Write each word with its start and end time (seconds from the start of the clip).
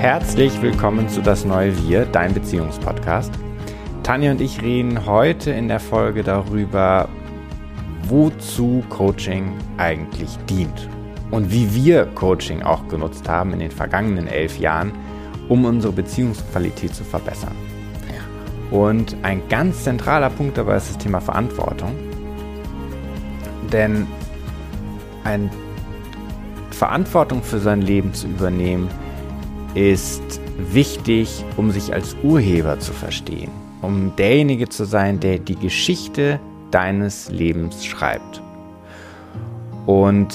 Herzlich 0.00 0.62
willkommen 0.62 1.08
zu 1.08 1.20
Das 1.20 1.44
Neue 1.44 1.76
Wir, 1.82 2.06
dein 2.06 2.32
Beziehungspodcast. 2.32 3.32
Tanja 4.04 4.30
und 4.30 4.40
ich 4.40 4.62
reden 4.62 5.06
heute 5.06 5.50
in 5.50 5.66
der 5.66 5.80
Folge 5.80 6.22
darüber, 6.22 7.08
wozu 8.04 8.84
Coaching 8.90 9.54
eigentlich 9.76 10.36
dient 10.48 10.88
und 11.32 11.50
wie 11.50 11.74
wir 11.74 12.06
Coaching 12.06 12.62
auch 12.62 12.86
genutzt 12.86 13.28
haben 13.28 13.52
in 13.52 13.58
den 13.58 13.72
vergangenen 13.72 14.28
elf 14.28 14.60
Jahren, 14.60 14.92
um 15.48 15.64
unsere 15.64 15.92
Beziehungsqualität 15.92 16.94
zu 16.94 17.02
verbessern. 17.02 17.56
Und 18.70 19.16
ein 19.22 19.42
ganz 19.48 19.82
zentraler 19.82 20.30
Punkt 20.30 20.56
dabei 20.56 20.76
ist 20.76 20.90
das 20.90 20.98
Thema 20.98 21.20
Verantwortung. 21.20 21.92
Denn 23.72 24.06
ein 25.24 25.50
Verantwortung 26.70 27.42
für 27.42 27.58
sein 27.58 27.82
Leben 27.82 28.14
zu 28.14 28.28
übernehmen, 28.28 28.88
ist 29.74 30.40
wichtig, 30.72 31.44
um 31.56 31.70
sich 31.70 31.92
als 31.92 32.16
Urheber 32.22 32.78
zu 32.78 32.92
verstehen, 32.92 33.50
um 33.82 34.14
derjenige 34.16 34.68
zu 34.68 34.84
sein, 34.84 35.20
der 35.20 35.38
die 35.38 35.56
Geschichte 35.56 36.40
deines 36.70 37.30
Lebens 37.30 37.84
schreibt. 37.84 38.42
Und 39.86 40.28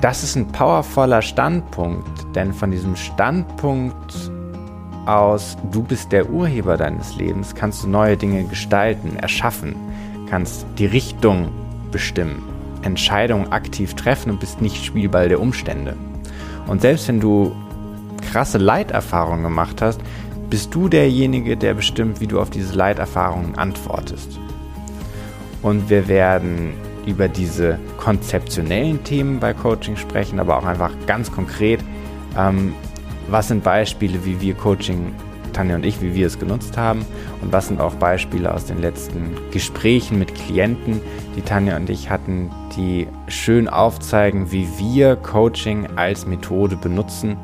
das 0.00 0.24
ist 0.24 0.34
ein 0.34 0.48
powervoller 0.48 1.22
Standpunkt, 1.22 2.26
denn 2.34 2.52
von 2.52 2.72
diesem 2.72 2.96
Standpunkt 2.96 4.30
aus, 5.06 5.56
du 5.70 5.82
bist 5.82 6.10
der 6.10 6.28
Urheber 6.30 6.76
deines 6.76 7.16
Lebens, 7.16 7.54
kannst 7.54 7.84
du 7.84 7.88
neue 7.88 8.16
Dinge 8.16 8.44
gestalten, 8.44 9.16
erschaffen, 9.16 9.76
kannst 10.28 10.66
die 10.78 10.86
Richtung 10.86 11.50
bestimmen, 11.90 12.42
Entscheidungen 12.82 13.52
aktiv 13.52 13.94
treffen 13.94 14.30
und 14.30 14.40
bist 14.40 14.60
nicht 14.60 14.84
Spielball 14.84 15.28
der 15.28 15.40
Umstände. 15.40 15.96
Und 16.66 16.80
selbst 16.80 17.06
wenn 17.08 17.20
du 17.20 17.54
krasse 18.32 18.56
Leiterfahrungen 18.56 19.42
gemacht 19.42 19.82
hast, 19.82 20.00
bist 20.48 20.74
du 20.74 20.88
derjenige, 20.88 21.56
der 21.56 21.74
bestimmt, 21.74 22.20
wie 22.20 22.26
du 22.26 22.40
auf 22.40 22.48
diese 22.48 22.74
Leiterfahrungen 22.74 23.56
antwortest. 23.56 24.38
Und 25.62 25.90
wir 25.90 26.08
werden 26.08 26.72
über 27.06 27.28
diese 27.28 27.78
konzeptionellen 27.98 29.04
Themen 29.04 29.38
bei 29.38 29.52
Coaching 29.52 29.96
sprechen, 29.96 30.40
aber 30.40 30.56
auch 30.56 30.64
einfach 30.64 30.92
ganz 31.06 31.30
konkret, 31.30 31.80
ähm, 32.36 32.74
was 33.28 33.48
sind 33.48 33.62
Beispiele, 33.62 34.24
wie 34.24 34.40
wir 34.40 34.54
Coaching, 34.54 35.12
Tanja 35.52 35.76
und 35.76 35.84
ich, 35.84 36.00
wie 36.00 36.14
wir 36.14 36.26
es 36.26 36.38
genutzt 36.38 36.78
haben 36.78 37.04
und 37.42 37.52
was 37.52 37.68
sind 37.68 37.80
auch 37.80 37.94
Beispiele 37.94 38.54
aus 38.54 38.64
den 38.64 38.80
letzten 38.80 39.36
Gesprächen 39.50 40.18
mit 40.18 40.34
Klienten, 40.34 41.00
die 41.36 41.42
Tanja 41.42 41.76
und 41.76 41.90
ich 41.90 42.08
hatten, 42.08 42.50
die 42.76 43.06
schön 43.28 43.68
aufzeigen, 43.68 44.50
wie 44.50 44.66
wir 44.78 45.16
Coaching 45.16 45.88
als 45.96 46.26
Methode 46.26 46.76
benutzen, 46.76 47.36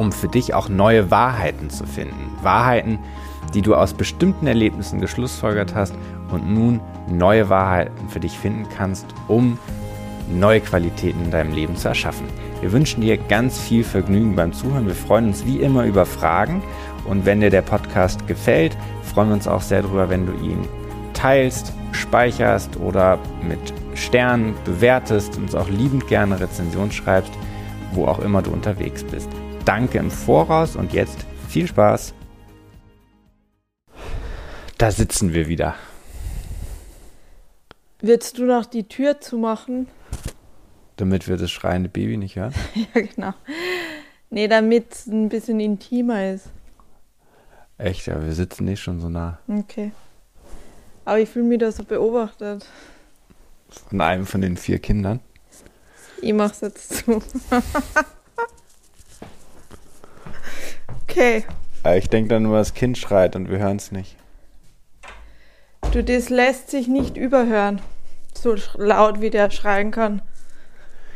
um 0.00 0.12
für 0.12 0.28
dich 0.28 0.54
auch 0.54 0.70
neue 0.70 1.10
Wahrheiten 1.10 1.68
zu 1.68 1.84
finden. 1.84 2.32
Wahrheiten, 2.42 2.98
die 3.52 3.60
du 3.60 3.74
aus 3.74 3.92
bestimmten 3.92 4.46
Erlebnissen 4.46 4.98
geschlussfolgert 4.98 5.74
hast 5.74 5.94
und 6.32 6.50
nun 6.50 6.80
neue 7.06 7.50
Wahrheiten 7.50 8.08
für 8.08 8.18
dich 8.18 8.38
finden 8.38 8.66
kannst, 8.74 9.06
um 9.28 9.58
neue 10.32 10.60
Qualitäten 10.62 11.26
in 11.26 11.30
deinem 11.30 11.52
Leben 11.52 11.76
zu 11.76 11.88
erschaffen. 11.88 12.26
Wir 12.62 12.72
wünschen 12.72 13.02
dir 13.02 13.18
ganz 13.18 13.58
viel 13.58 13.84
Vergnügen 13.84 14.36
beim 14.36 14.54
Zuhören. 14.54 14.86
Wir 14.86 14.94
freuen 14.94 15.26
uns 15.26 15.44
wie 15.44 15.60
immer 15.60 15.84
über 15.84 16.06
Fragen. 16.06 16.62
Und 17.04 17.26
wenn 17.26 17.40
dir 17.40 17.50
der 17.50 17.62
Podcast 17.62 18.26
gefällt, 18.26 18.78
freuen 19.02 19.28
wir 19.28 19.34
uns 19.34 19.48
auch 19.48 19.62
sehr 19.62 19.82
darüber, 19.82 20.08
wenn 20.08 20.24
du 20.24 20.32
ihn 20.32 20.66
teilst, 21.12 21.74
speicherst 21.92 22.78
oder 22.78 23.18
mit 23.46 23.74
Sternen 23.94 24.54
bewertest 24.64 25.36
und 25.36 25.44
uns 25.44 25.54
auch 25.54 25.68
liebend 25.68 26.06
gerne 26.08 26.40
Rezension 26.40 26.90
schreibst, 26.90 27.32
wo 27.92 28.06
auch 28.06 28.20
immer 28.20 28.40
du 28.40 28.50
unterwegs 28.50 29.04
bist. 29.04 29.28
Danke 29.70 29.98
im 29.98 30.10
Voraus 30.10 30.74
und 30.74 30.92
jetzt 30.92 31.24
viel 31.48 31.68
Spaß. 31.68 32.12
Da 34.78 34.90
sitzen 34.90 35.32
wir 35.32 35.46
wieder. 35.46 35.76
Willst 38.00 38.38
du 38.38 38.46
noch 38.46 38.66
die 38.66 38.88
Tür 38.88 39.20
zumachen? 39.20 39.86
Damit 40.96 41.28
wir 41.28 41.36
das 41.36 41.52
schreiende 41.52 41.88
Baby 41.88 42.16
nicht 42.16 42.34
hören? 42.34 42.52
ja, 42.74 43.00
genau. 43.00 43.32
Nee, 44.28 44.48
damit 44.48 44.92
es 44.92 45.06
ein 45.06 45.28
bisschen 45.28 45.60
intimer 45.60 46.32
ist. 46.32 46.46
Echt, 47.78 48.08
ja, 48.08 48.20
wir 48.20 48.32
sitzen 48.32 48.64
nicht 48.64 48.80
schon 48.80 48.98
so 48.98 49.08
nah. 49.08 49.38
Okay. 49.46 49.92
Aber 51.04 51.20
ich 51.20 51.28
fühle 51.28 51.44
mich 51.44 51.60
da 51.60 51.70
so 51.70 51.84
beobachtet. 51.84 52.66
Von 53.88 54.00
einem 54.00 54.26
von 54.26 54.40
den 54.40 54.56
vier 54.56 54.80
Kindern? 54.80 55.20
Ich 56.20 56.32
mach's 56.32 56.60
jetzt 56.60 57.04
zu. 57.04 57.22
okay. 61.10 61.44
Ich 61.96 62.08
denke 62.08 62.28
dann 62.28 62.44
nur, 62.44 62.58
das 62.58 62.74
Kind 62.74 62.98
schreit 62.98 63.36
und 63.36 63.50
wir 63.50 63.58
hören 63.58 63.76
es 63.76 63.90
nicht. 63.92 64.16
Du, 65.92 66.04
das 66.04 66.28
lässt 66.28 66.70
sich 66.70 66.88
nicht 66.88 67.16
überhören. 67.16 67.80
So 68.34 68.54
laut, 68.76 69.20
wie 69.20 69.30
der 69.30 69.50
schreien 69.50 69.90
kann. 69.90 70.22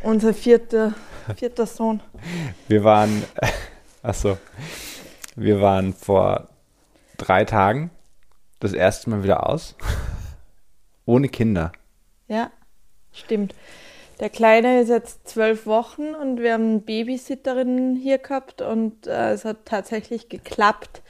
Unser 0.03 0.35
vierter, 0.35 0.95
vierter 1.37 1.67
Sohn. 1.67 2.01
Wir 2.67 2.83
waren, 2.83 3.25
achso, 4.03 4.39
wir 5.37 5.61
waren 5.61 5.95
vor 5.95 6.49
drei 7.17 7.45
Tagen 7.45 7.91
das 8.61 8.73
erste 8.73 9.11
Mal 9.11 9.23
wieder 9.23 9.49
aus. 9.49 9.77
Ohne 11.07 11.29
Kinder. 11.29 11.73
Ja, 12.27 12.51
stimmt. 13.13 13.55
Der 14.21 14.29
Kleine 14.29 14.81
ist 14.81 14.89
jetzt 14.89 15.29
zwölf 15.29 15.67
Wochen 15.67 16.15
und 16.15 16.41
wir 16.41 16.53
haben 16.53 16.71
eine 16.71 16.79
Babysitterin 16.79 17.97
hier 17.97 18.19
gehabt 18.19 18.63
und 18.63 19.07
äh, 19.07 19.33
es 19.33 19.45
hat 19.45 19.65
tatsächlich 19.65 20.29
geklappt, 20.29 21.03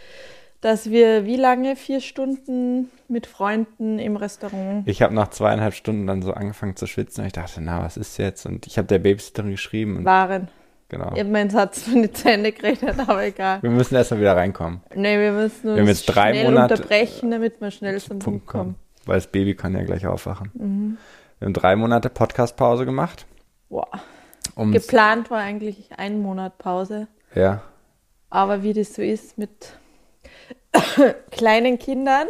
dass 0.60 0.90
wir 0.90 1.26
wie 1.26 1.36
lange? 1.36 1.76
Vier 1.76 2.00
Stunden 2.00 2.90
mit 3.08 3.26
Freunden 3.26 3.98
im 3.98 4.16
Restaurant. 4.16 4.88
Ich 4.88 5.02
habe 5.02 5.14
nach 5.14 5.28
zweieinhalb 5.28 5.74
Stunden 5.74 6.06
dann 6.06 6.22
so 6.22 6.32
angefangen 6.32 6.76
zu 6.76 6.86
schwitzen 6.86 7.20
und 7.20 7.26
ich 7.26 7.34
dachte, 7.34 7.60
na, 7.60 7.82
was 7.82 7.98
ist 7.98 8.16
jetzt? 8.16 8.46
Und 8.46 8.66
ich 8.66 8.78
habe 8.78 8.88
der 8.88 8.98
Babysitterin 8.98 9.50
geschrieben. 9.50 10.04
Waren. 10.06 10.48
Genau. 10.88 11.10
Ich 11.12 11.20
habe 11.20 11.30
meinen 11.30 11.50
Satz 11.50 11.82
von 11.82 12.12
zu 12.14 12.30
Ende 12.30 12.52
geredet, 12.52 12.94
aber 12.98 13.24
egal. 13.24 13.62
Wir 13.62 13.70
müssen 13.70 13.94
erstmal 13.94 14.20
wieder 14.20 14.36
reinkommen. 14.36 14.80
Nee, 14.94 15.18
wir 15.18 15.32
müssen 15.32 15.68
uns 15.68 15.78
wir 15.78 15.84
jetzt 15.84 16.06
drei 16.06 16.32
schnell 16.32 16.44
Monate 16.44 16.74
unterbrechen, 16.74 17.30
damit 17.30 17.60
wir 17.60 17.70
schnell 17.70 18.00
zum 18.00 18.18
Punkt 18.18 18.46
kommen. 18.46 18.62
kommen. 18.62 18.74
Weil 19.04 19.16
das 19.16 19.26
Baby 19.26 19.54
kann 19.54 19.74
ja 19.74 19.82
gleich 19.82 20.06
aufwachen. 20.06 20.50
Mhm. 20.54 20.96
Wir 21.44 21.48
haben 21.48 21.52
drei 21.52 21.76
Monate 21.76 22.08
Podcast-Pause 22.08 22.86
gemacht. 22.86 23.26
Boah. 23.68 23.86
Um's 24.54 24.72
Geplant 24.72 25.30
war 25.30 25.40
eigentlich 25.40 25.90
ein 25.98 26.22
Monat 26.22 26.56
Pause. 26.56 27.06
Ja. 27.34 27.60
Aber 28.30 28.62
wie 28.62 28.72
das 28.72 28.94
so 28.94 29.02
ist 29.02 29.36
mit 29.36 29.50
kleinen 31.30 31.78
Kindern 31.78 32.28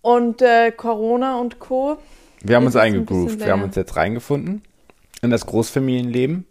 und 0.00 0.40
äh, 0.40 0.72
Corona 0.72 1.38
und 1.38 1.58
Co. 1.58 1.98
Wir 2.40 2.56
haben 2.56 2.64
uns 2.64 2.76
eingegroovt. 2.76 3.38
Wir 3.38 3.52
haben 3.52 3.64
uns 3.64 3.76
jetzt 3.76 3.96
reingefunden 3.96 4.62
in 5.20 5.28
das 5.28 5.44
Großfamilienleben. 5.44 6.46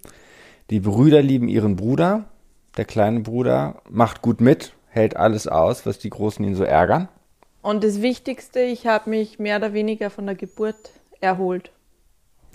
Die 0.69 0.81
Brüder 0.81 1.23
lieben 1.23 1.47
ihren 1.47 1.77
Bruder. 1.77 2.25
Der 2.77 2.85
kleine 2.85 3.21
Bruder 3.21 3.81
macht 3.89 4.21
gut 4.21 4.39
mit, 4.39 4.75
hält 4.89 5.17
alles 5.17 5.47
aus, 5.47 5.87
was 5.87 5.97
die 5.97 6.11
Großen 6.11 6.45
ihn 6.45 6.53
so 6.53 6.63
ärgern. 6.63 7.09
Und 7.65 7.83
das 7.83 8.03
Wichtigste, 8.03 8.59
ich 8.59 8.85
habe 8.85 9.09
mich 9.09 9.39
mehr 9.39 9.57
oder 9.57 9.73
weniger 9.73 10.11
von 10.11 10.27
der 10.27 10.35
Geburt 10.35 10.91
erholt. 11.19 11.71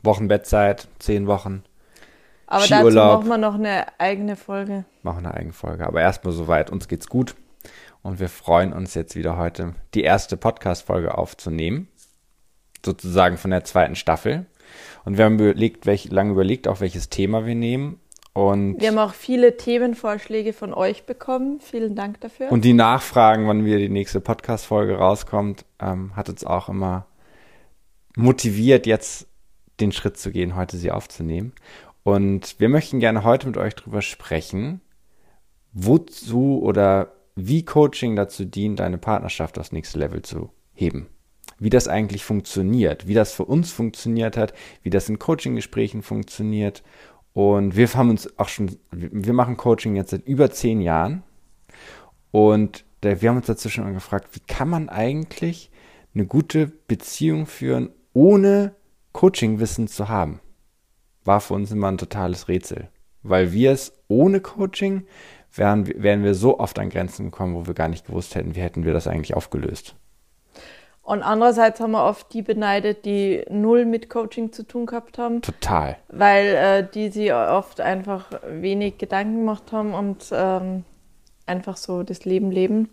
Wochenbettzeit, 0.04 0.87
zehn 1.00 1.26
Wochen. 1.26 1.65
Aber 2.47 2.65
dazu 2.65 2.94
machen 2.94 3.26
wir 3.26 3.37
noch 3.37 3.54
eine 3.54 3.87
eigene 3.98 4.37
Folge. 4.37 4.84
Machen 5.03 5.26
eine 5.26 5.34
eigene 5.34 5.53
Folge. 5.53 5.84
Aber 5.84 6.00
erstmal 6.00 6.32
soweit. 6.32 6.71
Uns 6.71 6.87
geht's 6.87 7.09
gut. 7.09 7.34
Und 8.03 8.21
wir 8.21 8.28
freuen 8.28 8.72
uns 8.72 8.94
jetzt 8.94 9.16
wieder 9.16 9.37
heute, 9.37 9.75
die 9.94 10.04
erste 10.04 10.37
Podcast-Folge 10.37 11.19
aufzunehmen. 11.19 11.88
Sozusagen 12.87 13.37
von 13.37 13.50
der 13.50 13.65
zweiten 13.65 13.97
Staffel. 13.97 14.47
Und 15.04 15.19
wir 15.19 15.25
haben 15.25 15.41
überlegt, 15.41 15.87
welch, 15.87 16.09
lange 16.13 16.30
überlegt, 16.30 16.68
auch 16.68 16.78
welches 16.78 17.09
Thema 17.09 17.47
wir 17.47 17.56
nehmen. 17.56 17.98
Und 18.32 18.80
wir 18.80 18.88
haben 18.88 18.98
auch 18.98 19.15
viele 19.15 19.56
Themenvorschläge 19.56 20.53
von 20.53 20.72
euch 20.72 21.04
bekommen. 21.04 21.60
Vielen 21.60 21.97
Dank 21.97 22.21
dafür. 22.21 22.53
Und 22.53 22.65
die 22.65 22.72
Nachfragen, 22.72 23.48
wann 23.48 23.65
wieder 23.65 23.78
die 23.78 23.88
nächste 23.88 24.21
Podcast-Folge 24.21 24.97
rauskommt, 24.97 25.65
ähm, 25.80 26.15
hat 26.15 26.28
uns 26.28 26.44
auch 26.44 26.68
immer 26.68 27.06
motiviert, 28.16 28.86
jetzt 28.86 29.27
den 29.80 29.92
Schritt 29.92 30.16
zu 30.16 30.30
gehen, 30.30 30.56
heute 30.56 30.77
sie 30.77 30.91
aufzunehmen. 30.91 31.53
Und 32.03 32.59
wir 32.59 32.68
möchten 32.68 33.00
gerne 33.00 33.24
heute 33.24 33.47
mit 33.47 33.56
euch 33.56 33.74
drüber 33.74 34.03
sprechen, 34.03 34.80
wozu 35.72 36.60
oder 36.62 37.12
wie 37.36 37.65
Coaching 37.65 38.16
dazu 38.16 38.44
dient, 38.44 38.80
deine 38.80 38.98
Partnerschaft 38.98 39.59
aufs 39.59 39.72
nächste 39.72 39.98
Level 39.98 40.22
zu 40.22 40.50
heben. 40.74 41.09
Wie 41.59 41.71
das 41.71 41.88
eigentlich 41.88 42.24
funktioniert, 42.24 43.06
wie 43.06 43.15
das 43.15 43.34
für 43.34 43.44
uns 43.44 43.71
funktioniert 43.71 44.36
hat, 44.36 44.54
wie 44.82 44.91
das 44.91 45.09
in 45.09 45.18
Coaching-Gesprächen 45.18 46.03
funktioniert. 46.03 46.82
Und 47.32 47.77
wir 47.77 47.92
haben 47.94 48.10
uns 48.10 48.38
auch 48.38 48.48
schon, 48.48 48.77
wir 48.91 49.32
machen 49.32 49.56
Coaching 49.56 49.97
jetzt 49.97 50.10
seit 50.10 50.27
über 50.27 50.50
zehn 50.50 50.80
Jahren. 50.80 51.22
Und 52.32 52.84
wir 53.03 53.28
haben 53.28 53.36
uns 53.36 53.47
dazwischen 53.47 53.84
mal 53.84 53.92
gefragt, 53.92 54.28
wie 54.32 54.41
kann 54.41 54.68
man 54.68 54.88
eigentlich 54.88 55.71
eine 56.15 56.27
gute 56.27 56.66
Beziehung 56.66 57.47
führen, 57.47 57.91
ohne 58.12 58.74
Coaching-Wissen 59.12 59.88
zu 59.88 60.09
haben? 60.09 60.41
War 61.24 61.41
für 61.41 61.54
uns 61.54 61.71
immer 61.71 61.88
ein 61.88 61.98
totales 61.98 62.48
Rätsel. 62.48 62.88
weil 63.22 63.53
wir 63.53 63.72
es 63.72 63.92
ohne 64.09 64.41
Coaching 64.41 65.06
wären, 65.54 65.86
wären 66.03 66.24
wir 66.24 66.34
so 66.34 66.59
oft 66.59 66.78
an 66.78 66.91
Grenzen 66.91 67.27
gekommen, 67.27 67.54
wo 67.54 67.66
wir 67.66 67.74
gar 67.74 67.88
nicht 67.88 68.06
gewusst 68.06 68.34
hätten, 68.34 68.54
wie 68.54 68.60
hätten 68.60 68.84
wir 68.84 68.92
das 68.92 69.06
eigentlich 69.06 69.34
aufgelöst. 69.34 69.97
Und 71.10 71.24
andererseits 71.24 71.80
haben 71.80 71.91
wir 71.91 72.04
oft 72.04 72.33
die 72.33 72.41
beneidet, 72.41 73.04
die 73.04 73.45
null 73.51 73.84
mit 73.84 74.09
Coaching 74.09 74.53
zu 74.53 74.62
tun 74.62 74.86
gehabt 74.86 75.18
haben. 75.18 75.42
Total. 75.42 75.97
Weil 76.07 76.47
äh, 76.54 76.89
die 76.89 77.09
sie 77.10 77.33
oft 77.33 77.80
einfach 77.80 78.30
wenig 78.47 78.97
Gedanken 78.97 79.39
gemacht 79.39 79.72
haben 79.72 79.92
und 79.92 80.27
ähm, 80.30 80.84
einfach 81.47 81.77
so 81.78 82.04
das 82.04 82.24
Leben 82.24 82.53
leben 82.53 82.91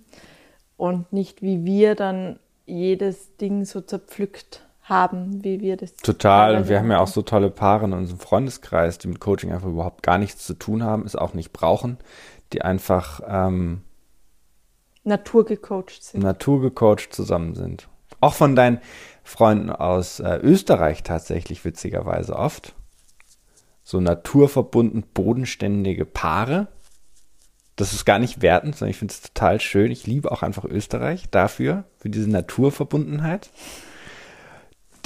und 0.77 1.13
nicht 1.13 1.43
wie 1.43 1.63
wir 1.63 1.93
dann 1.93 2.39
jedes 2.65 3.37
Ding 3.37 3.65
so 3.65 3.81
zerpflückt 3.81 4.63
haben, 4.81 5.43
wie 5.43 5.61
wir 5.61 5.77
das. 5.77 5.93
Total. 5.97 6.55
Und 6.55 6.69
wir 6.69 6.79
haben 6.79 6.89
ja 6.89 6.99
auch 6.99 7.07
so 7.07 7.21
tolle 7.21 7.51
Paare 7.51 7.85
in 7.85 7.93
unserem 7.93 8.19
Freundeskreis, 8.19 8.97
die 8.97 9.09
mit 9.09 9.19
Coaching 9.19 9.51
einfach 9.51 9.69
überhaupt 9.69 10.01
gar 10.01 10.17
nichts 10.17 10.43
zu 10.43 10.55
tun 10.55 10.81
haben, 10.81 11.05
es 11.05 11.15
auch 11.15 11.35
nicht 11.35 11.53
brauchen, 11.53 11.99
die 12.51 12.63
einfach 12.63 13.21
ähm, 13.27 13.83
naturgecoacht 15.03 16.03
sind. 16.03 16.23
Naturgecoacht 16.23 17.13
zusammen 17.13 17.53
sind. 17.53 17.87
Auch 18.19 18.33
von 18.33 18.55
deinen 18.55 18.79
Freunden 19.23 19.69
aus 19.69 20.19
äh, 20.19 20.39
Österreich 20.41 21.03
tatsächlich 21.03 21.65
witzigerweise 21.65 22.35
oft. 22.35 22.75
So 23.83 23.99
naturverbunden, 23.99 25.03
bodenständige 25.13 26.05
Paare. 26.05 26.67
Das 27.75 27.93
ist 27.93 28.05
gar 28.05 28.19
nicht 28.19 28.41
wertend, 28.41 28.75
sondern 28.75 28.91
ich 28.91 28.97
finde 28.97 29.13
es 29.13 29.21
total 29.21 29.61
schön. 29.61 29.91
Ich 29.91 30.07
liebe 30.07 30.31
auch 30.31 30.43
einfach 30.43 30.65
Österreich 30.65 31.29
dafür, 31.29 31.85
für 31.97 32.09
diese 32.09 32.29
Naturverbundenheit 32.29 33.51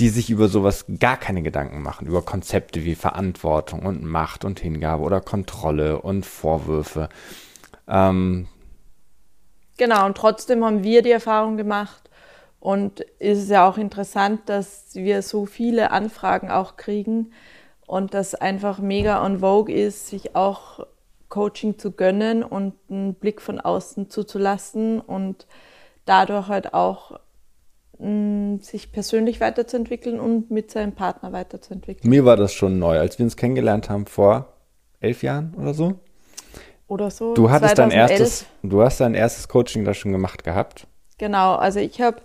die 0.02 0.10
sich 0.10 0.32
über 0.32 0.48
sowas 0.48 0.86
gar 1.00 1.16
keine 1.16 1.44
Gedanken 1.44 1.84
machen, 1.84 2.08
über 2.08 2.24
Konzepte 2.24 2.84
wie 2.84 2.96
Verantwortung 2.96 3.86
und 3.86 4.04
Macht 4.04 4.44
und 4.44 4.60
Hingabe 4.60 5.04
oder 5.04 5.22
Kontrolle 5.22 6.02
und 6.02 6.26
Vorwürfe. 6.26 7.08
Ähm, 7.88 8.48
genau, 9.78 10.08
und 10.08 10.18
trotzdem 10.18 10.66
haben 10.66 10.84
wir 10.84 11.04
die 11.04 11.12
Erfahrung 11.12 11.56
gemacht 11.56 12.10
und 12.62 13.02
ist 13.20 13.40
es 13.40 13.50
ja 13.50 13.68
auch 13.68 13.78
interessant, 13.78 14.42
dass 14.46 14.94
wir 14.94 15.24
so 15.24 15.46
viele 15.46 15.92
Anfragen 15.92 16.50
auch 16.50 16.78
kriegen 16.78 17.32
und 17.88 18.14
das 18.14 18.36
einfach 18.36 18.80
mega 18.80 19.26
on 19.26 19.40
vogue 19.40 19.74
ist, 19.74 20.08
sich 20.08 20.36
auch 20.36 20.86
Coaching 21.28 21.80
zu 21.80 21.92
gönnen 21.92 22.44
und 22.44 22.76
einen 22.90 23.16
Blick 23.16 23.42
von 23.42 23.60
außen 23.60 24.10
zuzulassen 24.10 25.02
und 25.02 25.48
dadurch 26.06 26.48
halt 26.48 26.74
auch 26.74 27.20
sich 28.00 28.92
persönlich 28.92 29.40
weiterzuentwickeln 29.42 30.20
und 30.20 30.50
mit 30.50 30.72
seinem 30.72 30.94
Partner 30.94 31.34
weiterzuentwickeln. 31.34 32.10
Mir 32.10 32.26
war 32.26 32.36
das 32.36 32.54
schon 32.54 32.80
neu, 32.80 32.98
als 33.00 33.20
wir 33.20 33.26
uns 33.26 33.38
kennengelernt 33.38 33.90
haben 33.90 34.08
vor 34.08 34.54
elf 35.00 35.22
Jahren 35.22 35.54
oder 35.56 35.74
so. 35.76 36.00
Oder 36.88 37.12
so. 37.12 37.34
Du 37.36 37.50
hattest 37.50 37.76
2011. 37.76 38.10
dein 38.10 38.20
erstes, 38.20 38.46
du 38.64 38.82
hast 38.82 39.00
dein 39.02 39.14
erstes 39.14 39.48
Coaching 39.48 39.86
da 39.86 39.94
schon 39.94 40.12
gemacht 40.12 40.44
gehabt. 40.44 40.88
Genau, 41.22 41.54
also 41.54 41.80
ich 41.80 42.02
habe 42.02 42.20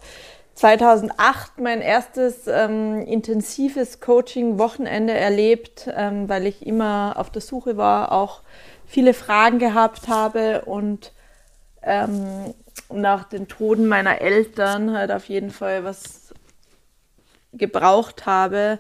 2008 0.55 1.61
mein 1.61 1.83
erstes 1.83 2.47
ähm, 2.47 3.03
intensives 3.03 4.01
Coaching-Wochenende 4.01 5.13
erlebt, 5.13 5.87
ähm, 5.95 6.31
weil 6.31 6.47
ich 6.47 6.67
immer 6.67 7.13
auf 7.19 7.29
der 7.29 7.43
Suche 7.43 7.77
war, 7.77 8.11
auch 8.11 8.41
viele 8.87 9.13
Fragen 9.13 9.59
gehabt 9.59 10.09
habe 10.09 10.63
und 10.65 11.13
ähm, 11.83 12.55
nach 12.91 13.25
den 13.25 13.49
Toten 13.49 13.87
meiner 13.87 14.23
Eltern 14.23 14.97
halt 14.97 15.13
auf 15.13 15.29
jeden 15.29 15.51
Fall 15.51 15.85
was 15.85 16.33
gebraucht 17.53 18.25
habe, 18.25 18.79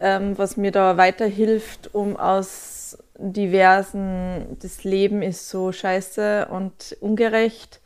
ähm, 0.00 0.36
was 0.36 0.56
mir 0.56 0.72
da 0.72 0.96
weiterhilft, 0.96 1.94
um 1.94 2.16
aus 2.16 2.98
diversen, 3.16 4.58
das 4.60 4.82
Leben 4.82 5.22
ist 5.22 5.48
so 5.48 5.70
scheiße 5.70 6.48
und 6.50 6.96
ungerecht, 7.00 7.80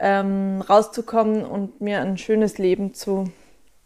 ähm, 0.00 0.62
rauszukommen 0.62 1.44
und 1.44 1.80
mir 1.80 2.00
ein 2.00 2.18
schönes 2.18 2.58
Leben 2.58 2.94
zu, 2.94 3.30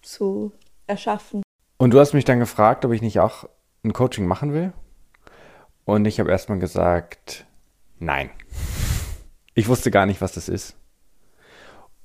zu 0.00 0.52
erschaffen. 0.86 1.42
Und 1.76 1.90
du 1.90 1.98
hast 1.98 2.14
mich 2.14 2.24
dann 2.24 2.38
gefragt, 2.38 2.84
ob 2.84 2.92
ich 2.92 3.02
nicht 3.02 3.20
auch 3.20 3.48
ein 3.82 3.92
Coaching 3.92 4.26
machen 4.26 4.52
will. 4.52 4.72
Und 5.84 6.06
ich 6.06 6.20
habe 6.20 6.30
erstmal 6.30 6.58
gesagt, 6.58 7.46
nein. 7.98 8.30
Ich 9.54 9.68
wusste 9.68 9.90
gar 9.90 10.06
nicht, 10.06 10.20
was 10.20 10.32
das 10.32 10.48
ist. 10.48 10.76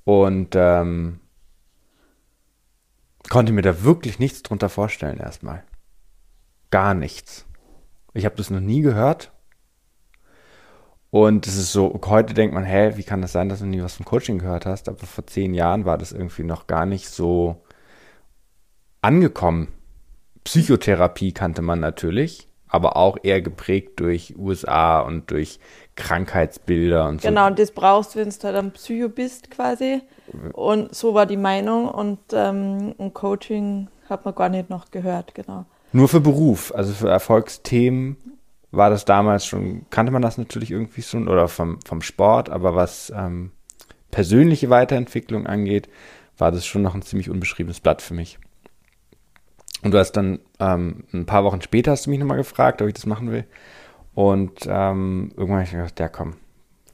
Und 0.04 0.54
ähm, 0.54 1.20
konnte 3.28 3.52
mir 3.52 3.62
da 3.62 3.82
wirklich 3.82 4.18
nichts 4.18 4.42
drunter 4.42 4.68
vorstellen 4.68 5.18
erstmal. 5.18 5.64
Gar 6.70 6.94
nichts. 6.94 7.46
Ich 8.12 8.24
habe 8.24 8.36
das 8.36 8.50
noch 8.50 8.60
nie 8.60 8.82
gehört. 8.82 9.32
Und 11.10 11.46
es 11.46 11.56
ist 11.56 11.72
so, 11.72 12.00
heute 12.06 12.34
denkt 12.34 12.54
man, 12.54 12.64
hä, 12.64 12.92
wie 12.94 13.02
kann 13.02 13.20
das 13.20 13.32
sein, 13.32 13.48
dass 13.48 13.58
du 13.58 13.66
nie 13.66 13.82
was 13.82 13.94
vom 13.94 14.06
Coaching 14.06 14.38
gehört 14.38 14.64
hast? 14.64 14.88
Aber 14.88 14.98
vor 14.98 15.26
zehn 15.26 15.54
Jahren 15.54 15.84
war 15.84 15.98
das 15.98 16.12
irgendwie 16.12 16.44
noch 16.44 16.68
gar 16.68 16.86
nicht 16.86 17.08
so 17.08 17.56
angekommen. 19.02 19.68
Psychotherapie 20.44 21.32
kannte 21.32 21.62
man 21.62 21.80
natürlich, 21.80 22.48
aber 22.68 22.96
auch 22.96 23.18
eher 23.22 23.42
geprägt 23.42 23.98
durch 23.98 24.36
USA 24.38 25.00
und 25.00 25.30
durch 25.32 25.58
Krankheitsbilder 25.96 27.08
und 27.08 27.20
so. 27.20 27.28
Genau, 27.28 27.48
und 27.48 27.58
das 27.58 27.72
brauchst 27.72 28.14
du, 28.14 28.20
wenn 28.20 28.30
du 28.30 28.42
halt 28.42 28.56
ein 28.56 28.70
Psycho 28.72 29.08
bist 29.08 29.50
quasi. 29.50 30.02
Und 30.52 30.94
so 30.94 31.14
war 31.14 31.26
die 31.26 31.36
Meinung 31.36 31.88
und 31.88 32.20
ähm, 32.32 32.94
ein 32.98 33.12
Coaching 33.12 33.88
hat 34.08 34.24
man 34.24 34.34
gar 34.34 34.48
nicht 34.48 34.70
noch 34.70 34.92
gehört, 34.92 35.34
genau. 35.34 35.64
Nur 35.92 36.08
für 36.08 36.20
Beruf, 36.20 36.72
also 36.74 36.92
für 36.92 37.08
Erfolgsthemen 37.08 38.16
war 38.70 38.90
das 38.90 39.04
damals 39.04 39.46
schon, 39.46 39.86
kannte 39.90 40.12
man 40.12 40.22
das 40.22 40.38
natürlich 40.38 40.70
irgendwie 40.70 41.02
schon 41.02 41.28
oder 41.28 41.48
vom, 41.48 41.80
vom 41.84 42.02
Sport, 42.02 42.50
aber 42.50 42.74
was 42.74 43.12
ähm, 43.14 43.50
persönliche 44.10 44.70
Weiterentwicklung 44.70 45.46
angeht, 45.46 45.88
war 46.38 46.52
das 46.52 46.66
schon 46.66 46.82
noch 46.82 46.94
ein 46.94 47.02
ziemlich 47.02 47.30
unbeschriebenes 47.30 47.80
Blatt 47.80 48.02
für 48.02 48.14
mich. 48.14 48.38
Und 49.82 49.92
du 49.92 49.98
hast 49.98 50.12
dann 50.12 50.40
ähm, 50.58 51.04
ein 51.12 51.26
paar 51.26 51.44
Wochen 51.44 51.62
später 51.62 51.92
hast 51.92 52.06
du 52.06 52.10
mich 52.10 52.18
nochmal 52.18 52.36
gefragt, 52.36 52.82
ob 52.82 52.88
ich 52.88 52.94
das 52.94 53.06
machen 53.06 53.30
will. 53.30 53.46
Und 54.14 54.66
ähm, 54.66 55.32
irgendwann 55.36 55.60
habe 55.60 55.64
ich 55.64 55.70
gedacht, 55.70 56.00
ja 56.00 56.08
komm, 56.08 56.34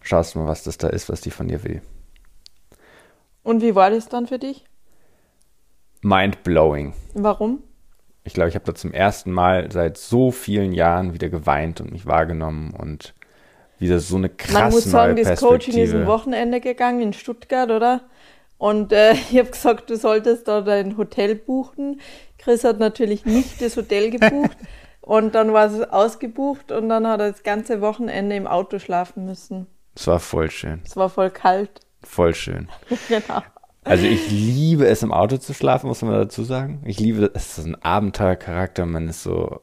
schaust 0.02 0.34
du 0.34 0.40
mal, 0.40 0.49
was 0.49 0.62
das 0.62 0.78
da 0.78 0.88
ist, 0.88 1.08
was 1.08 1.20
die 1.20 1.31
von 1.31 1.49
dir 1.49 1.64
will. 1.64 1.82
Und 3.43 3.62
wie 3.62 3.75
war 3.75 3.90
das 3.90 4.08
dann 4.08 4.26
für 4.26 4.38
dich? 4.38 4.64
Mind 6.02 6.43
blowing. 6.43 6.94
Warum? 7.14 7.62
Ich 8.26 8.34
glaube, 8.34 8.49
ich 8.49 8.56
habe 8.56 8.64
da 8.64 8.75
zum 8.75 8.93
ersten 8.93 9.31
Mal 9.31 9.70
seit 9.70 9.96
so 9.96 10.32
vielen 10.32 10.73
Jahren 10.73 11.14
wieder 11.14 11.28
geweint 11.28 11.80
und 11.80 11.92
mich 11.92 12.06
wahrgenommen 12.06 12.75
und 12.76 13.14
wieder 13.78 14.00
so 14.00 14.16
eine 14.16 14.28
krasse 14.28 14.52
Man 14.52 14.71
muss 14.73 14.85
sagen, 14.85 15.16
das 15.16 15.40
Coaching 15.40 15.78
ist 15.78 15.95
ein 15.95 16.06
Wochenende 16.06 16.61
gegangen 16.61 17.00
in 17.00 17.12
Stuttgart, 17.12 17.71
oder? 17.71 18.02
Und 18.59 18.92
äh, 18.92 19.12
ich 19.30 19.38
habe 19.38 19.50
gesagt, 19.50 19.90
du 19.90 19.97
solltest 19.97 20.49
da 20.49 20.61
dein 20.61 20.97
Hotel 20.97 21.37
buchen. 21.37 22.00
Chris 22.38 22.64
hat 22.64 22.80
natürlich 22.80 23.25
nicht 23.25 23.62
das 23.62 23.76
Hotel 23.76 24.11
gebucht. 24.18 24.56
Und 25.02 25.37
dann 25.37 25.52
war 25.52 25.66
es 25.66 25.80
ausgebucht 25.88 26.73
und 26.73 26.88
dann 26.88 27.06
hat 27.06 27.21
er 27.21 27.30
das 27.30 27.45
ganze 27.45 27.80
Wochenende 27.80 28.35
im 28.35 28.49
Auto 28.49 28.80
schlafen 28.80 29.25
müssen. 29.25 29.68
Es 29.95 30.09
war 30.09 30.18
voll 30.18 30.50
schön. 30.50 30.83
Es 30.85 30.97
war 30.97 31.09
voll 31.09 31.30
kalt. 31.30 31.80
Voll 32.02 32.35
schön. 32.35 32.68
genau. 33.09 33.42
Also 33.87 34.05
ich 34.05 34.31
liebe 34.31 34.87
es 34.87 35.02
im 35.05 35.12
Auto 35.12 35.37
zu 35.37 35.55
schlafen, 35.55 35.87
muss 35.87 36.02
man 36.02 36.12
dazu 36.12 36.43
sagen. 36.43 36.83
Ich 36.85 36.99
liebe 36.99 37.31
es, 37.35 37.59
ist 37.59 37.66
ein 37.66 37.81
Abenteuercharakter, 37.81 38.85
man 38.85 39.09
ist 39.09 39.23
so 39.23 39.61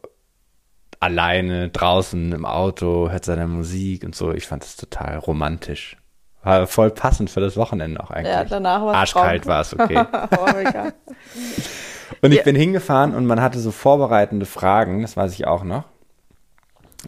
alleine 1.02 1.68
draußen 1.70 2.32
im 2.32 2.46
Auto, 2.46 3.10
hört 3.12 3.26
seine 3.26 3.48
Musik 3.48 4.06
und 4.06 4.16
so. 4.16 4.32
Ich 4.32 4.48
fand 4.48 4.64
es 4.64 4.78
total 4.78 5.18
romantisch. 5.18 5.98
War 6.42 6.68
voll 6.68 6.92
passend 6.92 7.30
für 7.30 7.42
das 7.42 7.58
Wochenende 7.58 8.02
auch 8.02 8.12
eigentlich. 8.12 8.34
Ja, 8.34 8.46
danach 8.46 8.82
war 8.82 8.92
es 8.92 8.98
Arschkalt 8.98 9.46
war 9.46 9.62
es, 9.62 9.74
okay. 9.78 10.06
oh. 10.38 10.46
Und 12.22 12.32
ich 12.32 12.38
ja. 12.38 12.44
bin 12.44 12.56
hingefahren 12.56 13.16
und 13.16 13.26
man 13.26 13.42
hatte 13.42 13.60
so 13.60 13.72
vorbereitende 13.72 14.46
Fragen, 14.46 15.02
das 15.02 15.18
weiß 15.18 15.34
ich 15.34 15.46
auch 15.48 15.66
noch. 15.66 15.84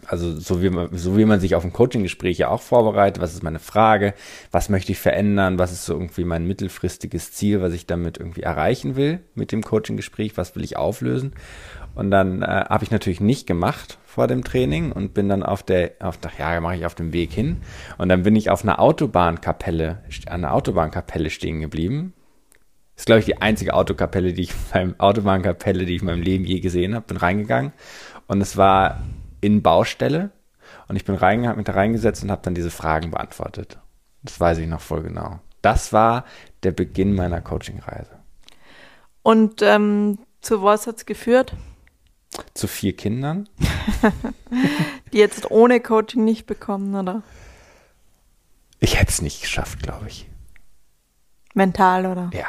Also 0.06 0.38
so 0.38 0.62
wie 0.62 0.70
man, 0.70 0.96
so 0.96 1.16
wie 1.16 1.24
man 1.24 1.40
sich 1.40 1.54
auf 1.54 1.64
ein 1.64 1.72
Coaching-Gespräch 1.72 2.38
ja 2.38 2.48
auch 2.48 2.60
vorbereitet, 2.60 3.22
was 3.22 3.32
ist 3.32 3.42
meine 3.42 3.58
Frage, 3.58 4.14
was 4.50 4.68
möchte 4.68 4.92
ich 4.92 4.98
verändern, 4.98 5.58
was 5.58 5.72
ist 5.72 5.86
so 5.86 5.94
irgendwie 5.94 6.24
mein 6.24 6.46
mittelfristiges 6.46 7.32
Ziel, 7.32 7.62
was 7.62 7.72
ich 7.72 7.86
damit 7.86 8.18
irgendwie 8.18 8.42
erreichen 8.42 8.96
will 8.96 9.20
mit 9.34 9.52
dem 9.52 9.62
Coaching-Gespräch, 9.62 10.36
was 10.36 10.54
will 10.54 10.64
ich 10.64 10.76
auflösen. 10.76 11.32
Und 11.94 12.10
dann 12.10 12.42
äh, 12.42 12.46
habe 12.46 12.84
ich 12.84 12.90
natürlich 12.90 13.20
nicht 13.20 13.46
gemacht 13.46 13.98
vor 14.04 14.26
dem 14.26 14.44
Training 14.44 14.92
und 14.92 15.14
bin 15.14 15.28
dann 15.28 15.42
auf 15.42 15.62
der, 15.62 15.92
auf 16.00 16.18
der 16.18 16.32
ja, 16.38 16.60
mache 16.60 16.76
ich 16.76 16.86
auf 16.86 16.94
dem 16.94 17.12
Weg 17.14 17.32
hin. 17.32 17.62
Und 17.96 18.10
dann 18.10 18.22
bin 18.22 18.36
ich 18.36 18.50
auf 18.50 18.62
einer 18.62 18.80
Autobahnkapelle, 18.80 20.02
an 20.26 20.44
einer 20.44 20.52
Autobahnkapelle 20.52 21.30
stehen 21.30 21.60
geblieben, 21.60 22.12
das 22.96 23.02
ist, 23.02 23.06
glaube 23.06 23.20
ich, 23.20 23.26
die 23.26 23.42
einzige 23.42 23.74
Autokapelle, 23.74 24.32
die 24.32 24.42
ich 24.42 24.54
beim 24.72 24.94
Autobahnkapelle, 24.98 25.84
die 25.84 25.96
ich 25.96 26.00
in 26.00 26.06
meinem 26.06 26.22
Leben 26.22 26.44
je 26.44 26.60
gesehen 26.60 26.94
habe. 26.94 27.04
Bin 27.06 27.18
reingegangen 27.18 27.72
und 28.26 28.40
es 28.40 28.56
war 28.56 29.02
in 29.46 29.62
Baustelle 29.62 30.30
und 30.88 30.96
ich 30.96 31.04
bin 31.04 31.14
reingegangen, 31.14 31.48
habe 31.48 31.58
mich 31.58 31.66
da 31.66 31.72
reingesetzt 31.72 32.24
und 32.24 32.32
habe 32.32 32.42
dann 32.42 32.56
diese 32.56 32.70
Fragen 32.70 33.12
beantwortet. 33.12 33.78
Das 34.24 34.40
weiß 34.40 34.58
ich 34.58 34.66
noch 34.66 34.80
voll 34.80 35.02
genau. 35.02 35.38
Das 35.62 35.92
war 35.92 36.24
der 36.64 36.72
Beginn 36.72 37.14
meiner 37.14 37.40
Coaching-Reise. 37.40 38.18
Und 39.22 39.62
ähm, 39.62 40.18
zu 40.40 40.62
was 40.62 40.88
hat 40.88 40.96
es 40.96 41.06
geführt? 41.06 41.54
Zu 42.54 42.66
vier 42.66 42.96
Kindern. 42.96 43.48
Die 45.12 45.18
jetzt 45.18 45.50
ohne 45.50 45.80
Coaching 45.80 46.24
nicht 46.24 46.46
bekommen, 46.46 46.94
oder? 46.94 47.22
Ich 48.80 48.98
hätte 48.98 49.10
es 49.10 49.22
nicht 49.22 49.40
geschafft, 49.40 49.82
glaube 49.82 50.08
ich. 50.08 50.28
Mental, 51.54 52.06
oder? 52.06 52.30
Ja. 52.34 52.46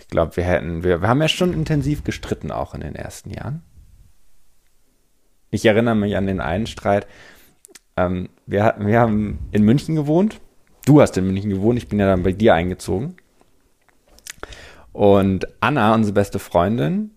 Ich 0.00 0.08
glaube, 0.08 0.36
wir 0.36 0.44
hätten, 0.44 0.82
wir, 0.82 1.02
wir 1.02 1.08
haben 1.08 1.20
ja 1.20 1.28
schon 1.28 1.52
intensiv 1.52 2.02
gestritten, 2.02 2.50
auch 2.50 2.74
in 2.74 2.80
den 2.80 2.96
ersten 2.96 3.30
Jahren. 3.30 3.62
Ich 5.52 5.66
erinnere 5.66 5.94
mich 5.94 6.16
an 6.16 6.26
den 6.26 6.40
einen 6.40 6.66
Streit. 6.66 7.06
Ähm, 7.96 8.30
wir, 8.46 8.74
wir 8.78 8.98
haben 8.98 9.38
in 9.52 9.62
München 9.62 9.94
gewohnt. 9.94 10.40
Du 10.86 11.00
hast 11.00 11.16
in 11.18 11.26
München 11.26 11.50
gewohnt, 11.50 11.78
ich 11.78 11.88
bin 11.88 12.00
ja 12.00 12.06
dann 12.06 12.22
bei 12.22 12.32
dir 12.32 12.54
eingezogen. 12.54 13.16
Und 14.92 15.46
Anna, 15.60 15.94
unsere 15.94 16.14
beste 16.14 16.38
Freundin, 16.38 17.12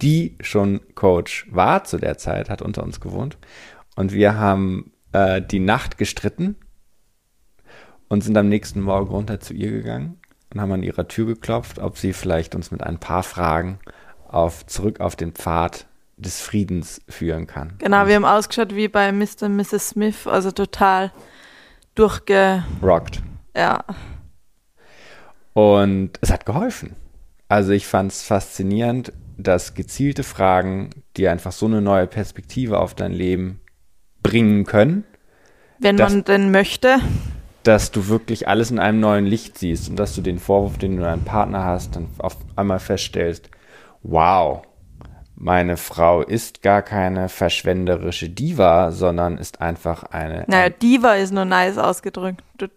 die 0.00 0.38
schon 0.40 0.80
Coach 0.94 1.48
war 1.50 1.84
zu 1.84 1.98
der 1.98 2.16
Zeit, 2.16 2.48
hat 2.48 2.62
unter 2.62 2.84
uns 2.84 3.00
gewohnt. 3.00 3.38
Und 3.96 4.12
wir 4.12 4.38
haben 4.38 4.92
äh, 5.10 5.42
die 5.42 5.60
Nacht 5.60 5.98
gestritten 5.98 6.56
und 8.08 8.22
sind 8.22 8.36
am 8.36 8.48
nächsten 8.48 8.80
Morgen 8.80 9.10
runter 9.10 9.40
zu 9.40 9.52
ihr 9.52 9.72
gegangen 9.72 10.20
und 10.54 10.60
haben 10.60 10.72
an 10.72 10.82
ihrer 10.84 11.08
Tür 11.08 11.26
geklopft, 11.26 11.80
ob 11.80 11.98
sie 11.98 12.12
vielleicht 12.12 12.54
uns 12.54 12.70
mit 12.70 12.84
ein 12.84 12.98
paar 12.98 13.24
Fragen 13.24 13.80
auf, 14.28 14.64
zurück 14.66 15.00
auf 15.00 15.16
den 15.16 15.32
Pfad 15.32 15.86
des 16.22 16.40
Friedens 16.40 17.02
führen 17.08 17.46
kann. 17.46 17.74
Genau, 17.78 18.06
wir 18.06 18.14
haben 18.14 18.24
ausgeschaut 18.24 18.74
wie 18.74 18.88
bei 18.88 19.12
Mr. 19.12 19.42
und 19.42 19.56
Mrs. 19.56 19.90
Smith, 19.90 20.26
also 20.26 20.50
total 20.50 21.12
durchge... 21.94 22.64
Rockt. 22.82 23.22
Ja. 23.56 23.84
Und 25.52 26.12
es 26.20 26.30
hat 26.30 26.46
geholfen. 26.46 26.96
Also 27.48 27.72
ich 27.72 27.86
fand 27.86 28.12
es 28.12 28.22
faszinierend, 28.22 29.12
dass 29.36 29.74
gezielte 29.74 30.22
Fragen 30.22 30.90
dir 31.16 31.30
einfach 31.30 31.52
so 31.52 31.66
eine 31.66 31.82
neue 31.82 32.06
Perspektive 32.06 32.78
auf 32.78 32.94
dein 32.94 33.12
Leben 33.12 33.60
bringen 34.22 34.64
können. 34.64 35.04
Wenn 35.78 35.96
dass, 35.96 36.12
man 36.12 36.24
denn 36.24 36.50
möchte. 36.50 36.98
Dass 37.62 37.90
du 37.90 38.08
wirklich 38.08 38.48
alles 38.48 38.70
in 38.70 38.78
einem 38.78 39.00
neuen 39.00 39.26
Licht 39.26 39.58
siehst 39.58 39.90
und 39.90 39.96
dass 39.96 40.14
du 40.14 40.22
den 40.22 40.38
Vorwurf, 40.38 40.78
den 40.78 40.96
du 40.96 41.02
deinem 41.02 41.24
Partner 41.24 41.64
hast, 41.64 41.96
dann 41.96 42.08
auf 42.18 42.36
einmal 42.56 42.78
feststellst, 42.78 43.50
wow, 44.02 44.62
meine 45.42 45.76
Frau 45.76 46.22
ist 46.22 46.62
gar 46.62 46.82
keine 46.82 47.28
verschwenderische 47.28 48.28
Diva, 48.28 48.92
sondern 48.92 49.38
ist 49.38 49.60
einfach 49.60 50.04
eine. 50.04 50.44
Naja, 50.46 50.68
Diva 50.68 51.14
ist 51.14 51.32
nur 51.32 51.44
nice 51.44 51.78
ausgedrückt. 51.78 52.44
Du 52.58 52.68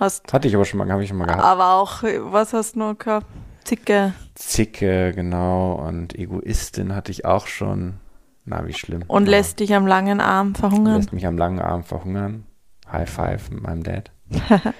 hast. 0.00 0.32
Hatte 0.32 0.48
ich 0.48 0.54
aber 0.54 0.64
schon 0.64 0.78
mal, 0.78 0.90
habe 0.90 1.02
ich 1.02 1.10
schon 1.10 1.18
mal 1.18 1.26
gehabt. 1.26 1.44
Aber 1.44 1.74
auch, 1.74 2.02
was 2.02 2.54
hast 2.54 2.76
du 2.76 2.78
noch 2.78 2.98
gehabt? 2.98 3.26
Zicke. 3.64 4.14
Zicke, 4.34 5.12
genau. 5.12 5.74
Und 5.74 6.18
Egoistin 6.18 6.94
hatte 6.94 7.12
ich 7.12 7.26
auch 7.26 7.46
schon. 7.46 8.00
Na, 8.46 8.66
wie 8.66 8.72
schlimm. 8.72 9.04
Und 9.06 9.26
ja. 9.26 9.32
lässt 9.32 9.60
dich 9.60 9.74
am 9.74 9.86
langen 9.86 10.20
Arm 10.20 10.54
verhungern. 10.54 10.96
Lässt 10.96 11.12
mich 11.12 11.26
am 11.26 11.36
langen 11.36 11.60
Arm 11.60 11.84
verhungern. 11.84 12.46
High 12.90 13.08
five 13.08 13.50
mit 13.50 13.62
meinem 13.62 13.82
Dad. 13.82 14.10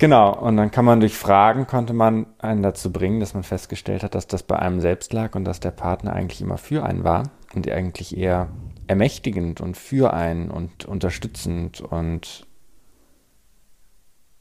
genau, 0.00 0.36
und 0.36 0.56
dann 0.56 0.72
kann 0.72 0.84
man 0.84 0.98
durch 0.98 1.16
Fragen, 1.16 1.68
konnte 1.68 1.92
man 1.92 2.26
einen 2.38 2.62
dazu 2.62 2.92
bringen, 2.92 3.20
dass 3.20 3.34
man 3.34 3.44
festgestellt 3.44 4.02
hat, 4.02 4.16
dass 4.16 4.26
das 4.26 4.42
bei 4.42 4.58
einem 4.58 4.80
selbst 4.80 5.12
lag 5.12 5.36
und 5.36 5.44
dass 5.44 5.60
der 5.60 5.70
Partner 5.70 6.12
eigentlich 6.12 6.40
immer 6.40 6.58
für 6.58 6.84
einen 6.84 7.04
war 7.04 7.30
und 7.54 7.70
eigentlich 7.70 8.16
eher 8.16 8.48
ermächtigend 8.88 9.60
und 9.60 9.76
für 9.76 10.12
einen 10.12 10.50
und 10.50 10.84
unterstützend 10.86 11.80
und 11.80 12.46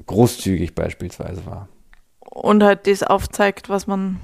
großzügig 0.08 0.74
beispielsweise 0.74 1.46
war 1.46 1.68
und 2.32 2.63
halt 2.63 2.88
das 2.88 3.04
aufzeigt, 3.04 3.70
was 3.70 3.88
man 3.88 4.20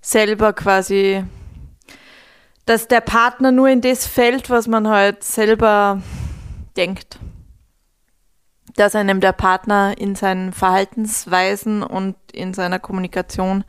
selber 0.00 0.52
quasi, 0.52 1.24
dass 2.64 2.88
der 2.88 3.00
Partner 3.00 3.52
nur 3.52 3.68
in 3.68 3.80
das 3.80 4.06
fällt, 4.06 4.50
was 4.50 4.66
man 4.66 4.88
halt 4.88 5.24
selber 5.24 6.02
denkt. 6.76 7.18
Dass 8.80 8.94
einem 8.94 9.20
der 9.20 9.32
Partner 9.32 9.98
in 9.98 10.14
seinen 10.14 10.54
Verhaltensweisen 10.54 11.82
und 11.82 12.16
in 12.32 12.54
seiner 12.54 12.78
Kommunikation 12.78 13.62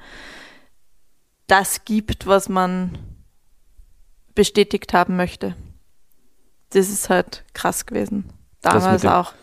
das 1.48 1.84
gibt, 1.84 2.28
was 2.28 2.48
man 2.48 2.98
bestätigt 4.36 4.94
haben 4.94 5.18
möchte. 5.18 5.58
Das 6.70 6.88
ist 6.88 7.10
halt 7.10 7.44
krass 7.54 7.86
gewesen. 7.86 8.32
Damals 8.62 9.06
auch. 9.06 9.34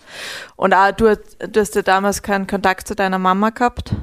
Und 0.56 0.72
auch, 0.72 0.90
du, 0.92 1.14
du 1.46 1.60
hast 1.60 1.75
ja 1.75 1.82
damals 1.82 2.22
keinen 2.22 2.46
Kontakt 2.46 2.88
zu 2.88 2.94
deiner 2.94 3.18
Mama 3.18 3.50
gehabt. 3.50 3.94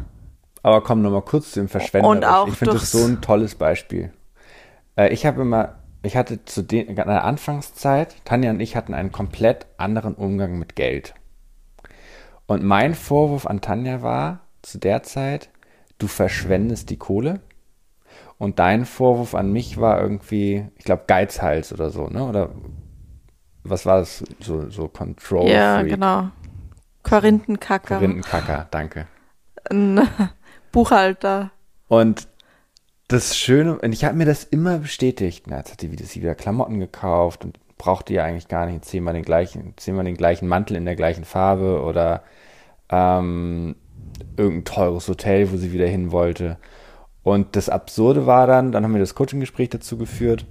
Aber 0.62 0.84
komm 0.84 1.02
nochmal 1.02 1.24
kurz 1.24 1.54
zu 1.54 1.62
dem 1.62 1.68
Verschwender. 1.68 2.08
Und 2.08 2.26
auch 2.26 2.48
ich 2.48 2.58
finde 2.58 2.76
das 2.76 2.92
so 2.92 3.04
ein 3.04 3.24
tolles 3.24 3.56
Beispiel. 3.56 4.14
Äh, 4.96 5.12
ich 5.12 5.26
habe 5.26 5.42
immer, 5.42 5.80
ich 6.04 6.16
hatte 6.16 6.46
zu 6.46 6.62
den, 6.62 6.86
in 6.86 6.96
der 6.96 7.24
Anfangszeit, 7.24 8.24
Tanja 8.24 8.52
und 8.52 8.60
ich 8.60 8.76
hatten 8.76 8.94
einen 8.94 9.12
komplett 9.12 9.66
anderen 9.78 10.14
Umgang 10.14 10.60
mit 10.60 10.76
Geld. 10.76 11.16
Und 12.48 12.64
mein 12.64 12.94
Vorwurf 12.94 13.46
an 13.48 13.62
Tanja 13.62 14.02
war 14.02 14.42
zu 14.62 14.78
der 14.78 15.04
Zeit, 15.04 15.50
du 15.98 16.08
verschwendest 16.08 16.90
die 16.90 16.98
Kohle. 16.98 17.42
Und 18.38 18.60
dein 18.60 18.86
Vorwurf 18.86 19.34
an 19.34 19.52
mich 19.52 19.80
war 19.80 20.02
irgendwie, 20.02 20.68
ich 20.76 20.84
glaube, 20.86 21.04
Geizhals 21.08 21.72
oder 21.72 21.90
so, 21.90 22.08
ne? 22.08 22.26
Oder 22.26 22.50
was 23.64 23.86
war 23.86 24.00
das? 24.00 24.24
So, 24.40 24.70
so 24.70 24.88
Control. 24.88 25.50
Ja, 25.50 25.80
Freak. 25.80 25.92
genau. 25.92 26.30
Korinthenkacker. 27.04 27.96
Korinthenkacker, 27.96 28.68
danke. 28.72 29.08
Ein 29.70 30.02
Buchhalter. 30.72 31.52
Und 31.88 32.28
das 33.08 33.38
Schöne, 33.38 33.80
und 33.80 33.94
ich 33.94 34.04
habe 34.04 34.16
mir 34.16 34.26
das 34.26 34.44
immer 34.44 34.80
bestätigt. 34.80 35.46
Na, 35.48 35.58
jetzt 35.58 35.72
hat 35.72 35.82
sie 35.82 35.92
wieder, 35.92 36.06
sie 36.06 36.22
wieder 36.22 36.36
Klamotten 36.36 36.80
gekauft 36.80 37.46
und 37.46 37.60
brauchte 37.78 38.14
ja 38.14 38.24
eigentlich 38.24 38.48
gar 38.48 38.66
nicht 38.66 38.86
zehnmal 38.86 39.14
den 39.14 39.24
gleichen, 39.24 39.74
zehnmal 39.78 40.06
den 40.06 40.18
gleichen 40.18 40.48
Mantel 40.48 40.76
in 40.76 40.86
der 40.86 40.96
gleichen 40.96 41.24
Farbe 41.24 41.82
oder 41.82 42.24
ähm, 42.90 43.76
irgendein 44.38 44.66
teures 44.66 45.08
Hotel, 45.08 45.52
wo 45.52 45.58
sie 45.58 45.74
wieder 45.74 45.88
hin 45.88 46.12
wollte. 46.12 46.58
Und 47.24 47.56
das 47.56 47.70
Absurde 47.70 48.28
war 48.28 48.48
dann, 48.48 48.72
dann 48.72 48.84
haben 48.84 48.94
wir 48.94 49.00
das 49.00 49.16
Coaching-Gespräch 49.16 49.70
dazu 49.70 49.98
geführt 49.98 50.46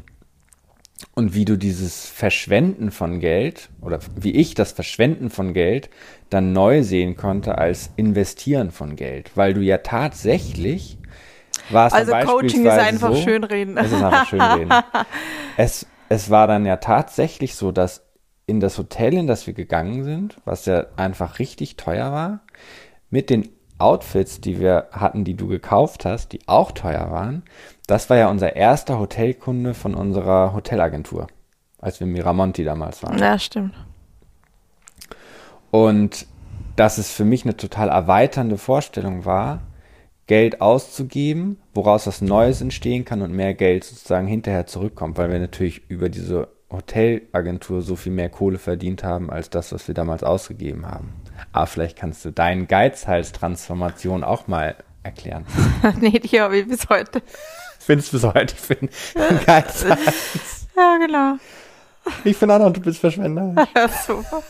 und 1.15 1.35
wie 1.35 1.45
du 1.45 1.57
dieses 1.57 2.07
Verschwenden 2.07 2.91
von 2.91 3.21
Geld 3.21 3.69
oder 3.81 3.99
wie 4.17 4.33
ich 4.33 4.55
das 4.55 4.73
Verschwenden 4.73 5.31
von 5.31 5.55
Geld 5.55 5.91
dann 6.31 6.53
neu 6.53 6.83
sehen 6.83 7.17
konnte 7.17 7.59
als 7.59 7.91
Investieren 7.97 8.71
von 8.71 8.97
Geld, 8.97 9.31
weil 9.37 9.55
du 9.55 9.61
ja 9.61 9.79
tatsächlich 9.79 10.99
war 11.71 11.87
es 11.87 11.93
Also 11.93 12.13
Coaching 12.13 12.67
ist 12.67 12.73
einfach 12.73 13.15
so, 13.15 13.23
schönreden. 13.23 13.77
Es 13.77 13.93
ist 13.93 14.03
einfach 14.03 14.27
schönreden. 14.29 14.73
es, 15.57 15.87
es 16.09 16.31
war 16.31 16.47
dann 16.47 16.67
ja 16.67 16.77
tatsächlich 16.77 17.55
so, 17.55 17.73
dass 17.73 18.03
in 18.47 18.61
das 18.61 18.79
Hotel, 18.79 19.15
in 19.15 19.27
das 19.27 19.47
wir 19.47 19.55
gegangen 19.55 20.05
sind, 20.05 20.41
was 20.45 20.67
ja 20.67 20.87
einfach 20.97 21.39
richtig 21.39 21.77
teuer 21.77 22.13
war, 22.13 22.41
mit 23.11 23.31
den 23.31 23.49
Outfits, 23.79 24.41
die 24.41 24.61
wir 24.61 24.89
hatten, 24.93 25.25
die 25.25 25.35
du 25.35 25.49
gekauft 25.49 26.05
hast, 26.05 26.33
die 26.33 26.41
auch 26.47 26.73
teuer 26.73 27.11
waren, 27.11 27.43
das 27.87 28.09
war 28.09 28.17
ja 28.17 28.29
unser 28.29 28.57
erster 28.57 28.99
Hotelkunde 28.99 29.75
von 29.75 29.95
unserer 29.95 30.55
Hotelagentur, 30.55 31.27
als 31.79 32.01
wir 32.01 32.07
Miramonti 32.07 32.65
damals 32.65 33.03
waren. 33.03 33.19
Ja, 33.19 33.39
stimmt. 33.39 33.75
Und 35.71 36.27
dass 36.77 36.99
es 36.99 37.11
für 37.11 37.25
mich 37.25 37.45
eine 37.45 37.57
total 37.57 37.89
erweiternde 37.89 38.59
Vorstellung 38.59 39.25
war, 39.25 39.61
Geld 40.27 40.61
auszugeben, 40.61 41.59
woraus 41.75 42.07
was 42.07 42.23
Neues 42.23 42.61
entstehen 42.61 43.05
kann 43.05 43.21
und 43.21 43.33
mehr 43.33 43.55
Geld 43.55 43.85
sozusagen 43.85 44.27
hinterher 44.27 44.67
zurückkommt, 44.67 45.19
weil 45.19 45.31
wir 45.31 45.39
natürlich 45.39 45.83
über 45.91 46.09
diese 46.09 46.49
Hotelagentur 46.77 47.83
so 47.83 47.97
viel 47.97 48.13
mehr 48.13 48.29
Kohle 48.29 48.59
verdient 48.59 49.05
haben 49.05 49.31
als 49.31 49.51
das, 49.51 49.73
was 49.73 49.89
wir 49.89 49.95
damals 49.95 50.23
ausgegeben 50.23 50.87
haben. 50.87 51.13
Aber 51.53 51.67
vielleicht 51.67 51.97
kannst 51.97 52.25
du 52.25 52.31
deine 52.31 52.67
Geizhals-Transformation 52.67 54.25
auch 54.25 54.47
mal 54.47 54.77
erklären. 55.03 55.47
nee, 56.01 56.19
die 56.19 56.41
habe 56.41 56.59
ich 56.59 56.69
bis 56.69 56.89
heute. 56.89 57.23
Findest 57.79 58.13
du 58.13 58.17
bis 58.17 58.25
heute? 58.25 58.55
Ich 58.55 58.61
finde 58.61 58.93
Geizhals. 59.45 60.67
Ja, 60.77 60.97
genau. 60.99 61.37
Ich 62.25 62.37
finde 62.37 62.57
auch 62.57 62.73
du 62.73 62.81
bist 62.81 63.01
Verschwender. 63.01 63.55
Ja, 63.77 63.89
super. 63.89 64.43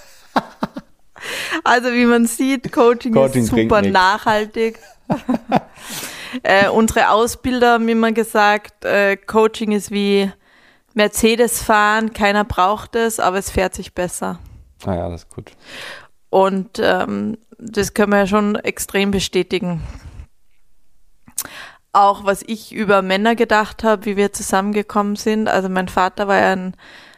Also 1.62 1.92
wie 1.92 2.04
man 2.04 2.26
sieht, 2.26 2.70
Coaching, 2.72 3.14
Coaching 3.14 3.44
ist 3.44 3.50
super 3.50 3.80
nachhaltig. 3.82 4.78
äh, 6.42 6.68
unsere 6.68 7.10
Ausbilder 7.10 7.72
haben 7.74 7.88
immer 7.88 8.12
gesagt, 8.12 8.84
äh, 8.84 9.16
Coaching 9.16 9.72
ist 9.72 9.90
wie 9.90 10.30
Mercedes 10.94 11.62
fahren, 11.62 12.12
keiner 12.12 12.44
braucht 12.44 12.94
es, 12.96 13.20
aber 13.20 13.38
es 13.38 13.50
fährt 13.50 13.74
sich 13.74 13.94
besser. 13.94 14.38
Ah 14.86 14.94
ja, 14.94 15.08
das 15.08 15.24
ist 15.24 15.34
gut. 15.34 15.52
Und 16.30 16.80
ähm, 16.82 17.38
das 17.58 17.94
können 17.94 18.12
wir 18.12 18.20
ja 18.20 18.26
schon 18.26 18.56
extrem 18.56 19.10
bestätigen. 19.10 19.82
Auch 21.92 22.24
was 22.24 22.42
ich 22.42 22.72
über 22.72 23.02
Männer 23.02 23.34
gedacht 23.36 23.84
habe, 23.84 24.04
wie 24.04 24.16
wir 24.16 24.32
zusammengekommen 24.32 25.16
sind. 25.16 25.48
Also 25.48 25.68
mein 25.68 25.88
Vater 25.88 26.26
war 26.26 26.38
ja 26.38 26.52
ein 26.52 26.76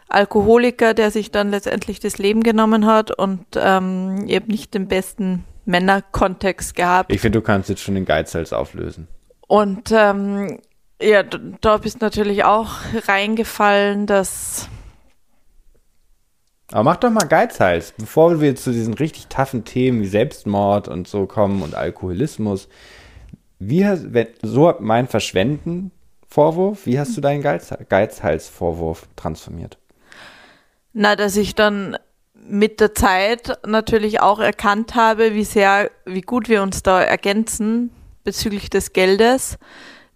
Alkoholiker, 0.09 0.95
der 0.95 1.11
sich 1.11 1.31
dann 1.31 1.51
letztendlich 1.51 1.99
das 2.01 2.19
Leben 2.19 2.43
genommen 2.43 2.87
hat 2.87 3.11
und 3.11 3.45
ähm, 3.57 4.27
eben 4.29 4.49
nicht 4.49 4.75
den 4.75 4.87
besten 4.87 5.45
Männerkontext 5.65 6.77
gehabt. 6.77 7.13
Ich 7.13 7.21
finde, 7.21 7.41
du 7.41 7.45
kannst 7.45 7.69
jetzt 7.69 7.83
schon 7.83 7.95
den 7.95 8.05
Geizhals 8.05 8.53
auflösen. 8.53 9.09
Und 9.49 9.91
ähm, 9.93 10.61
Ja, 11.01 11.23
da 11.23 11.77
bist 11.77 12.01
natürlich 12.01 12.45
auch 12.45 12.71
reingefallen, 13.07 14.07
dass. 14.07 14.69
Aber 16.73 16.83
mach 16.85 16.97
doch 16.97 17.11
mal 17.11 17.29
Geizhals, 17.29 17.93
bevor 17.97 18.41
wir 18.41 18.57
zu 18.57 18.73
diesen 18.73 18.95
richtig 18.95 19.27
taffen 19.29 19.65
Themen 19.65 20.01
wie 20.01 20.07
Selbstmord 20.07 20.89
und 20.89 21.07
so 21.07 21.27
kommen 21.27 21.63
und 21.63 21.75
Alkoholismus. 21.75 22.69
Wie 23.59 23.87
hast, 23.87 24.13
wenn, 24.13 24.29
so 24.43 24.75
mein 24.81 25.07
Verschwenden-Vorwurf, 25.07 26.87
wie 26.87 26.99
hast 26.99 27.17
du 27.17 27.21
deinen 27.21 27.43
Geiz, 27.43 27.73
Geizhals-Vorwurf 27.89 29.07
transformiert? 29.17 29.79
Na, 30.93 31.15
dass 31.15 31.37
ich 31.37 31.55
dann 31.55 31.97
mit 32.35 32.81
der 32.81 32.95
Zeit 32.95 33.59
natürlich 33.67 34.21
auch 34.21 34.41
erkannt 34.41 34.95
habe, 34.95 35.35
wie 35.35 35.45
sehr, 35.45 35.91
wie 36.05 36.21
gut 36.21 36.49
wir 36.49 36.63
uns 36.63 36.83
da 36.83 37.03
ergänzen 37.03 37.91
bezüglich 38.25 38.71
des 38.71 38.93
Geldes, 38.93 39.59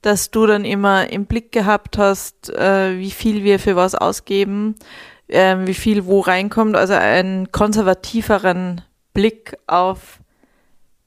dass 0.02 0.30
du 0.30 0.46
dann 0.46 0.64
immer 0.64 1.10
im 1.10 1.26
Blick 1.26 1.52
gehabt 1.52 1.98
hast, 1.98 2.50
äh, 2.50 2.98
wie 2.98 3.10
viel 3.10 3.44
wir 3.44 3.58
für 3.58 3.76
was 3.76 3.94
ausgeben, 3.94 4.76
äh, 5.28 5.56
wie 5.60 5.74
viel 5.74 6.06
wo 6.06 6.20
reinkommt, 6.20 6.76
also 6.76 6.94
einen 6.94 7.52
konservativeren 7.52 8.82
Blick 9.12 9.56
auf 9.66 10.20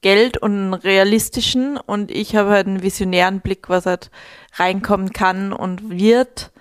Geld 0.00 0.36
und 0.36 0.52
einen 0.52 0.74
realistischen 0.74 1.78
und 1.78 2.10
ich 2.10 2.36
habe 2.36 2.50
halt 2.50 2.66
einen 2.66 2.82
visionären 2.82 3.40
Blick, 3.40 3.70
was 3.70 3.86
halt 3.86 4.10
reinkommen 4.54 5.12
kann 5.12 5.52
und 5.52 5.90
wird 5.90 6.52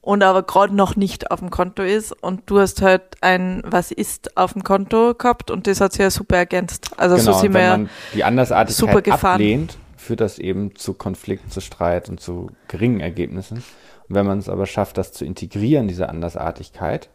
und 0.00 0.22
aber 0.22 0.44
gerade 0.44 0.74
noch 0.74 0.96
nicht 0.96 1.30
auf 1.30 1.40
dem 1.40 1.50
Konto 1.50 1.82
ist 1.82 2.12
und 2.12 2.44
du 2.46 2.58
hast 2.58 2.80
halt 2.80 3.02
ein 3.20 3.62
was 3.66 3.90
ist 3.90 4.36
auf 4.36 4.54
dem 4.54 4.64
Konto 4.64 5.14
gehabt 5.14 5.50
und 5.50 5.66
das 5.66 5.80
hat 5.80 5.92
sich 5.92 6.00
ja 6.00 6.10
super 6.10 6.36
ergänzt. 6.36 6.90
Also 6.96 7.16
genau, 7.16 7.32
so 7.32 7.38
sind 7.38 7.54
wir 7.54 7.68
man 7.68 7.90
die 8.14 8.24
Andersartigkeit 8.24 8.88
super 8.88 9.02
gefahren. 9.02 9.34
ablehnt, 9.34 9.76
führt 10.06 10.20
das 10.20 10.38
eben 10.38 10.74
zu 10.74 10.94
Konflikt, 10.94 11.52
zu 11.52 11.60
Streit 11.60 12.08
und 12.08 12.20
zu 12.20 12.50
geringen 12.68 13.00
Ergebnissen. 13.00 13.58
Und 14.08 14.14
wenn 14.14 14.26
man 14.26 14.38
es 14.38 14.48
aber 14.48 14.66
schafft, 14.66 14.98
das 14.98 15.12
zu 15.12 15.24
integrieren, 15.24 15.88
diese 15.88 16.08
Andersartigkeit, 16.08 17.10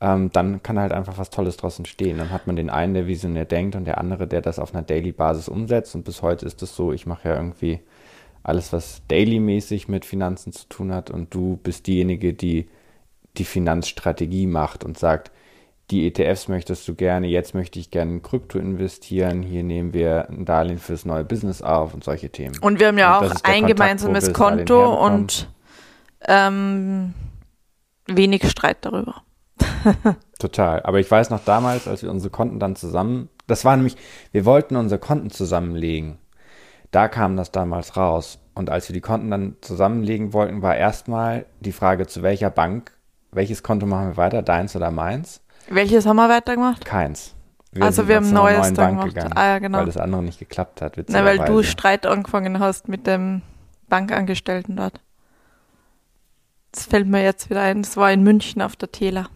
ähm, 0.00 0.30
dann 0.32 0.62
kann 0.62 0.78
halt 0.78 0.92
einfach 0.92 1.18
was 1.18 1.30
Tolles 1.30 1.56
draus 1.56 1.78
entstehen. 1.78 2.18
Dann 2.18 2.30
hat 2.30 2.46
man 2.46 2.56
den 2.56 2.70
einen, 2.70 2.94
der 2.94 3.06
visionär 3.06 3.44
denkt 3.44 3.76
und 3.76 3.84
der 3.84 3.98
andere, 3.98 4.26
der 4.26 4.42
das 4.42 4.58
auf 4.58 4.74
einer 4.74 4.82
Daily-Basis 4.82 5.48
umsetzt. 5.48 5.94
Und 5.94 6.04
bis 6.04 6.22
heute 6.22 6.44
ist 6.46 6.62
es 6.62 6.74
so, 6.74 6.92
ich 6.92 7.06
mache 7.06 7.28
ja 7.28 7.36
irgendwie 7.36 7.80
alles, 8.42 8.72
was 8.72 9.02
daily-mäßig 9.08 9.88
mit 9.88 10.04
Finanzen 10.04 10.52
zu 10.52 10.68
tun 10.68 10.92
hat 10.92 11.10
und 11.10 11.32
du 11.32 11.58
bist 11.62 11.86
diejenige, 11.86 12.34
die 12.34 12.68
die 13.38 13.44
Finanzstrategie 13.44 14.46
macht 14.46 14.84
und 14.84 14.98
sagt, 14.98 15.30
die 15.92 16.06
ETFs 16.06 16.48
möchtest 16.48 16.88
du 16.88 16.94
gerne, 16.94 17.26
jetzt 17.26 17.54
möchte 17.54 17.78
ich 17.78 17.90
gerne 17.90 18.12
in 18.12 18.22
Krypto 18.22 18.58
investieren, 18.58 19.42
hier 19.42 19.62
nehmen 19.62 19.92
wir 19.92 20.28
ein 20.30 20.46
Darlehen 20.46 20.78
fürs 20.78 21.04
neue 21.04 21.22
Business 21.22 21.60
auf 21.60 21.92
und 21.92 22.02
solche 22.02 22.30
Themen. 22.30 22.58
Und 22.60 22.80
wir 22.80 22.88
haben 22.88 22.98
ja 22.98 23.18
Und 23.18 23.30
auch 23.30 23.44
ein 23.44 23.66
gemeinsames 23.66 24.32
Konto 24.32 25.04
und 25.04 25.48
ähm, 26.26 27.12
wenig 28.06 28.48
Streit 28.48 28.78
darüber. 28.80 29.22
Total. 30.38 30.82
Aber 30.82 30.98
ich 30.98 31.10
weiß 31.10 31.28
noch 31.28 31.44
damals, 31.44 31.86
als 31.86 32.02
wir 32.02 32.10
unsere 32.10 32.30
Konten 32.30 32.58
dann 32.58 32.74
zusammen, 32.74 33.28
das 33.46 33.66
war 33.66 33.76
nämlich, 33.76 33.96
wir 34.32 34.46
wollten 34.46 34.76
unsere 34.76 34.98
Konten 34.98 35.30
zusammenlegen. 35.30 36.16
Da 36.90 37.08
kam 37.08 37.36
das 37.36 37.52
damals 37.52 37.98
raus. 37.98 38.38
Und 38.54 38.70
als 38.70 38.88
wir 38.88 38.94
die 38.94 39.00
Konten 39.02 39.30
dann 39.30 39.56
zusammenlegen 39.60 40.32
wollten, 40.32 40.62
war 40.62 40.74
erstmal 40.74 41.44
die 41.60 41.72
Frage, 41.72 42.06
zu 42.06 42.22
welcher 42.22 42.50
Bank, 42.50 42.92
welches 43.30 43.62
Konto 43.62 43.86
machen 43.86 44.08
wir 44.08 44.16
weiter, 44.16 44.42
deins 44.42 44.74
oder 44.74 44.90
meins? 44.90 45.42
Welches 45.68 46.06
haben 46.06 46.16
wir 46.16 46.28
weitergemacht? 46.28 46.84
Keins. 46.84 47.34
Also 47.80 48.02
sind 48.02 48.08
wir 48.08 48.16
haben 48.16 48.32
neues 48.32 48.72
dann 48.74 48.90
gemacht. 48.90 49.08
gegangen, 49.14 49.32
Ah, 49.34 49.46
ja, 49.46 49.58
genau. 49.58 49.78
Weil 49.78 49.86
das 49.86 49.96
andere 49.96 50.22
nicht 50.22 50.38
geklappt 50.38 50.82
hat, 50.82 50.96
Na, 51.08 51.24
weil 51.24 51.38
du. 51.38 51.62
Streit 51.62 52.04
angefangen 52.04 52.58
hast 52.58 52.88
mit 52.88 53.06
dem 53.06 53.40
Bankangestellten 53.88 54.76
dort. 54.76 55.00
Das 56.72 56.84
fällt 56.86 57.06
mir 57.06 57.22
jetzt 57.22 57.48
wieder 57.50 57.62
ein. 57.62 57.82
Das 57.82 57.96
war 57.96 58.10
in 58.12 58.22
München 58.22 58.60
auf 58.62 58.76
der 58.76 58.92
Tela. 58.92 59.28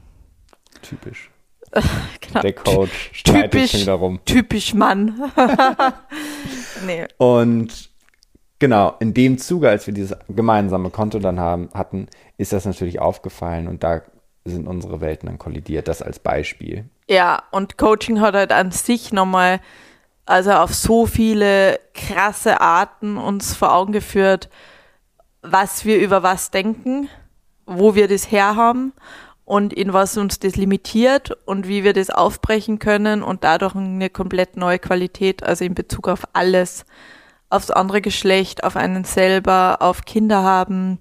Typisch. 0.83 1.31
Genau. 2.21 2.41
Der 2.41 2.53
Coach 2.55 3.11
streitet 3.13 3.53
Typisch. 3.53 3.71
schon 3.73 3.81
wieder 3.81 3.93
rum. 3.95 4.21
Typisch 4.25 4.75
Mann. 4.75 5.31
nee. 6.87 7.07
Und 7.19 7.91
genau, 8.59 8.95
in 8.99 9.15
dem 9.15 9.39
Zuge, 9.39 9.69
als 9.69 9.87
wir 9.87 9.95
dieses 9.95 10.17
gemeinsame 10.29 10.91
Konto 10.91 11.19
dann 11.19 11.39
haben, 11.39 11.69
hatten, 11.75 12.09
ist 12.39 12.53
das 12.53 12.65
natürlich 12.65 12.99
aufgefallen 13.01 13.69
und 13.69 13.85
da 13.85 14.03
sind 14.51 14.67
unsere 14.67 15.01
Welten 15.01 15.29
dann 15.29 15.39
kollidiert. 15.39 15.89
Das 15.89 16.03
als 16.03 16.19
Beispiel. 16.19 16.85
Ja, 17.09 17.43
und 17.51 17.79
Coaching 17.79 18.21
hat 18.21 18.35
halt 18.35 18.53
an 18.53 18.71
sich 18.71 19.13
nochmal, 19.13 19.61
also 20.25 20.53
auf 20.53 20.75
so 20.75 21.07
viele 21.07 21.79
krasse 21.95 22.61
Arten 22.61 23.17
uns 23.17 23.55
vor 23.55 23.75
Augen 23.75 23.93
geführt, 23.93 24.49
was 25.43 25.85
wir 25.85 25.99
über 25.99 26.23
was 26.23 26.51
denken, 26.51 27.09
wo 27.67 27.95
wir 27.95 28.09
das 28.09 28.31
herhaben 28.31 28.93
und 29.45 29.73
in 29.73 29.93
was 29.93 30.17
uns 30.17 30.41
das 30.41 30.57
limitiert 30.57 31.31
und 31.47 31.69
wie 31.69 31.85
wir 31.85 31.93
das 31.93 32.11
aufbrechen 32.11 32.79
können 32.79 33.23
und 33.23 33.45
dadurch 33.45 33.75
eine 33.77 34.11
komplett 34.11 34.57
neue 34.57 34.81
Qualität, 34.81 35.43
also 35.43 35.65
in 35.65 35.75
Bezug 35.75 36.09
auf 36.09 36.25
alles, 36.33 36.85
aufs 37.49 37.71
andere 37.71 38.01
Geschlecht, 38.01 38.65
auf 38.65 38.77
einen 38.77 39.05
selber, 39.05 39.79
auf 39.81 40.05
Kinder 40.05 40.43
haben, 40.43 40.99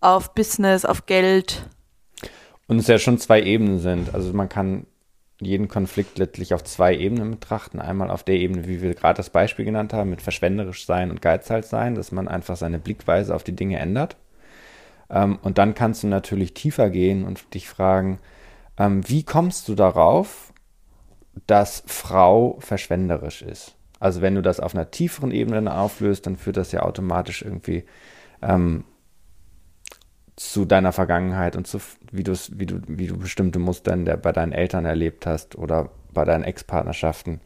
auf 0.00 0.34
Business, 0.34 0.84
auf 0.84 1.06
Geld. 1.06 1.68
Und 2.66 2.78
es 2.78 2.86
ja 2.86 2.98
schon 2.98 3.18
zwei 3.18 3.42
Ebenen 3.42 3.78
sind. 3.78 4.14
Also 4.14 4.32
man 4.32 4.48
kann 4.48 4.86
jeden 5.40 5.68
Konflikt 5.68 6.18
letztlich 6.18 6.54
auf 6.54 6.64
zwei 6.64 6.96
Ebenen 6.96 7.32
betrachten. 7.32 7.80
Einmal 7.80 8.10
auf 8.10 8.22
der 8.22 8.36
Ebene, 8.36 8.66
wie 8.66 8.80
wir 8.80 8.94
gerade 8.94 9.16
das 9.16 9.30
Beispiel 9.30 9.64
genannt 9.64 9.92
haben, 9.92 10.10
mit 10.10 10.22
verschwenderisch 10.22 10.86
sein 10.86 11.10
und 11.10 11.20
geizhals 11.20 11.70
sein, 11.70 11.94
dass 11.94 12.12
man 12.12 12.28
einfach 12.28 12.56
seine 12.56 12.78
Blickweise 12.78 13.34
auf 13.34 13.44
die 13.44 13.56
Dinge 13.56 13.78
ändert. 13.78 14.16
Ähm, 15.10 15.38
und 15.42 15.58
dann 15.58 15.74
kannst 15.74 16.02
du 16.02 16.06
natürlich 16.06 16.54
tiefer 16.54 16.90
gehen 16.90 17.24
und 17.24 17.52
dich 17.54 17.68
fragen, 17.68 18.18
ähm, 18.78 19.08
wie 19.08 19.24
kommst 19.24 19.68
du 19.68 19.74
darauf, 19.74 20.52
dass 21.46 21.82
Frau 21.86 22.56
verschwenderisch 22.60 23.42
ist? 23.42 23.76
Also 24.00 24.22
wenn 24.22 24.34
du 24.34 24.42
das 24.42 24.60
auf 24.60 24.74
einer 24.74 24.90
tieferen 24.90 25.30
Ebene 25.30 25.76
auflöst, 25.76 26.26
dann 26.26 26.36
führt 26.36 26.56
das 26.56 26.72
ja 26.72 26.82
automatisch 26.82 27.42
irgendwie 27.42 27.84
ähm, 28.42 28.84
zu 30.36 30.64
deiner 30.64 30.92
Vergangenheit 30.92 31.56
und 31.56 31.66
zu, 31.66 31.78
wie, 32.10 32.24
wie, 32.26 32.66
du, 32.66 32.80
wie 32.88 33.06
du 33.06 33.16
bestimmte 33.16 33.58
Muster 33.58 33.92
in 33.92 34.04
der, 34.04 34.16
bei 34.16 34.32
deinen 34.32 34.52
Eltern 34.52 34.84
erlebt 34.84 35.26
hast 35.26 35.56
oder 35.56 35.90
bei 36.12 36.24
deinen 36.24 36.44
Ex-Partnerschaften. 36.44 37.40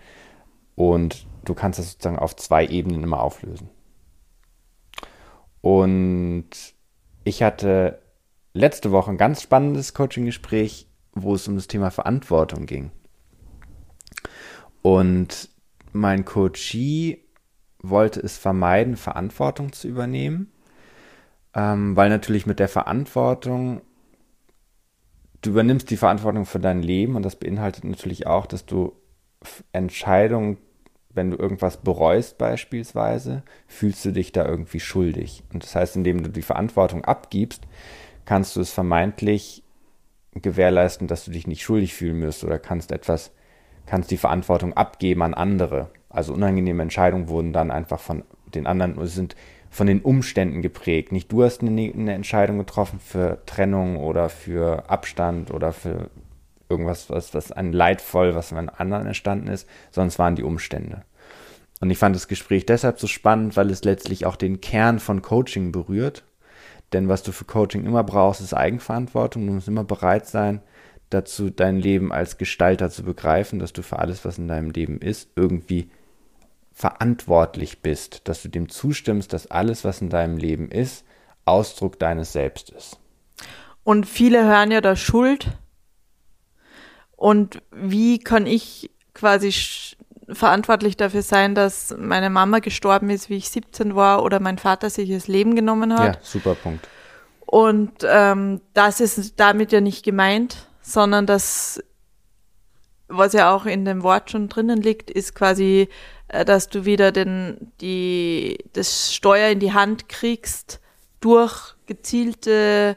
Und 0.74 1.26
du 1.44 1.54
kannst 1.54 1.78
das 1.78 1.92
sozusagen 1.92 2.18
auf 2.18 2.36
zwei 2.36 2.66
Ebenen 2.66 3.02
immer 3.02 3.20
auflösen. 3.20 3.68
Und 5.60 6.50
ich 7.24 7.42
hatte 7.42 8.00
letzte 8.54 8.90
Woche 8.90 9.10
ein 9.10 9.18
ganz 9.18 9.42
spannendes 9.42 9.92
Coaching-Gespräch, 9.92 10.88
wo 11.12 11.34
es 11.34 11.46
um 11.46 11.56
das 11.56 11.66
Thema 11.66 11.90
Verantwortung 11.90 12.64
ging. 12.66 12.90
Und 14.82 15.50
mein 15.92 16.24
Coachee 16.24 17.24
wollte 17.80 18.20
es 18.20 18.38
vermeiden, 18.38 18.96
Verantwortung 18.96 19.72
zu 19.72 19.88
übernehmen 19.88 20.52
ähm, 21.58 21.96
weil 21.96 22.08
natürlich 22.08 22.46
mit 22.46 22.60
der 22.60 22.68
Verantwortung, 22.68 23.80
du 25.42 25.50
übernimmst 25.50 25.90
die 25.90 25.96
Verantwortung 25.96 26.46
für 26.46 26.60
dein 26.60 26.82
Leben 26.82 27.16
und 27.16 27.24
das 27.24 27.34
beinhaltet 27.34 27.82
natürlich 27.82 28.28
auch, 28.28 28.46
dass 28.46 28.64
du 28.64 28.92
Entscheidungen, 29.72 30.58
wenn 31.10 31.32
du 31.32 31.36
irgendwas 31.36 31.78
bereust 31.78 32.38
beispielsweise, 32.38 33.42
fühlst 33.66 34.04
du 34.04 34.12
dich 34.12 34.30
da 34.30 34.46
irgendwie 34.46 34.78
schuldig. 34.78 35.42
Und 35.52 35.64
das 35.64 35.74
heißt, 35.74 35.96
indem 35.96 36.22
du 36.22 36.30
die 36.30 36.42
Verantwortung 36.42 37.04
abgibst, 37.04 37.64
kannst 38.24 38.54
du 38.54 38.60
es 38.60 38.70
vermeintlich 38.70 39.64
gewährleisten, 40.34 41.08
dass 41.08 41.24
du 41.24 41.32
dich 41.32 41.48
nicht 41.48 41.62
schuldig 41.62 41.92
fühlen 41.92 42.20
wirst 42.20 42.44
oder 42.44 42.60
kannst 42.60 42.92
etwas, 42.92 43.32
kannst 43.86 44.12
die 44.12 44.16
Verantwortung 44.16 44.74
abgeben 44.74 45.22
an 45.22 45.34
andere. 45.34 45.90
Also 46.08 46.34
unangenehme 46.34 46.84
Entscheidungen 46.84 47.28
wurden 47.28 47.52
dann 47.52 47.72
einfach 47.72 47.98
von 47.98 48.22
den 48.54 48.68
anderen, 48.68 49.04
sind 49.08 49.34
von 49.70 49.86
den 49.86 50.00
Umständen 50.00 50.62
geprägt. 50.62 51.12
Nicht 51.12 51.30
du 51.30 51.42
hast 51.42 51.62
eine, 51.62 51.92
eine 51.92 52.14
Entscheidung 52.14 52.58
getroffen 52.58 53.00
für 53.00 53.42
Trennung 53.46 53.96
oder 53.96 54.28
für 54.28 54.88
Abstand 54.90 55.50
oder 55.50 55.72
für 55.72 56.10
irgendwas, 56.68 57.10
was, 57.10 57.34
was 57.34 57.52
ein 57.52 57.72
leidvoll, 57.72 58.34
was 58.34 58.48
von 58.48 58.68
anderen 58.68 59.06
entstanden 59.06 59.48
ist, 59.48 59.68
sondern 59.90 60.08
es 60.08 60.18
waren 60.18 60.36
die 60.36 60.42
Umstände. 60.42 61.02
Und 61.80 61.90
ich 61.90 61.98
fand 61.98 62.16
das 62.16 62.28
Gespräch 62.28 62.66
deshalb 62.66 62.98
so 62.98 63.06
spannend, 63.06 63.56
weil 63.56 63.70
es 63.70 63.84
letztlich 63.84 64.26
auch 64.26 64.36
den 64.36 64.60
Kern 64.60 64.98
von 64.98 65.22
Coaching 65.22 65.70
berührt. 65.72 66.24
Denn 66.92 67.08
was 67.08 67.22
du 67.22 67.32
für 67.32 67.44
Coaching 67.44 67.84
immer 67.84 68.02
brauchst, 68.02 68.40
ist 68.40 68.54
Eigenverantwortung. 68.54 69.46
Du 69.46 69.52
musst 69.52 69.68
immer 69.68 69.84
bereit 69.84 70.26
sein, 70.26 70.60
dazu 71.10 71.50
dein 71.50 71.78
Leben 71.78 72.12
als 72.12 72.38
Gestalter 72.38 72.90
zu 72.90 73.02
begreifen, 73.04 73.58
dass 73.58 73.72
du 73.72 73.82
für 73.82 73.98
alles, 73.98 74.24
was 74.24 74.38
in 74.38 74.48
deinem 74.48 74.70
Leben 74.70 74.98
ist, 74.98 75.30
irgendwie 75.36 75.90
verantwortlich 76.78 77.82
bist, 77.82 78.28
dass 78.28 78.42
du 78.42 78.48
dem 78.48 78.68
zustimmst, 78.68 79.32
dass 79.32 79.50
alles, 79.50 79.82
was 79.82 80.00
in 80.00 80.10
deinem 80.10 80.36
Leben 80.36 80.70
ist, 80.70 81.04
Ausdruck 81.44 81.98
deines 81.98 82.32
Selbst 82.32 82.70
ist. 82.70 83.00
Und 83.82 84.06
viele 84.06 84.44
hören 84.44 84.70
ja 84.70 84.80
da 84.80 84.94
Schuld. 84.94 85.48
Und 87.16 87.60
wie 87.72 88.20
kann 88.20 88.46
ich 88.46 88.92
quasi 89.12 89.52
verantwortlich 90.30 90.96
dafür 90.96 91.22
sein, 91.22 91.56
dass 91.56 91.96
meine 91.98 92.30
Mama 92.30 92.60
gestorben 92.60 93.10
ist, 93.10 93.28
wie 93.28 93.38
ich 93.38 93.50
17 93.50 93.96
war, 93.96 94.22
oder 94.22 94.38
mein 94.38 94.58
Vater 94.58 94.88
sich 94.88 95.10
das 95.10 95.26
Leben 95.26 95.56
genommen 95.56 95.98
hat. 95.98 96.14
Ja, 96.14 96.22
super 96.22 96.54
Punkt. 96.54 96.86
Und 97.40 97.90
ähm, 98.04 98.60
das 98.74 99.00
ist 99.00 99.40
damit 99.40 99.72
ja 99.72 99.80
nicht 99.80 100.04
gemeint, 100.04 100.68
sondern 100.80 101.26
das, 101.26 101.82
was 103.08 103.32
ja 103.32 103.54
auch 103.54 103.66
in 103.66 103.84
dem 103.84 104.02
Wort 104.02 104.30
schon 104.30 104.48
drinnen 104.48 104.80
liegt, 104.80 105.10
ist 105.10 105.34
quasi, 105.34 105.88
äh, 106.28 106.44
dass 106.44 106.68
du 106.68 106.84
wieder 106.84 107.10
den, 107.12 107.72
die, 107.80 108.58
das 108.72 109.14
Steuer 109.14 109.50
in 109.50 109.60
die 109.60 109.72
Hand 109.72 110.08
kriegst 110.08 110.80
durch 111.20 111.74
gezielte 111.86 112.96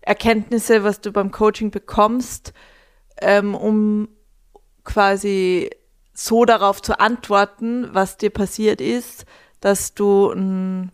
Erkenntnisse, 0.00 0.84
was 0.84 1.00
du 1.00 1.12
beim 1.12 1.30
Coaching 1.30 1.70
bekommst, 1.70 2.52
ähm, 3.20 3.54
um 3.54 4.08
quasi 4.84 5.70
so 6.12 6.44
darauf 6.44 6.82
zu 6.82 6.98
antworten, 6.98 7.88
was 7.92 8.16
dir 8.16 8.30
passiert 8.30 8.80
ist, 8.80 9.24
dass 9.60 9.94
du 9.94 10.30
ein 10.30 10.92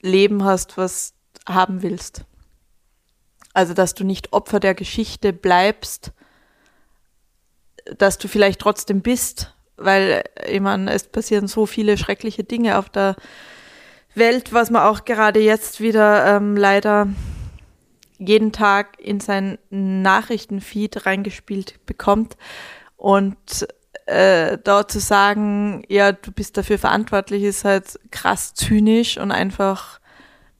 Leben 0.00 0.44
hast, 0.44 0.76
was 0.76 1.14
haben 1.48 1.82
willst. 1.82 2.24
Also, 3.52 3.74
dass 3.74 3.94
du 3.94 4.04
nicht 4.04 4.32
Opfer 4.32 4.60
der 4.60 4.74
Geschichte 4.74 5.32
bleibst, 5.32 6.12
dass 7.98 8.18
du 8.18 8.28
vielleicht 8.28 8.60
trotzdem 8.60 9.00
bist, 9.02 9.54
weil, 9.76 10.22
ich 10.46 10.60
meine, 10.60 10.92
es 10.92 11.04
passieren 11.04 11.48
so 11.48 11.66
viele 11.66 11.96
schreckliche 11.96 12.44
Dinge 12.44 12.78
auf 12.78 12.88
der 12.88 13.16
Welt, 14.14 14.52
was 14.52 14.70
man 14.70 14.82
auch 14.82 15.04
gerade 15.04 15.40
jetzt 15.40 15.80
wieder 15.80 16.36
ähm, 16.36 16.56
leider 16.56 17.08
jeden 18.18 18.52
Tag 18.52 19.00
in 19.00 19.20
sein 19.20 19.58
Nachrichtenfeed 19.70 21.06
reingespielt 21.06 21.86
bekommt. 21.86 22.36
Und 22.96 23.66
äh, 24.06 24.58
da 24.62 24.86
zu 24.86 25.00
sagen, 25.00 25.82
ja, 25.88 26.12
du 26.12 26.32
bist 26.32 26.56
dafür 26.56 26.78
verantwortlich, 26.78 27.44
ist 27.44 27.64
halt 27.64 27.98
krass 28.10 28.54
zynisch 28.54 29.16
und 29.16 29.32
einfach 29.32 30.00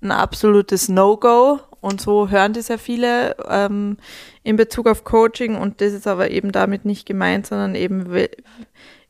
ein 0.00 0.12
absolutes 0.12 0.88
No-Go. 0.88 1.60
Und 1.80 2.00
so 2.00 2.28
hören 2.28 2.52
das 2.52 2.68
ja 2.68 2.78
viele 2.78 3.36
ähm, 3.48 3.96
in 4.42 4.56
Bezug 4.56 4.86
auf 4.86 5.04
Coaching. 5.04 5.56
Und 5.56 5.80
das 5.80 5.92
ist 5.92 6.06
aber 6.06 6.30
eben 6.30 6.52
damit 6.52 6.84
nicht 6.84 7.06
gemeint, 7.06 7.46
sondern 7.46 7.74
eben, 7.74 8.12
wie, 8.12 8.28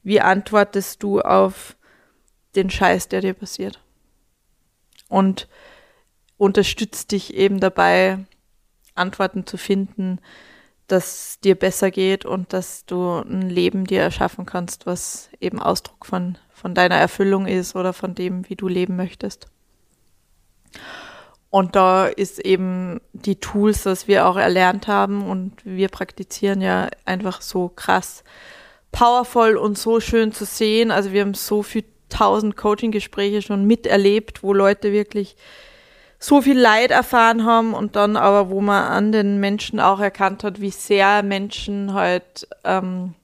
wie 0.03 0.21
antwortest 0.21 1.03
du 1.03 1.21
auf 1.21 1.77
den 2.55 2.71
Scheiß, 2.71 3.09
der 3.09 3.21
dir 3.21 3.35
passiert. 3.35 3.81
Und 5.09 5.49
unterstützt 6.37 7.13
dich 7.13 7.35
eben 7.35 7.61
dabei, 7.61 8.19
Antworten 8.95 9.47
zu 9.47 9.57
finden, 9.57 10.21
dass 10.87 11.39
dir 11.41 11.55
besser 11.55 11.91
geht 11.91 12.25
und 12.25 12.53
dass 12.53 12.85
du 12.85 13.19
ein 13.19 13.49
Leben 13.49 13.85
dir 13.85 14.03
erschaffen 14.03 14.47
kannst, 14.47 14.87
was 14.87 15.31
eben 15.41 15.61
Ausdruck 15.61 16.07
von, 16.07 16.39
von 16.53 16.75
deiner 16.75 16.97
Erfüllung 16.97 17.47
ist 17.47 17.77
oder 17.77 17.93
von 17.93 18.15
dem, 18.15 18.49
wie 18.49 18.57
du 18.57 18.69
leben 18.69 18.97
möchtest. 18.97 19.49
Und 21.51 21.75
da 21.75 22.07
ist 22.07 22.39
eben 22.39 23.01
die 23.13 23.37
Tools, 23.37 23.83
das 23.83 24.07
wir 24.07 24.27
auch 24.27 24.37
erlernt 24.37 24.87
haben 24.87 25.29
und 25.29 25.53
wir 25.65 25.89
praktizieren 25.89 26.61
ja 26.61 26.89
einfach 27.05 27.43
so 27.43 27.69
krass 27.69 28.23
powerful 28.93 29.57
und 29.57 29.79
so 29.79 30.01
schön 30.01 30.33
zu 30.33 30.45
sehen. 30.45 30.91
Also 30.91 31.13
wir 31.13 31.23
haben 31.23 31.35
so 31.35 31.63
viel 31.63 31.85
tausend 32.09 32.57
Coaching-Gespräche 32.57 33.43
schon 33.43 33.67
miterlebt, 33.67 34.43
wo 34.43 34.53
Leute 34.53 34.93
wirklich 34.93 35.37
so 36.19 36.43
viel 36.43 36.59
Leid 36.59 36.91
erfahren 36.91 37.45
haben 37.45 37.73
und 37.73 37.97
dann 37.97 38.17
aber, 38.17 38.51
wo 38.51 38.61
man 38.61 38.85
an 38.85 39.13
den 39.13 39.41
Menschen 39.41 39.81
auch 39.81 40.01
erkannt 40.01 40.45
hat, 40.45 40.61
wie 40.61 40.71
sehr 40.71 41.23
Menschen 41.23 41.95
halt 41.95 42.47
ähm, 42.63 43.15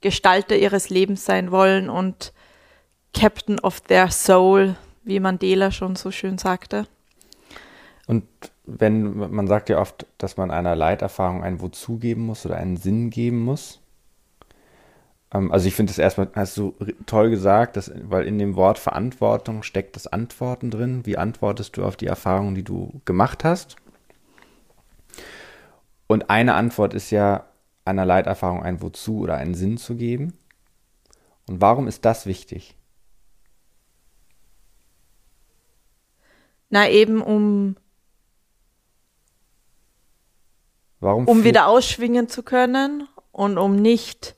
Gestalter 0.00 0.56
ihres 0.56 0.88
Lebens 0.88 1.24
sein 1.24 1.50
wollen 1.50 1.90
und 1.90 2.32
Captain 3.12 3.58
of 3.60 3.80
their 3.80 4.10
Soul, 4.10 4.76
wie 5.02 5.20
Mandela 5.20 5.70
schon 5.70 5.96
so 5.96 6.10
schön 6.10 6.38
sagte. 6.38 6.86
Und 8.06 8.24
wenn 8.66 9.16
man 9.16 9.46
sagt 9.46 9.68
ja 9.68 9.80
oft, 9.80 10.06
dass 10.18 10.36
man 10.36 10.50
einer 10.50 10.76
Leiterfahrung 10.76 11.42
ein 11.42 11.60
Wozu 11.60 11.98
geben 11.98 12.26
muss 12.26 12.44
oder 12.44 12.56
einen 12.56 12.76
Sinn 12.76 13.10
geben 13.10 13.40
muss. 13.40 13.80
Ähm, 15.32 15.52
also 15.52 15.68
ich 15.68 15.74
finde 15.74 15.90
es 15.90 15.98
erstmal, 15.98 16.28
hast 16.34 16.56
du 16.56 16.74
toll 17.06 17.30
gesagt, 17.30 17.76
dass, 17.76 17.90
weil 18.04 18.26
in 18.26 18.38
dem 18.38 18.56
Wort 18.56 18.78
Verantwortung 18.78 19.62
steckt 19.62 19.96
das 19.96 20.06
Antworten 20.06 20.70
drin. 20.70 21.06
Wie 21.06 21.18
antwortest 21.18 21.76
du 21.76 21.84
auf 21.84 21.96
die 21.96 22.06
Erfahrungen, 22.06 22.54
die 22.54 22.64
du 22.64 23.00
gemacht 23.04 23.44
hast? 23.44 23.76
Und 26.06 26.30
eine 26.30 26.54
Antwort 26.54 26.94
ist 26.94 27.10
ja, 27.10 27.46
einer 27.86 28.06
Leiterfahrung 28.06 28.62
ein 28.62 28.80
Wozu 28.80 29.20
oder 29.20 29.36
einen 29.36 29.54
Sinn 29.54 29.76
zu 29.76 29.96
geben. 29.96 30.32
Und 31.46 31.60
warum 31.60 31.86
ist 31.86 32.04
das 32.04 32.24
wichtig? 32.24 32.76
Na 36.70 36.88
eben 36.88 37.20
um 37.20 37.76
Warum 41.04 41.28
um 41.28 41.44
wieder 41.44 41.68
ausschwingen 41.68 42.28
zu 42.28 42.42
können 42.42 43.06
und 43.30 43.58
um 43.58 43.76
nicht 43.76 44.34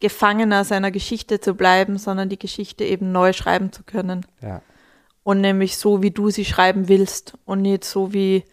Gefangener 0.00 0.64
seiner 0.64 0.90
Geschichte 0.90 1.40
zu 1.40 1.54
bleiben, 1.54 1.98
sondern 1.98 2.28
die 2.28 2.38
Geschichte 2.38 2.84
eben 2.84 3.10
neu 3.10 3.32
schreiben 3.32 3.72
zu 3.72 3.84
können. 3.84 4.26
Ja. 4.42 4.62
Und 5.22 5.40
nämlich 5.40 5.76
so, 5.76 6.02
wie 6.02 6.10
du 6.10 6.30
sie 6.30 6.44
schreiben 6.44 6.88
willst 6.88 7.34
und 7.44 7.62
nicht 7.62 7.84
so, 7.84 8.12
wie 8.12 8.44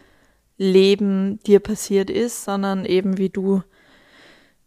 Leben 0.57 1.39
dir 1.45 1.59
passiert 1.59 2.09
ist, 2.09 2.45
sondern 2.45 2.85
eben 2.85 3.17
wie 3.17 3.29
du 3.29 3.63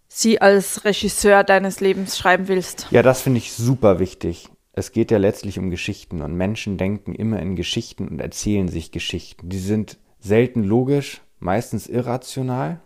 sie 0.07 0.41
als 0.41 0.85
Regisseur 0.85 1.43
deines 1.43 1.81
Lebens 1.81 2.19
schreiben 2.19 2.49
willst. 2.49 2.87
Ja, 2.91 3.03
das 3.03 3.23
finde 3.23 3.39
ich 3.39 3.53
super 3.53 3.99
wichtig. 3.99 4.49
Es 4.73 4.93
geht 4.93 5.11
ja 5.11 5.19
letztlich 5.19 5.59
um 5.59 5.71
Geschichten 5.71 6.23
und 6.23 6.35
Menschen 6.35 6.77
denken 6.77 7.15
immer 7.15 7.41
in 7.41 7.57
Geschichten 7.57 8.09
und 8.09 8.21
erzählen 8.21 8.69
sich 8.69 8.93
Geschichten. 8.93 9.49
Die 9.49 9.59
sind 9.59 9.99
selten 10.19 10.65
logisch, 10.65 11.23
meistens 11.39 11.87
irrational. 11.87 12.81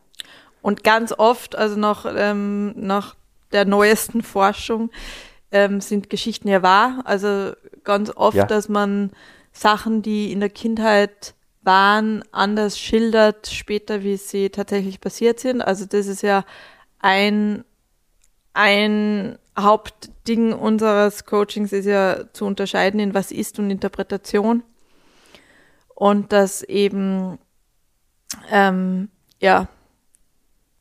Und 0.64 0.83
ganz 0.83 1.12
oft, 1.12 1.57
also 1.57 1.79
noch 1.79 2.07
ähm, 2.09 2.72
nach 2.74 3.16
der 3.53 3.66
neuesten 3.66 4.22
Forschung 4.35 4.90
ähm, 5.53 5.83
sind 5.83 6.09
Geschichten 6.09 6.48
ja 6.48 6.62
wahr. 6.62 7.03
Also 7.05 7.53
ganz 7.85 8.11
oft, 8.16 8.38
ja. 8.38 8.46
dass 8.46 8.70
man 8.70 9.11
Sachen, 9.53 10.00
die 10.00 10.33
in 10.33 10.40
der 10.40 10.48
Kindheit 10.48 11.35
waren, 11.61 12.24
anders 12.33 12.79
schildert 12.79 13.48
später, 13.48 14.03
wie 14.05 14.16
sie 14.16 14.48
tatsächlich 14.48 15.03
passiert 15.03 15.38
sind. 15.38 15.61
Also 15.61 15.85
das 15.85 16.07
ist 16.07 16.22
ja 16.22 16.46
ein, 16.98 17.66
ein 18.55 19.38
Hauptding 19.59 20.55
unseres 20.55 21.27
Coachings 21.27 21.74
ist 21.74 21.85
ja 21.85 22.33
zu 22.33 22.46
unterscheiden 22.46 23.00
in 23.00 23.12
was 23.12 23.33
ist 23.33 23.59
und 23.59 23.68
Interpretation. 23.68 24.62
Und 25.94 26.33
dass 26.33 26.62
eben, 26.62 27.38
ähm, 28.50 29.11
ja, 29.40 29.68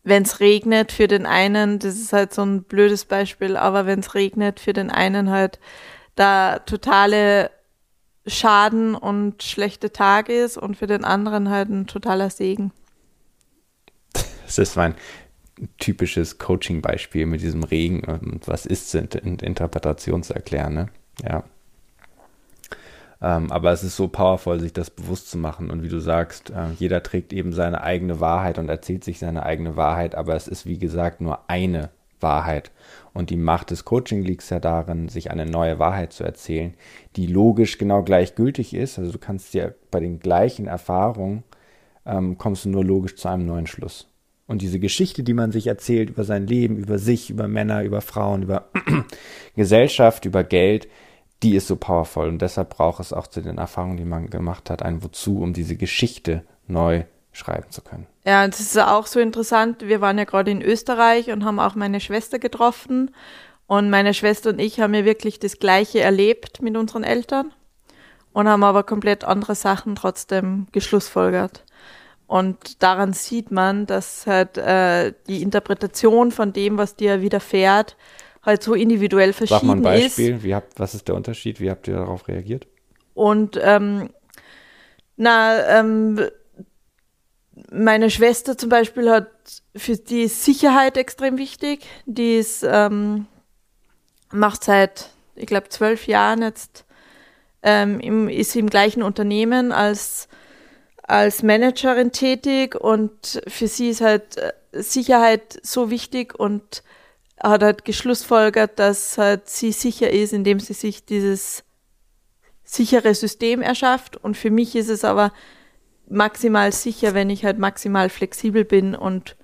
wenn 0.03 0.23
es 0.23 0.39
regnet 0.39 0.91
für 0.91 1.07
den 1.07 1.25
einen, 1.25 1.79
das 1.79 1.95
ist 1.95 2.13
halt 2.13 2.33
so 2.33 2.43
ein 2.43 2.63
blödes 2.63 3.05
Beispiel, 3.05 3.55
aber 3.55 3.85
wenn 3.85 3.99
es 3.99 4.15
regnet 4.15 4.59
für 4.59 4.73
den 4.73 4.91
einen 4.91 5.29
halt 5.29 5.59
da 6.15 6.59
totale 6.59 7.49
Schaden 8.25 8.95
und 8.95 9.43
schlechte 9.43 9.91
Tag 9.91 10.29
ist 10.29 10.57
und 10.57 10.77
für 10.77 10.87
den 10.87 11.03
anderen 11.03 11.49
halt 11.49 11.69
ein 11.69 11.87
totaler 11.87 12.29
Segen. 12.29 12.71
Das 14.45 14.57
ist 14.57 14.75
mein 14.75 14.95
typisches 15.77 16.37
Coaching-Beispiel 16.37 17.25
mit 17.25 17.41
diesem 17.41 17.63
Regen 17.63 18.03
und 18.03 18.47
was 18.47 18.65
ist 18.65 18.93
in 18.95 19.39
Interpretation 19.39 20.23
zu 20.23 20.33
erklären, 20.33 20.73
ne? 20.73 20.89
Ja. 21.21 21.43
Ähm, 23.23 23.51
aber 23.51 23.71
es 23.71 23.83
ist 23.83 23.95
so 23.95 24.09
powerful, 24.09 24.59
sich 24.59 24.73
das 24.73 24.89
bewusst 24.89 25.31
zu 25.31 25.37
machen. 25.37 25.71
Und 25.71 25.81
wie 25.81 25.87
du 25.87 25.99
sagst, 25.99 26.49
äh, 26.49 26.71
jeder 26.77 27.01
trägt 27.01 27.31
eben 27.31 27.53
seine 27.53 27.81
eigene 27.81 28.19
Wahrheit 28.19 28.59
und 28.59 28.67
erzählt 28.67 29.05
sich 29.05 29.17
seine 29.17 29.43
eigene 29.43 29.77
Wahrheit. 29.77 30.13
Aber 30.13 30.35
es 30.35 30.49
ist, 30.49 30.65
wie 30.65 30.77
gesagt, 30.77 31.21
nur 31.21 31.49
eine 31.49 31.89
Wahrheit. 32.19 32.71
Und 33.13 33.29
die 33.29 33.37
Macht 33.37 33.71
des 33.71 33.85
Coaching 33.85 34.23
liegt 34.23 34.49
ja 34.49 34.59
darin, 34.59 35.07
sich 35.07 35.31
eine 35.31 35.45
neue 35.45 35.79
Wahrheit 35.79 36.11
zu 36.11 36.25
erzählen, 36.25 36.73
die 37.15 37.27
logisch 37.27 37.77
genau 37.77 38.03
gleichgültig 38.03 38.73
ist. 38.73 38.99
Also 38.99 39.13
du 39.13 39.19
kannst 39.19 39.53
dir 39.53 39.73
bei 39.89 40.01
den 40.01 40.19
gleichen 40.19 40.67
Erfahrungen, 40.67 41.43
ähm, 42.05 42.37
kommst 42.37 42.65
du 42.65 42.69
nur 42.69 42.83
logisch 42.83 43.15
zu 43.15 43.29
einem 43.29 43.45
neuen 43.45 43.67
Schluss. 43.67 44.09
Und 44.47 44.61
diese 44.61 44.79
Geschichte, 44.79 45.23
die 45.23 45.33
man 45.33 45.53
sich 45.53 45.67
erzählt 45.67 46.09
über 46.09 46.25
sein 46.25 46.45
Leben, 46.45 46.75
über 46.75 46.97
sich, 46.97 47.29
über 47.29 47.47
Männer, 47.47 47.83
über 47.83 48.01
Frauen, 48.01 48.43
über 48.43 48.69
Gesellschaft, 49.55 50.25
über 50.25 50.43
Geld, 50.43 50.89
die 51.43 51.55
ist 51.55 51.67
so 51.67 51.75
powerful 51.75 52.27
und 52.27 52.41
deshalb 52.41 52.69
braucht 52.69 52.99
es 52.99 53.13
auch 53.13 53.27
zu 53.27 53.41
den 53.41 53.57
Erfahrungen, 53.57 53.97
die 53.97 54.05
man 54.05 54.29
gemacht 54.29 54.69
hat, 54.69 54.81
ein 54.81 55.03
Wozu, 55.03 55.41
um 55.41 55.53
diese 55.53 55.75
Geschichte 55.75 56.43
neu 56.67 57.03
schreiben 57.33 57.69
zu 57.69 57.81
können. 57.81 58.07
Ja, 58.25 58.47
das 58.47 58.59
ist 58.59 58.79
auch 58.79 59.05
so 59.05 59.19
interessant. 59.19 59.81
Wir 59.81 60.01
waren 60.01 60.17
ja 60.17 60.23
gerade 60.23 60.51
in 60.51 60.61
Österreich 60.61 61.31
und 61.31 61.43
haben 61.43 61.59
auch 61.59 61.75
meine 61.75 61.99
Schwester 61.99 62.39
getroffen. 62.39 63.11
Und 63.65 63.89
meine 63.89 64.13
Schwester 64.13 64.51
und 64.51 64.59
ich 64.59 64.79
haben 64.79 64.93
ja 64.93 65.03
wirklich 65.03 65.39
das 65.39 65.57
Gleiche 65.57 65.99
erlebt 65.99 66.61
mit 66.61 66.77
unseren 66.77 67.03
Eltern 67.03 67.51
und 68.31 68.47
haben 68.47 68.63
aber 68.63 68.83
komplett 68.83 69.23
andere 69.23 69.55
Sachen 69.55 69.95
trotzdem 69.95 70.67
geschlussfolgert. 70.71 71.63
Und 72.27 72.81
daran 72.83 73.13
sieht 73.13 73.51
man, 73.51 73.85
dass 73.85 74.27
halt 74.27 74.57
äh, 74.57 75.13
die 75.27 75.41
Interpretation 75.41 76.31
von 76.31 76.53
dem, 76.53 76.77
was 76.77 76.95
dir 76.95 77.21
widerfährt, 77.21 77.95
halt 78.43 78.61
so 78.61 78.73
individuell 78.73 79.33
verschieden 79.33 79.55
ist. 79.55 79.61
Sag 79.61 79.67
mal 79.67 79.77
ein 79.77 79.81
Beispiel, 79.81 80.35
ist. 80.35 80.43
Wie 80.43 80.53
habt, 80.53 80.79
was 80.79 80.93
ist 80.93 81.07
der 81.07 81.15
Unterschied? 81.15 81.59
Wie 81.59 81.69
habt 81.69 81.87
ihr 81.87 81.95
darauf 81.95 82.27
reagiert? 82.27 82.67
Und 83.13 83.59
ähm, 83.61 84.09
na, 85.15 85.79
ähm, 85.79 86.19
meine 87.71 88.09
Schwester 88.09 88.57
zum 88.57 88.69
Beispiel 88.69 89.09
hat 89.09 89.29
für 89.75 89.95
die 89.95 90.27
Sicherheit 90.27 90.97
extrem 90.97 91.37
wichtig. 91.37 91.85
Die 92.05 92.35
ist, 92.35 92.65
ähm, 92.67 93.27
macht 94.31 94.63
seit, 94.63 95.11
ich 95.35 95.45
glaube, 95.45 95.69
zwölf 95.69 96.07
Jahren 96.07 96.41
jetzt, 96.41 96.85
ähm, 97.61 97.99
im, 97.99 98.27
ist 98.27 98.51
sie 98.51 98.59
im 98.59 98.69
gleichen 98.69 99.03
Unternehmen 99.03 99.71
als, 99.71 100.27
als 101.03 101.43
Managerin 101.43 102.11
tätig 102.11 102.75
und 102.75 103.41
für 103.47 103.67
sie 103.67 103.89
ist 103.89 104.01
halt 104.01 104.37
äh, 104.37 104.51
Sicherheit 104.73 105.59
so 105.61 105.89
wichtig 105.89 106.37
und 106.37 106.83
hat 107.39 107.63
halt 107.63 107.85
geschlussfolgert, 107.85 108.79
dass 108.79 109.17
halt 109.17 109.49
sie 109.49 109.71
sicher 109.71 110.09
ist, 110.09 110.33
indem 110.33 110.59
sie 110.59 110.73
sich 110.73 111.05
dieses 111.05 111.63
sichere 112.63 113.13
System 113.13 113.61
erschafft. 113.61 114.17
Und 114.17 114.37
für 114.37 114.49
mich 114.49 114.75
ist 114.75 114.89
es 114.89 115.03
aber 115.03 115.31
maximal 116.07 116.71
sicher, 116.71 117.13
wenn 117.13 117.29
ich 117.29 117.45
halt 117.45 117.59
maximal 117.59 118.09
flexibel 118.09 118.65
bin 118.65 118.95
und 118.95 119.35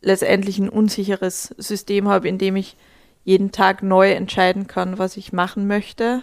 letztendlich 0.00 0.58
ein 0.58 0.68
unsicheres 0.68 1.54
System 1.58 2.08
habe, 2.08 2.28
in 2.28 2.38
dem 2.38 2.56
ich 2.56 2.76
jeden 3.24 3.52
Tag 3.52 3.82
neu 3.82 4.12
entscheiden 4.12 4.66
kann, 4.66 4.98
was 4.98 5.16
ich 5.16 5.32
machen 5.32 5.66
möchte. 5.66 6.22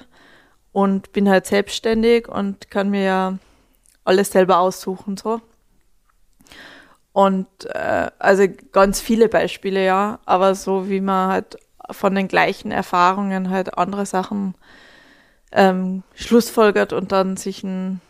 Und 0.72 1.12
bin 1.12 1.28
halt 1.30 1.48
selbstständig 1.48 2.28
und 2.28 2.70
kann 2.70 2.90
mir 2.90 3.04
ja 3.04 3.38
alles 4.04 4.32
selber 4.32 4.60
aussuchen, 4.60 5.18
so. 5.18 5.42
Und 7.18 7.48
äh, 7.74 8.12
also 8.20 8.44
ganz 8.72 9.02
viele 9.02 9.28
Beispiele, 9.28 9.84
ja, 9.84 10.20
aber 10.28 10.54
so 10.54 10.88
wie 10.88 11.02
man 11.02 11.32
halt 11.32 11.58
von 11.90 12.14
den 12.14 12.28
gleichen 12.28 12.70
Erfahrungen 12.70 13.50
halt 13.50 13.76
andere 13.76 14.06
Sachen 14.06 14.54
ähm, 15.52 16.04
schlussfolgert 16.14 16.94
und 16.94 17.12
dann 17.12 17.36
sich 17.36 17.64
ein 17.64 18.02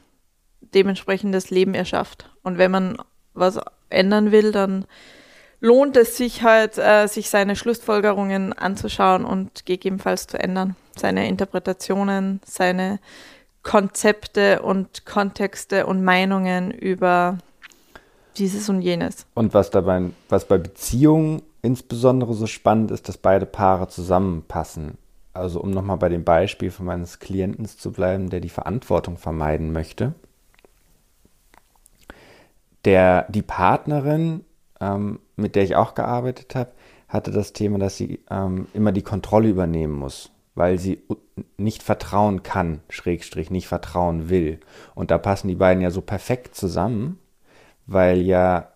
dementsprechendes 0.60 1.52
Leben 1.52 1.74
erschafft. 1.74 2.30
Und 2.44 2.58
wenn 2.58 2.70
man 2.70 2.98
was 3.34 3.62
ändern 3.90 4.34
will, 4.34 4.52
dann 4.52 4.84
lohnt 5.62 5.96
es 5.96 6.18
sich 6.18 6.44
halt, 6.44 6.78
äh, 6.78 7.08
sich 7.08 7.30
seine 7.30 7.56
Schlussfolgerungen 7.56 8.52
anzuschauen 8.52 9.24
und 9.24 9.66
gegebenenfalls 9.66 10.28
zu 10.28 10.38
ändern. 10.38 10.76
Seine 10.98 11.30
Interpretationen, 11.30 12.42
seine 12.44 13.00
Konzepte 13.64 14.62
und 14.64 15.06
Kontexte 15.06 15.86
und 15.86 16.04
Meinungen 16.04 16.72
über 16.72 17.38
dieses 18.38 18.70
und 18.70 18.82
jenes. 18.82 19.26
Und 19.34 19.54
was 19.54 19.70
dabei, 19.70 20.02
was 20.30 20.46
bei 20.46 20.58
Beziehungen 20.58 21.42
insbesondere 21.62 22.34
so 22.34 22.48
spannend 22.48 22.92
ist, 22.92 23.10
dass 23.10 23.18
beide 23.18 23.46
Paare 23.46 23.88
zusammenpassen. 23.88 24.98
Also 25.34 25.62
um 25.62 25.72
nochmal 25.72 25.98
bei 25.98 26.10
dem 26.10 26.24
Beispiel 26.24 26.72
von 26.72 26.86
meines 26.86 27.20
Klienten 27.20 27.66
zu 27.66 27.92
bleiben, 27.92 28.30
der 28.30 28.40
die 28.40 28.50
Verantwortung 28.50 29.18
vermeiden 29.18 29.72
möchte. 29.72 30.14
Der, 32.86 33.28
die 33.30 33.42
Partnerin, 33.42 34.46
ähm, 34.80 35.20
mit 35.36 35.56
der 35.56 35.64
ich 35.64 35.76
auch 35.76 35.94
gearbeitet 35.94 36.56
habe, 36.56 36.72
hatte 37.08 37.32
das 37.32 37.54
Thema, 37.54 37.80
dass 37.80 37.98
sie 37.98 38.20
ähm, 38.30 38.68
immer 38.74 38.92
die 38.92 39.02
Kontrolle 39.02 39.50
übernehmen 39.50 39.94
muss, 39.94 40.32
weil 40.56 40.78
sie 40.80 41.02
nicht 41.58 41.84
vertrauen 41.84 42.44
kann, 42.44 42.82
Schrägstrich, 42.90 43.52
nicht 43.52 43.68
vertrauen 43.68 44.30
will. 44.30 44.60
Und 44.96 45.12
da 45.12 45.18
passen 45.18 45.48
die 45.48 45.56
beiden 45.56 45.82
ja 45.82 45.92
so 45.92 46.02
perfekt 46.02 46.56
zusammen, 46.56 47.20
weil 47.88 48.22
ja 48.22 48.70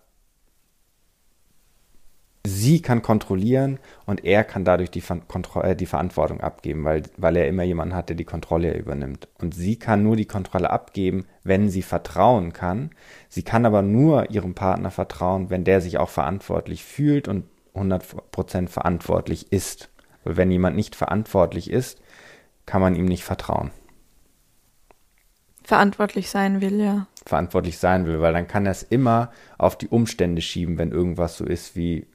sie 2.46 2.82
kann 2.82 3.02
kontrollieren 3.02 3.80
und 4.06 4.26
er 4.26 4.44
kann 4.44 4.66
dadurch 4.66 4.90
die, 4.90 5.04
äh, 5.62 5.76
die, 5.76 5.86
Verantwortung 5.86 6.42
abgeben, 6.42 6.84
weil, 6.84 7.04
weil 7.18 7.36
er 7.36 7.48
immer 7.48 7.64
jemanden 7.64 7.96
hat, 7.96 8.10
der 8.10 8.16
die 8.16 8.26
Kontrolle 8.26 8.76
übernimmt. 8.76 9.28
Und 9.40 9.54
sie 9.54 9.78
kann 9.78 10.04
nur 10.04 10.16
die 10.16 10.26
Kontrolle 10.26 10.70
abgeben, 10.70 11.26
wenn 11.44 11.70
sie 11.70 11.84
vertrauen 11.84 12.54
kann. 12.54 12.92
Sie 13.30 13.44
kann 13.44 13.66
aber 13.66 13.82
nur 13.82 14.32
ihrem 14.32 14.56
Partner 14.56 14.92
vertrauen, 14.92 15.50
wenn 15.50 15.64
der 15.64 15.82
sich 15.82 15.98
auch 15.98 16.10
verantwortlich 16.10 16.84
fühlt 16.84 17.28
und 17.28 17.46
100% 17.76 18.68
verantwortlich 18.68 19.52
ist. 19.52 19.90
Weil 20.24 20.38
wenn 20.38 20.52
jemand 20.52 20.76
nicht 20.76 20.96
verantwortlich 20.96 21.70
ist, 21.70 22.02
kann 22.66 22.82
man 22.82 22.96
ihm 22.96 23.06
nicht 23.06 23.24
vertrauen. 23.24 23.72
Verantwortlich 25.72 26.30
sein 26.30 26.60
will, 26.60 26.82
ja 26.82 27.08
verantwortlich 27.26 27.78
sein 27.78 28.06
will, 28.06 28.20
weil 28.22 28.34
dann 28.34 28.48
kann 28.48 28.66
er 28.66 28.72
es 28.72 28.84
immer 28.84 29.32
auf 29.58 29.78
die 29.78 29.88
Umstände 29.88 30.42
schieben, 30.42 30.78
wenn 30.78 30.92
irgendwas 30.92 31.38
so 31.38 31.46
ist 31.46 31.76
wie 31.76 32.08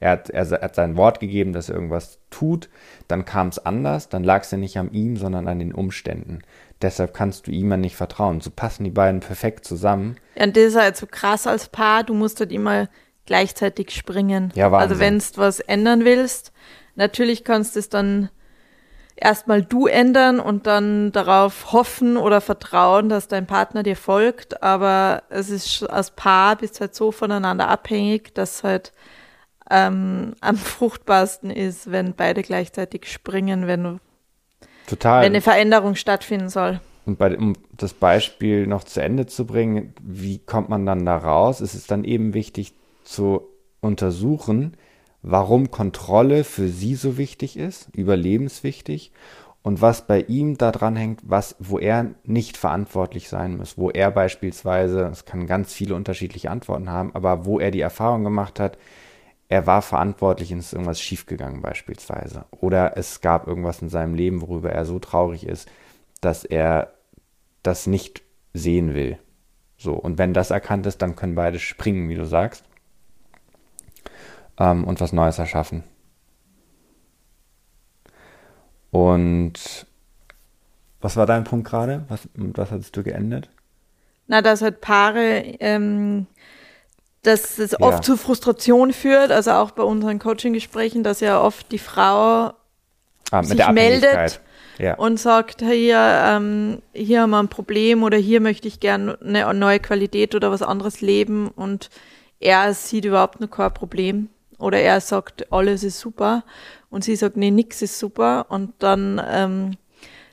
er 0.00 0.10
hat, 0.10 0.30
er 0.30 0.60
hat 0.60 0.74
sein 0.74 0.96
Wort 0.96 1.20
gegeben, 1.20 1.52
dass 1.52 1.68
er 1.70 1.76
irgendwas 1.76 2.18
tut, 2.28 2.68
dann 3.08 3.24
kam 3.24 3.48
es 3.48 3.64
anders, 3.64 4.08
dann 4.08 4.22
lag 4.22 4.42
es 4.42 4.50
ja 4.50 4.58
nicht 4.58 4.76
an 4.76 4.92
ihm, 4.92 5.16
sondern 5.16 5.48
an 5.48 5.60
den 5.60 5.72
Umständen. 5.72 6.40
Deshalb 6.82 7.14
kannst 7.14 7.46
du 7.46 7.50
ihm 7.52 7.70
ja 7.70 7.78
nicht 7.78 7.96
vertrauen. 7.96 8.42
So 8.42 8.50
passen 8.50 8.84
die 8.84 8.90
beiden 8.90 9.20
perfekt 9.20 9.64
zusammen. 9.64 10.16
Ja, 10.34 10.44
und 10.44 10.56
das 10.56 10.64
ist 10.64 10.76
halt 10.76 10.96
so 10.96 11.06
krass 11.06 11.46
als 11.46 11.68
Paar, 11.68 12.04
du 12.04 12.12
musst 12.12 12.40
halt 12.40 12.52
immer 12.52 12.88
gleichzeitig 13.24 13.92
springen. 13.92 14.52
Ja, 14.54 14.70
Wahnsinn. 14.70 14.90
Also 14.90 15.00
wenn 15.00 15.18
du 15.18 15.24
was 15.36 15.60
ändern 15.60 16.04
willst, 16.04 16.52
natürlich 16.96 17.44
kannst 17.44 17.76
du 17.76 17.80
es 17.80 17.88
dann 17.88 18.28
erstmal 19.16 19.62
du 19.62 19.86
ändern 19.86 20.40
und 20.40 20.66
dann 20.66 21.12
darauf 21.12 21.72
hoffen 21.72 22.16
oder 22.16 22.40
vertrauen, 22.40 23.08
dass 23.08 23.28
dein 23.28 23.46
Partner 23.46 23.82
dir 23.82 23.96
folgt. 23.96 24.62
Aber 24.62 25.22
es 25.28 25.50
ist 25.50 25.82
als 25.84 26.10
Paar 26.10 26.56
bist 26.56 26.80
halt 26.80 26.94
so 26.94 27.12
voneinander 27.12 27.68
abhängig, 27.68 28.34
dass 28.34 28.64
halt 28.64 28.92
ähm, 29.70 30.34
am 30.40 30.56
fruchtbarsten 30.56 31.50
ist, 31.50 31.90
wenn 31.90 32.14
beide 32.14 32.42
gleichzeitig 32.42 33.10
springen, 33.10 33.66
wenn 33.66 34.00
Total. 34.86 35.22
wenn 35.22 35.32
eine 35.32 35.40
Veränderung 35.40 35.94
stattfinden 35.94 36.48
soll. 36.48 36.80
Und 37.06 37.18
bei, 37.18 37.36
um 37.36 37.54
das 37.76 37.92
Beispiel 37.92 38.66
noch 38.66 38.84
zu 38.84 39.02
Ende 39.02 39.26
zu 39.26 39.46
bringen, 39.46 39.94
wie 40.02 40.38
kommt 40.38 40.70
man 40.70 40.86
dann 40.86 41.04
da 41.04 41.16
raus? 41.16 41.60
Es 41.60 41.74
ist 41.74 41.90
dann 41.90 42.04
eben 42.04 42.32
wichtig 42.32 42.74
zu 43.04 43.42
untersuchen, 43.80 44.76
warum 45.24 45.70
Kontrolle 45.70 46.44
für 46.44 46.68
sie 46.68 46.94
so 46.94 47.16
wichtig 47.16 47.56
ist, 47.56 47.88
überlebenswichtig 47.96 49.10
und 49.62 49.80
was 49.80 50.06
bei 50.06 50.20
ihm 50.20 50.58
daran 50.58 50.96
hängt, 50.96 51.20
was, 51.24 51.56
wo 51.58 51.78
er 51.78 52.10
nicht 52.24 52.58
verantwortlich 52.58 53.30
sein 53.30 53.56
muss, 53.56 53.78
wo 53.78 53.90
er 53.90 54.10
beispielsweise, 54.10 55.08
es 55.10 55.24
kann 55.24 55.46
ganz 55.46 55.72
viele 55.72 55.94
unterschiedliche 55.94 56.50
Antworten 56.50 56.90
haben, 56.90 57.14
aber 57.14 57.46
wo 57.46 57.58
er 57.58 57.70
die 57.70 57.80
Erfahrung 57.80 58.22
gemacht 58.22 58.60
hat, 58.60 58.76
er 59.48 59.66
war 59.66 59.80
verantwortlich 59.80 60.52
und 60.52 60.58
ist 60.58 60.74
irgendwas 60.74 61.00
schiefgegangen 61.00 61.62
beispielsweise. 61.62 62.44
Oder 62.50 62.98
es 62.98 63.22
gab 63.22 63.46
irgendwas 63.46 63.80
in 63.80 63.88
seinem 63.88 64.14
Leben, 64.14 64.42
worüber 64.42 64.72
er 64.72 64.84
so 64.84 64.98
traurig 64.98 65.46
ist, 65.46 65.70
dass 66.20 66.44
er 66.44 66.92
das 67.62 67.86
nicht 67.86 68.22
sehen 68.52 68.94
will. 68.94 69.18
So, 69.78 69.94
und 69.94 70.18
wenn 70.18 70.34
das 70.34 70.50
erkannt 70.50 70.86
ist, 70.86 71.00
dann 71.00 71.16
können 71.16 71.34
beide 71.34 71.58
springen, 71.58 72.10
wie 72.10 72.14
du 72.14 72.26
sagst 72.26 72.64
ähm, 74.58 74.84
und 74.84 75.00
was 75.00 75.12
Neues 75.12 75.38
erschaffen. 75.38 75.84
Und 78.90 79.86
was 81.00 81.16
war 81.16 81.26
dein 81.26 81.44
Punkt 81.44 81.68
gerade? 81.68 82.04
Was, 82.08 82.28
was 82.34 82.70
hattest 82.70 82.96
du 82.96 83.02
geendet? 83.02 83.50
Na, 84.26 84.40
dass 84.40 84.62
halt 84.62 84.80
Paare, 84.80 85.42
ähm, 85.60 86.26
dass 87.22 87.58
es 87.58 87.78
oft 87.80 87.98
ja. 87.98 88.02
zu 88.02 88.16
Frustration 88.16 88.92
führt, 88.92 89.30
also 89.30 89.52
auch 89.52 89.72
bei 89.72 89.82
unseren 89.82 90.18
Coaching-Gesprächen, 90.18 91.02
dass 91.02 91.20
ja 91.20 91.40
oft 91.40 91.72
die 91.72 91.78
Frau 91.78 92.52
ah, 93.30 93.42
sich 93.42 93.66
meldet 93.68 94.40
ja. 94.78 94.94
und 94.94 95.18
sagt, 95.18 95.60
hier, 95.60 95.98
ähm, 95.98 96.80
hier 96.92 97.22
haben 97.22 97.30
wir 97.30 97.42
ein 97.42 97.48
Problem 97.48 98.02
oder 98.02 98.16
hier 98.16 98.40
möchte 98.40 98.68
ich 98.68 98.80
gerne 98.80 99.18
eine 99.20 99.52
neue 99.54 99.80
Qualität 99.80 100.34
oder 100.34 100.50
was 100.50 100.62
anderes 100.62 101.00
leben 101.00 101.48
und 101.48 101.90
er 102.40 102.72
sieht 102.74 103.04
überhaupt 103.04 103.40
noch 103.40 103.50
kein 103.50 103.74
Problem. 103.74 104.28
Oder 104.64 104.80
er 104.80 104.98
sagt, 105.02 105.52
alles 105.52 105.84
ist 105.84 106.00
super. 106.00 106.42
Und 106.88 107.04
sie 107.04 107.16
sagt, 107.16 107.36
nee, 107.36 107.50
nix 107.50 107.82
ist 107.82 107.98
super. 107.98 108.46
Und 108.48 108.72
dann, 108.78 109.20
ähm, 109.30 109.76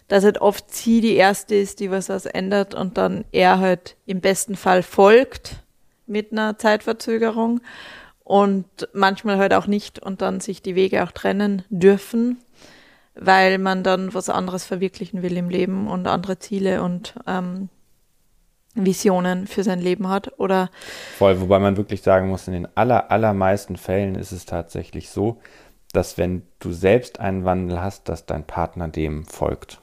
dass 0.07 0.23
halt 0.23 0.39
oft 0.39 0.73
sie 0.73 1.01
die 1.01 1.15
Erste 1.15 1.55
ist, 1.55 1.81
die 1.81 1.91
was 1.91 2.05
das 2.05 2.25
ändert. 2.25 2.73
Und 2.73 2.97
dann 2.97 3.25
er 3.33 3.59
halt 3.59 3.97
im 4.05 4.21
besten 4.21 4.55
Fall 4.55 4.83
folgt 4.83 5.63
mit 6.07 6.31
einer 6.31 6.57
Zeitverzögerung. 6.57 7.59
Und 8.23 8.65
manchmal 8.93 9.37
halt 9.37 9.53
auch 9.53 9.67
nicht. 9.67 9.99
Und 9.99 10.21
dann 10.21 10.39
sich 10.39 10.61
die 10.61 10.75
Wege 10.75 11.03
auch 11.03 11.11
trennen 11.11 11.63
dürfen, 11.69 12.37
weil 13.15 13.57
man 13.57 13.83
dann 13.83 14.13
was 14.13 14.29
anderes 14.29 14.63
verwirklichen 14.63 15.23
will 15.23 15.35
im 15.35 15.49
Leben 15.49 15.89
und 15.89 16.07
andere 16.07 16.39
Ziele. 16.39 16.83
Und 16.83 17.15
ähm, 17.27 17.67
Visionen 18.75 19.47
für 19.47 19.63
sein 19.63 19.79
Leben 19.79 20.07
hat 20.07 20.39
oder 20.39 20.69
voll, 21.17 21.41
wobei 21.41 21.59
man 21.59 21.77
wirklich 21.77 22.01
sagen 22.01 22.29
muss, 22.29 22.47
in 22.47 22.53
den 22.53 22.67
aller, 22.75 23.11
allermeisten 23.11 23.75
Fällen 23.75 24.15
ist 24.15 24.31
es 24.31 24.45
tatsächlich 24.45 25.09
so, 25.09 25.39
dass 25.91 26.17
wenn 26.17 26.43
du 26.59 26.71
selbst 26.71 27.19
einen 27.19 27.43
Wandel 27.43 27.81
hast, 27.81 28.07
dass 28.07 28.25
dein 28.25 28.45
Partner 28.45 28.87
dem 28.87 29.25
folgt. 29.25 29.81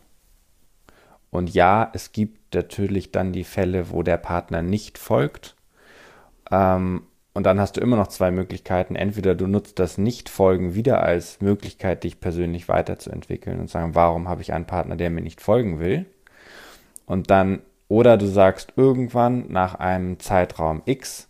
Und 1.31 1.53
ja, 1.53 1.91
es 1.93 2.13
gibt 2.13 2.55
natürlich 2.55 3.13
dann 3.13 3.33
die 3.33 3.45
Fälle, 3.45 3.91
wo 3.91 4.03
der 4.03 4.17
Partner 4.17 4.63
nicht 4.63 4.97
folgt. 4.97 5.55
Ähm, 6.51 7.03
und 7.35 7.45
dann 7.45 7.61
hast 7.61 7.77
du 7.77 7.81
immer 7.81 7.97
noch 7.97 8.09
zwei 8.09 8.31
Möglichkeiten. 8.31 8.97
Entweder 8.97 9.35
du 9.35 9.47
nutzt 9.47 9.79
das 9.79 9.99
Nicht-Folgen 9.99 10.75
wieder 10.75 11.03
als 11.03 11.41
Möglichkeit, 11.41 12.05
dich 12.05 12.21
persönlich 12.21 12.69
weiterzuentwickeln 12.69 13.61
und 13.61 13.71
sagen, 13.71 13.95
warum 13.95 14.29
habe 14.29 14.43
ich 14.43 14.53
einen 14.53 14.65
Partner, 14.65 14.97
der 14.97 15.11
mir 15.11 15.21
nicht 15.21 15.41
folgen 15.41 15.79
will? 15.79 16.07
Und 17.07 17.31
dann, 17.31 17.61
oder 17.89 18.17
du 18.17 18.27
sagst 18.27 18.75
irgendwann 18.77 19.47
nach 19.49 19.75
einem 19.75 20.21
Zeitraum 20.21 20.83
X, 20.85 21.29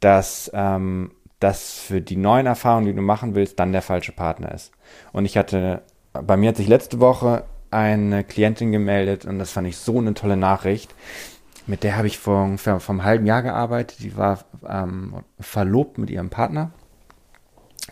dass 0.00 0.50
ähm, 0.54 1.10
das 1.40 1.78
für 1.78 2.00
die 2.00 2.16
neuen 2.16 2.46
Erfahrungen, 2.46 2.86
die 2.86 2.94
du 2.94 3.02
machen 3.02 3.34
willst, 3.34 3.58
dann 3.58 3.72
der 3.72 3.82
falsche 3.82 4.12
Partner 4.12 4.52
ist. 4.52 4.72
Und 5.12 5.24
ich 5.24 5.36
hatte, 5.36 5.82
bei 6.12 6.36
mir 6.36 6.50
hat 6.50 6.56
sich 6.56 6.68
letzte 6.68 7.00
Woche 7.00 7.44
eine 7.70 8.24
Klientin 8.24 8.72
gemeldet 8.72 9.24
und 9.24 9.38
das 9.38 9.52
fand 9.52 9.68
ich 9.68 9.76
so 9.76 9.98
eine 9.98 10.14
tolle 10.14 10.36
Nachricht. 10.36 10.94
Mit 11.66 11.82
der 11.82 11.96
habe 11.96 12.06
ich 12.06 12.18
vor 12.18 12.44
ungefähr 12.44 12.80
vom 12.80 13.04
halben 13.04 13.26
Jahr 13.26 13.42
gearbeitet. 13.42 13.98
Die 14.00 14.16
war 14.16 14.38
ähm, 14.66 15.22
verlobt 15.38 15.98
mit 15.98 16.08
ihrem 16.08 16.30
Partner, 16.30 16.70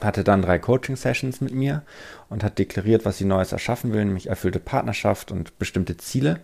hatte 0.00 0.24
dann 0.24 0.42
drei 0.42 0.58
Coaching-Sessions 0.58 1.42
mit 1.42 1.52
mir 1.52 1.82
und 2.30 2.42
hat 2.42 2.58
deklariert, 2.58 3.04
was 3.04 3.18
sie 3.18 3.26
Neues 3.26 3.52
erschaffen 3.52 3.92
will, 3.92 4.04
nämlich 4.04 4.28
erfüllte 4.28 4.60
Partnerschaft 4.60 5.30
und 5.30 5.58
bestimmte 5.58 5.98
Ziele. 5.98 6.40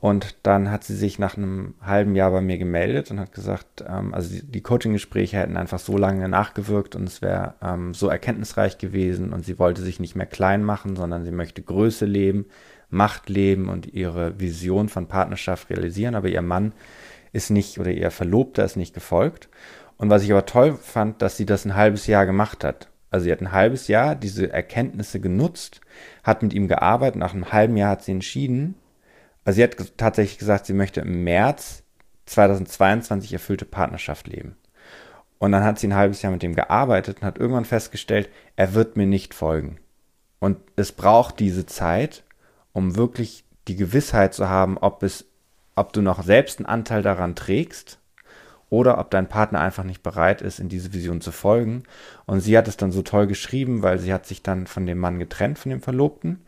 Und 0.00 0.36
dann 0.44 0.70
hat 0.70 0.84
sie 0.84 0.94
sich 0.94 1.18
nach 1.18 1.36
einem 1.36 1.74
halben 1.80 2.14
Jahr 2.14 2.30
bei 2.30 2.40
mir 2.40 2.56
gemeldet 2.56 3.10
und 3.10 3.18
hat 3.18 3.32
gesagt, 3.32 3.84
ähm, 3.86 4.14
also 4.14 4.30
die, 4.30 4.44
die 4.44 4.60
Coaching-Gespräche 4.60 5.38
hätten 5.38 5.56
einfach 5.56 5.80
so 5.80 5.96
lange 5.96 6.28
nachgewirkt 6.28 6.94
und 6.94 7.04
es 7.08 7.20
wäre 7.20 7.54
ähm, 7.60 7.94
so 7.94 8.08
erkenntnisreich 8.08 8.78
gewesen 8.78 9.32
und 9.32 9.44
sie 9.44 9.58
wollte 9.58 9.82
sich 9.82 9.98
nicht 9.98 10.14
mehr 10.14 10.26
klein 10.26 10.62
machen, 10.62 10.94
sondern 10.94 11.24
sie 11.24 11.32
möchte 11.32 11.62
Größe 11.62 12.06
leben, 12.06 12.46
Macht 12.90 13.28
leben 13.28 13.68
und 13.68 13.92
ihre 13.92 14.40
Vision 14.40 14.88
von 14.88 15.08
Partnerschaft 15.08 15.68
realisieren. 15.68 16.14
Aber 16.14 16.28
ihr 16.28 16.40
Mann 16.40 16.72
ist 17.32 17.50
nicht 17.50 17.78
oder 17.78 17.90
ihr 17.90 18.10
Verlobter 18.10 18.64
ist 18.64 18.76
nicht 18.76 18.94
gefolgt. 18.94 19.50
Und 19.98 20.08
was 20.08 20.22
ich 20.22 20.30
aber 20.30 20.46
toll 20.46 20.78
fand, 20.80 21.20
dass 21.20 21.36
sie 21.36 21.44
das 21.44 21.66
ein 21.66 21.74
halbes 21.74 22.06
Jahr 22.06 22.24
gemacht 22.24 22.64
hat. 22.64 22.88
Also 23.10 23.24
sie 23.24 23.32
hat 23.32 23.40
ein 23.40 23.52
halbes 23.52 23.88
Jahr 23.88 24.14
diese 24.14 24.50
Erkenntnisse 24.50 25.20
genutzt, 25.20 25.80
hat 26.22 26.42
mit 26.42 26.54
ihm 26.54 26.68
gearbeitet. 26.68 27.16
Nach 27.16 27.34
einem 27.34 27.52
halben 27.52 27.76
Jahr 27.76 27.90
hat 27.90 28.04
sie 28.04 28.12
entschieden, 28.12 28.76
also 29.48 29.56
sie 29.56 29.62
hat 29.62 29.96
tatsächlich 29.96 30.36
gesagt, 30.36 30.66
sie 30.66 30.74
möchte 30.74 31.00
im 31.00 31.24
März 31.24 31.82
2022 32.26 33.32
erfüllte 33.32 33.64
Partnerschaft 33.64 34.28
leben. 34.28 34.56
Und 35.38 35.52
dann 35.52 35.64
hat 35.64 35.78
sie 35.78 35.88
ein 35.88 35.94
halbes 35.94 36.20
Jahr 36.20 36.32
mit 36.32 36.42
dem 36.42 36.54
gearbeitet 36.54 37.20
und 37.20 37.26
hat 37.26 37.38
irgendwann 37.38 37.64
festgestellt, 37.64 38.28
er 38.56 38.74
wird 38.74 38.98
mir 38.98 39.06
nicht 39.06 39.32
folgen. 39.32 39.78
Und 40.38 40.58
es 40.76 40.92
braucht 40.92 41.40
diese 41.40 41.64
Zeit, 41.64 42.24
um 42.74 42.96
wirklich 42.96 43.42
die 43.68 43.76
Gewissheit 43.76 44.34
zu 44.34 44.50
haben, 44.50 44.76
ob 44.76 45.02
es, 45.02 45.24
ob 45.76 45.94
du 45.94 46.02
noch 46.02 46.22
selbst 46.22 46.58
einen 46.58 46.66
Anteil 46.66 47.00
daran 47.00 47.34
trägst 47.34 48.00
oder 48.68 48.98
ob 48.98 49.10
dein 49.10 49.30
Partner 49.30 49.60
einfach 49.60 49.84
nicht 49.84 50.02
bereit 50.02 50.42
ist, 50.42 50.60
in 50.60 50.68
diese 50.68 50.92
Vision 50.92 51.22
zu 51.22 51.32
folgen. 51.32 51.84
Und 52.26 52.40
sie 52.40 52.58
hat 52.58 52.68
es 52.68 52.76
dann 52.76 52.92
so 52.92 53.00
toll 53.00 53.26
geschrieben, 53.26 53.82
weil 53.82 53.98
sie 53.98 54.12
hat 54.12 54.26
sich 54.26 54.42
dann 54.42 54.66
von 54.66 54.84
dem 54.84 54.98
Mann 54.98 55.18
getrennt, 55.18 55.58
von 55.58 55.70
dem 55.70 55.80
Verlobten 55.80 56.42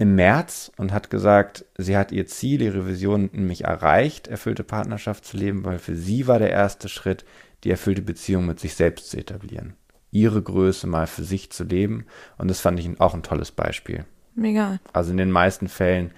im 0.00 0.14
März 0.14 0.72
und 0.78 0.94
hat 0.94 1.10
gesagt, 1.10 1.66
sie 1.76 1.94
hat 1.94 2.10
ihr 2.10 2.26
Ziel, 2.26 2.62
ihre 2.62 2.88
Vision 2.88 3.28
nämlich 3.34 3.64
erreicht, 3.64 4.28
erfüllte 4.28 4.64
Partnerschaft 4.64 5.26
zu 5.26 5.36
leben, 5.36 5.62
weil 5.66 5.78
für 5.78 5.94
sie 5.94 6.26
war 6.26 6.38
der 6.38 6.50
erste 6.50 6.88
Schritt, 6.88 7.26
die 7.64 7.70
erfüllte 7.70 8.00
Beziehung 8.00 8.46
mit 8.46 8.58
sich 8.58 8.74
selbst 8.74 9.10
zu 9.10 9.18
etablieren. 9.18 9.74
Ihre 10.10 10.40
Größe 10.40 10.86
mal 10.86 11.06
für 11.06 11.22
sich 11.22 11.52
zu 11.52 11.64
leben. 11.64 12.06
Und 12.38 12.48
das 12.48 12.62
fand 12.62 12.80
ich 12.80 12.98
auch 12.98 13.12
ein 13.12 13.22
tolles 13.22 13.52
Beispiel. 13.52 14.06
Mega. 14.34 14.78
Also 14.94 15.10
in 15.10 15.18
den 15.18 15.30
meisten 15.30 15.68
Fällen 15.68 16.12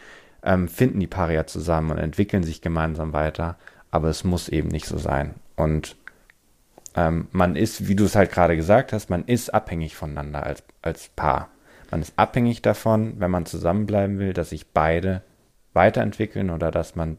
ähm, 0.45 0.69
finden 0.69 1.01
die 1.01 1.09
Paare 1.09 1.35
ja 1.35 1.47
zusammen 1.49 1.91
und 1.91 1.99
entwickeln 1.99 2.45
sich 2.45 2.61
gemeinsam 2.61 3.13
weiter, 3.13 3.59
aber 3.91 4.09
es 4.09 4.23
muss 4.23 4.49
eben 4.49 4.69
nicht 4.69 4.87
so 4.87 4.97
sein. 4.97 5.35
Und 5.57 5.97
ähm, 6.95 7.27
man 7.33 7.57
ist, 7.57 7.89
wie 7.89 7.97
du 7.97 8.05
es 8.05 8.15
halt 8.15 8.31
gerade 8.31 8.55
gesagt 8.55 8.93
hast, 8.93 9.11
man 9.11 9.25
ist 9.25 9.53
abhängig 9.53 9.97
voneinander 9.97 10.47
als, 10.47 10.63
als 10.83 11.09
Paar. 11.09 11.49
Man 11.93 12.01
ist 12.01 12.15
abhängig 12.17 12.63
davon, 12.63 13.21
wenn 13.21 13.31
man 13.31 13.45
zusammenbleiben 13.45 14.19
will, 14.19 14.33
dass 14.33 14.49
sich 14.49 14.69
beide 14.69 15.21
weiterentwickeln 15.75 16.49
oder 16.49 16.71
dass 16.71 16.97
man 16.97 17.19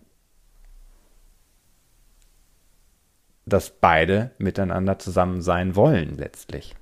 dass 3.46 3.70
beide 3.70 4.32
miteinander 4.40 4.98
zusammen 4.98 5.44
sein 5.44 5.76
wollen 5.76 6.18
letztlich. 6.18 6.76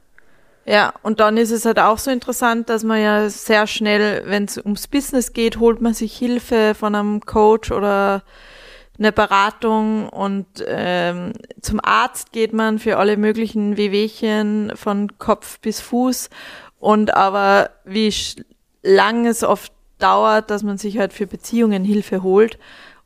Ja, 0.63 0.93
und 1.01 1.19
dann 1.19 1.35
ist 1.35 1.51
es 1.51 1.65
halt 1.65 1.79
auch 1.79 1.97
so 1.97 2.11
interessant, 2.11 2.69
dass 2.69 2.83
man 2.83 3.01
ja 3.01 3.29
sehr 3.29 3.67
schnell, 3.67 4.23
wenn 4.25 4.45
es 4.45 4.57
ums 4.57 4.87
Business 4.87 5.33
geht, 5.33 5.59
holt 5.59 5.81
man 5.81 5.93
sich 5.93 6.15
Hilfe 6.15 6.75
von 6.75 6.95
einem 6.95 7.19
Coach 7.21 7.71
oder 7.71 8.23
eine 8.97 9.11
Beratung 9.11 10.07
und 10.07 10.45
ähm, 10.65 11.33
zum 11.59 11.81
Arzt 11.83 12.31
geht 12.31 12.53
man 12.53 12.79
für 12.79 12.97
alle 12.97 13.17
möglichen 13.17 13.75
Wehwehchen 13.75 14.71
von 14.75 15.17
Kopf 15.17 15.59
bis 15.59 15.81
Fuß 15.81 16.29
und 16.81 17.13
aber 17.13 17.69
wie 17.85 18.11
lang 18.81 19.27
es 19.27 19.43
oft 19.43 19.71
dauert, 19.99 20.49
dass 20.49 20.63
man 20.63 20.79
sich 20.79 20.97
halt 20.97 21.13
für 21.13 21.27
Beziehungen 21.27 21.83
Hilfe 21.83 22.23
holt, 22.23 22.57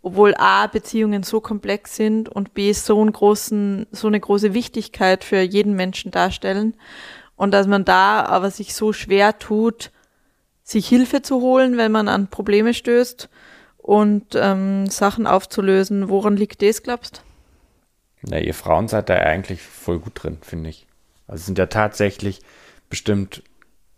obwohl 0.01 0.33
A, 0.37 0.67
Beziehungen 0.67 1.23
so 1.23 1.41
komplex 1.41 1.97
sind 1.97 2.29
und 2.29 2.53
B, 2.53 2.71
so, 2.71 3.01
einen 3.01 3.11
großen, 3.11 3.85
so 3.91 4.07
eine 4.07 4.19
große 4.19 4.53
Wichtigkeit 4.53 5.25
für 5.25 5.41
jeden 5.41 5.75
Menschen 5.75 6.11
darstellen. 6.11 6.75
Und 7.35 7.51
dass 7.53 7.67
man 7.67 7.83
da 7.83 8.23
aber 8.23 8.49
sich 8.49 8.73
so 8.73 8.93
schwer 8.93 9.39
tut, 9.39 9.91
sich 10.63 10.87
Hilfe 10.87 11.21
zu 11.21 11.41
holen, 11.41 11.75
wenn 11.75 11.91
man 11.91 12.07
an 12.07 12.29
Probleme 12.29 12.73
stößt 12.73 13.27
und 13.77 14.35
ähm, 14.35 14.87
Sachen 14.87 15.27
aufzulösen. 15.27 16.07
Woran 16.07 16.37
liegt 16.37 16.61
das, 16.61 16.81
glaubst 16.81 17.23
Ja, 18.25 18.37
ihr 18.37 18.53
Frauen 18.53 18.87
seid 18.87 19.09
da 19.09 19.15
eigentlich 19.15 19.61
voll 19.61 19.99
gut 19.99 20.23
drin, 20.23 20.37
finde 20.41 20.69
ich. 20.69 20.87
Also 21.27 21.43
sind 21.43 21.57
ja 21.57 21.65
tatsächlich 21.65 22.39
bestimmt 22.89 23.43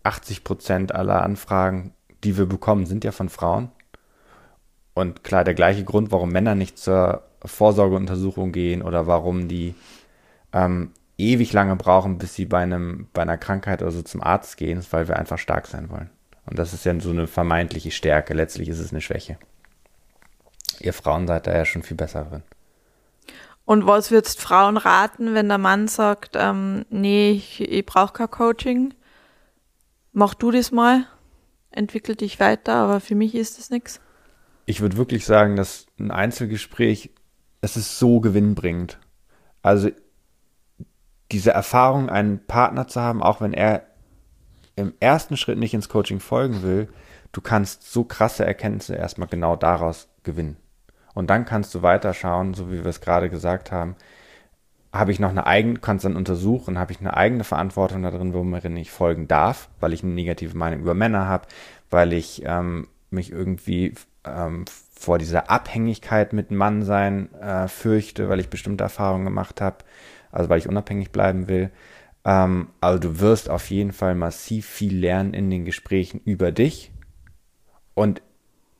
80 0.08 0.42
Prozent 0.42 0.94
aller 0.94 1.22
Anfragen, 1.22 1.92
die 2.24 2.38
wir 2.38 2.46
bekommen, 2.46 2.86
sind 2.86 3.04
ja 3.04 3.12
von 3.12 3.28
Frauen. 3.28 3.70
Und 4.94 5.22
klar, 5.22 5.44
der 5.44 5.54
gleiche 5.54 5.84
Grund, 5.84 6.10
warum 6.10 6.30
Männer 6.30 6.54
nicht 6.54 6.78
zur 6.78 7.22
Vorsorgeuntersuchung 7.44 8.50
gehen 8.50 8.82
oder 8.82 9.06
warum 9.06 9.48
die 9.48 9.74
ähm, 10.52 10.92
ewig 11.18 11.52
lange 11.52 11.76
brauchen, 11.76 12.18
bis 12.18 12.34
sie 12.34 12.46
bei 12.46 12.62
einem, 12.62 13.06
bei 13.12 13.22
einer 13.22 13.36
Krankheit 13.36 13.82
oder 13.82 13.90
so 13.90 14.02
zum 14.02 14.22
Arzt 14.22 14.56
gehen, 14.56 14.78
ist, 14.78 14.92
weil 14.92 15.06
wir 15.08 15.16
einfach 15.18 15.38
stark 15.38 15.66
sein 15.66 15.90
wollen. 15.90 16.10
Und 16.46 16.58
das 16.58 16.72
ist 16.72 16.86
ja 16.86 16.98
so 16.98 17.10
eine 17.10 17.26
vermeintliche 17.26 17.90
Stärke. 17.90 18.32
Letztlich 18.32 18.68
ist 18.68 18.78
es 18.78 18.90
eine 18.90 19.02
Schwäche. 19.02 19.38
Ihr 20.80 20.94
Frauen 20.94 21.26
seid 21.26 21.46
da 21.46 21.54
ja 21.54 21.66
schon 21.66 21.82
viel 21.82 21.96
besser 21.96 22.24
drin. 22.24 22.42
Und 23.66 23.86
was 23.86 24.10
würdest 24.10 24.40
Frauen 24.40 24.78
raten, 24.78 25.34
wenn 25.34 25.48
der 25.48 25.58
Mann 25.58 25.88
sagt, 25.88 26.30
ähm, 26.34 26.86
nee, 26.88 27.32
ich, 27.32 27.60
ich 27.60 27.84
brauche 27.84 28.14
kein 28.14 28.30
Coaching? 28.30 28.94
Mach 30.12 30.34
du 30.34 30.50
das 30.50 30.72
mal, 30.72 31.06
entwickel 31.70 32.16
dich 32.16 32.40
weiter, 32.40 32.74
aber 32.74 33.00
für 33.00 33.14
mich 33.14 33.34
ist 33.34 33.58
das 33.58 33.70
nichts. 33.70 34.00
Ich 34.66 34.80
würde 34.80 34.96
wirklich 34.96 35.24
sagen, 35.24 35.56
dass 35.56 35.86
ein 35.98 36.10
Einzelgespräch, 36.10 37.10
es 37.60 37.76
ist 37.76 37.98
so 37.98 38.20
gewinnbringend. 38.20 38.98
Also 39.62 39.90
diese 41.32 41.50
Erfahrung, 41.50 42.08
einen 42.08 42.44
Partner 42.46 42.86
zu 42.86 43.00
haben, 43.00 43.22
auch 43.22 43.40
wenn 43.40 43.52
er 43.52 43.86
im 44.76 44.94
ersten 45.00 45.36
Schritt 45.36 45.58
nicht 45.58 45.74
ins 45.74 45.88
Coaching 45.88 46.20
folgen 46.20 46.62
will, 46.62 46.88
du 47.32 47.40
kannst 47.40 47.90
so 47.90 48.04
krasse 48.04 48.44
Erkenntnisse 48.44 48.94
erstmal 48.94 49.28
genau 49.28 49.56
daraus 49.56 50.08
gewinnen. 50.22 50.56
Und 51.14 51.30
dann 51.30 51.44
kannst 51.44 51.74
du 51.74 51.82
weiterschauen, 51.82 52.54
so 52.54 52.70
wie 52.70 52.84
wir 52.84 52.86
es 52.86 53.00
gerade 53.00 53.28
gesagt 53.28 53.72
haben, 53.72 53.96
habe 54.92 55.12
ich 55.12 55.20
noch 55.20 55.30
eine 55.30 55.46
eigene, 55.46 55.78
kannst 55.78 56.04
dann 56.04 56.16
untersuchen, 56.16 56.78
habe 56.78 56.92
ich 56.92 57.00
eine 57.00 57.16
eigene 57.16 57.44
Verantwortung 57.44 58.02
darin, 58.02 58.32
worin 58.32 58.76
ich 58.76 58.90
folgen 58.90 59.28
darf, 59.28 59.68
weil 59.80 59.92
ich 59.92 60.02
eine 60.02 60.12
negative 60.12 60.56
Meinung 60.56 60.80
über 60.80 60.94
Männer 60.94 61.26
habe, 61.26 61.46
weil 61.90 62.12
ich 62.12 62.42
ähm, 62.46 62.88
mich 63.10 63.30
irgendwie 63.30 63.94
ähm, 64.24 64.64
vor 64.92 65.18
dieser 65.18 65.50
Abhängigkeit 65.50 66.32
mit 66.32 66.50
Mannsein 66.50 67.32
äh, 67.34 67.68
fürchte, 67.68 68.28
weil 68.28 68.40
ich 68.40 68.48
bestimmte 68.48 68.84
Erfahrungen 68.84 69.24
gemacht 69.24 69.60
habe 69.60 69.84
also 70.30 70.48
weil 70.48 70.58
ich 70.58 70.68
unabhängig 70.68 71.10
bleiben 71.10 71.48
will. 71.48 71.70
Ähm, 72.24 72.68
also 72.80 72.98
du 72.98 73.20
wirst 73.20 73.50
auf 73.50 73.70
jeden 73.70 73.92
Fall 73.92 74.14
massiv 74.14 74.66
viel 74.66 74.96
lernen 74.96 75.34
in 75.34 75.50
den 75.50 75.64
Gesprächen 75.64 76.20
über 76.24 76.52
dich. 76.52 76.92
Und 77.94 78.22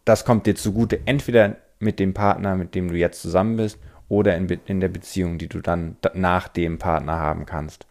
das 0.04 0.24
kommt 0.24 0.46
dir 0.46 0.54
zugute, 0.54 1.00
entweder 1.06 1.56
mit 1.80 1.98
dem 1.98 2.14
Partner, 2.14 2.56
mit 2.56 2.74
dem 2.74 2.88
du 2.88 2.94
jetzt 2.94 3.20
zusammen 3.20 3.56
bist, 3.56 3.78
oder 4.08 4.36
in, 4.36 4.48
in 4.48 4.80
der 4.80 4.88
Beziehung, 4.88 5.38
die 5.38 5.48
du 5.48 5.60
dann 5.60 5.96
nach 6.14 6.48
dem 6.48 6.78
Partner 6.78 7.18
haben 7.18 7.46
kannst. 7.46 7.86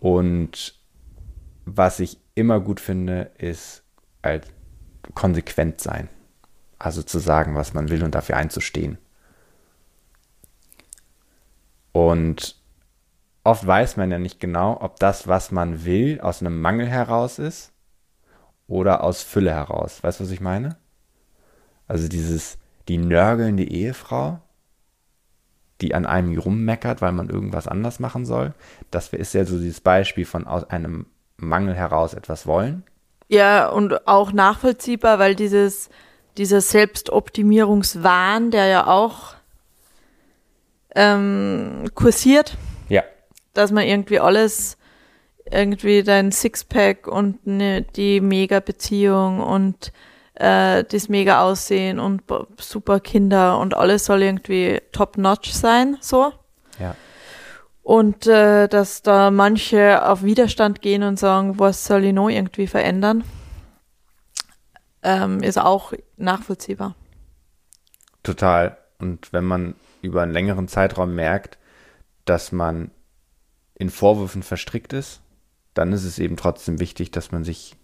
Und 0.00 0.78
was 1.64 2.00
ich 2.00 2.18
immer 2.34 2.60
gut 2.60 2.80
finde, 2.80 3.30
ist 3.38 3.82
halt 4.22 4.46
konsequent 5.14 5.80
sein. 5.80 6.08
Also 6.78 7.02
zu 7.02 7.18
sagen, 7.18 7.54
was 7.56 7.74
man 7.74 7.90
will 7.90 8.04
und 8.04 8.14
dafür 8.14 8.36
einzustehen. 8.36 8.98
Und 11.92 12.56
oft 13.42 13.66
weiß 13.66 13.96
man 13.96 14.10
ja 14.12 14.18
nicht 14.18 14.38
genau, 14.38 14.80
ob 14.80 15.00
das, 15.00 15.26
was 15.26 15.50
man 15.50 15.84
will, 15.84 16.20
aus 16.20 16.40
einem 16.40 16.60
Mangel 16.60 16.86
heraus 16.86 17.40
ist 17.40 17.72
oder 18.68 19.02
aus 19.02 19.22
Fülle 19.22 19.50
heraus. 19.50 20.02
Weißt 20.02 20.20
du, 20.20 20.24
was 20.24 20.30
ich 20.30 20.40
meine? 20.40 20.76
Also 21.88 22.06
dieses, 22.06 22.58
die 22.86 22.98
nörgelnde 22.98 23.64
Ehefrau, 23.64 24.40
die 25.80 25.94
an 25.94 26.06
einem 26.06 26.36
rummeckert, 26.38 27.00
weil 27.02 27.12
man 27.12 27.28
irgendwas 27.28 27.68
anders 27.68 28.00
machen 28.00 28.24
soll. 28.26 28.52
Das 28.90 29.12
ist 29.12 29.34
ja 29.34 29.44
so 29.44 29.58
dieses 29.58 29.80
Beispiel 29.80 30.24
von 30.24 30.46
aus 30.46 30.64
einem 30.70 31.06
Mangel 31.36 31.74
heraus 31.74 32.14
etwas 32.14 32.46
wollen. 32.46 32.82
Ja, 33.28 33.68
und 33.68 34.06
auch 34.08 34.32
nachvollziehbar, 34.32 35.18
weil 35.18 35.34
dieses, 35.34 35.88
dieser 36.36 36.60
Selbstoptimierungswahn, 36.60 38.50
der 38.50 38.66
ja 38.66 38.86
auch 38.86 39.34
ähm, 40.94 41.84
kursiert, 41.94 42.56
Ja. 42.88 43.02
dass 43.54 43.70
man 43.70 43.84
irgendwie 43.84 44.20
alles, 44.20 44.76
irgendwie 45.50 46.02
dein 46.02 46.32
Sixpack 46.32 47.06
und 47.06 47.46
ne, 47.46 47.82
die 47.82 48.20
Mega-Beziehung 48.20 49.40
und 49.40 49.92
äh, 50.38 50.84
das 50.84 51.08
Mega-Aussehen 51.08 51.98
und 51.98 52.26
b- 52.26 52.44
super 52.58 53.00
Kinder 53.00 53.58
und 53.58 53.74
alles 53.74 54.04
soll 54.04 54.22
irgendwie 54.22 54.80
top-notch 54.92 55.52
sein, 55.52 55.96
so. 56.00 56.32
Ja. 56.78 56.94
Und 57.82 58.26
äh, 58.26 58.68
dass 58.68 59.02
da 59.02 59.30
manche 59.30 60.06
auf 60.06 60.22
Widerstand 60.22 60.82
gehen 60.82 61.02
und 61.02 61.18
sagen, 61.18 61.58
was 61.58 61.84
soll 61.84 62.04
ich 62.04 62.12
noch 62.12 62.28
irgendwie 62.28 62.66
verändern, 62.66 63.24
ähm, 65.02 65.42
ist 65.42 65.58
auch 65.58 65.92
nachvollziehbar. 66.16 66.94
Total. 68.22 68.76
Und 68.98 69.32
wenn 69.32 69.44
man 69.44 69.74
über 70.02 70.22
einen 70.22 70.32
längeren 70.32 70.68
Zeitraum 70.68 71.14
merkt, 71.14 71.58
dass 72.26 72.52
man 72.52 72.90
in 73.74 73.90
Vorwürfen 73.90 74.42
verstrickt 74.42 74.92
ist, 74.92 75.20
dann 75.74 75.92
ist 75.92 76.04
es 76.04 76.18
eben 76.18 76.36
trotzdem 76.36 76.80
wichtig, 76.80 77.10
dass 77.10 77.32
man 77.32 77.42
sich, 77.42 77.76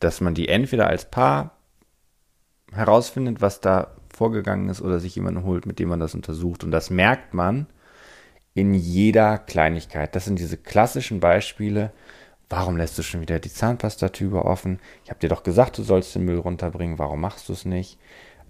dass 0.00 0.20
man 0.20 0.34
die 0.34 0.48
entweder 0.48 0.86
als 0.86 1.10
Paar 1.10 1.58
herausfindet, 2.74 3.40
was 3.40 3.60
da 3.60 3.92
vorgegangen 4.12 4.68
ist, 4.68 4.82
oder 4.82 4.98
sich 4.98 5.14
jemanden 5.16 5.44
holt, 5.44 5.66
mit 5.66 5.78
dem 5.78 5.88
man 5.88 6.00
das 6.00 6.14
untersucht. 6.14 6.64
Und 6.64 6.70
das 6.70 6.90
merkt 6.90 7.34
man 7.34 7.66
in 8.54 8.74
jeder 8.74 9.38
Kleinigkeit. 9.38 10.14
Das 10.14 10.24
sind 10.24 10.38
diese 10.38 10.56
klassischen 10.56 11.20
Beispiele. 11.20 11.92
Warum 12.48 12.76
lässt 12.76 12.98
du 12.98 13.02
schon 13.02 13.22
wieder 13.22 13.38
die 13.38 13.52
Zahnpastatübe 13.52 14.44
offen? 14.44 14.78
Ich 15.04 15.10
habe 15.10 15.20
dir 15.20 15.28
doch 15.28 15.42
gesagt, 15.42 15.78
du 15.78 15.82
sollst 15.82 16.14
den 16.14 16.24
Müll 16.24 16.38
runterbringen. 16.38 16.98
Warum 16.98 17.20
machst 17.20 17.48
du 17.48 17.54
es 17.54 17.64
nicht? 17.64 17.98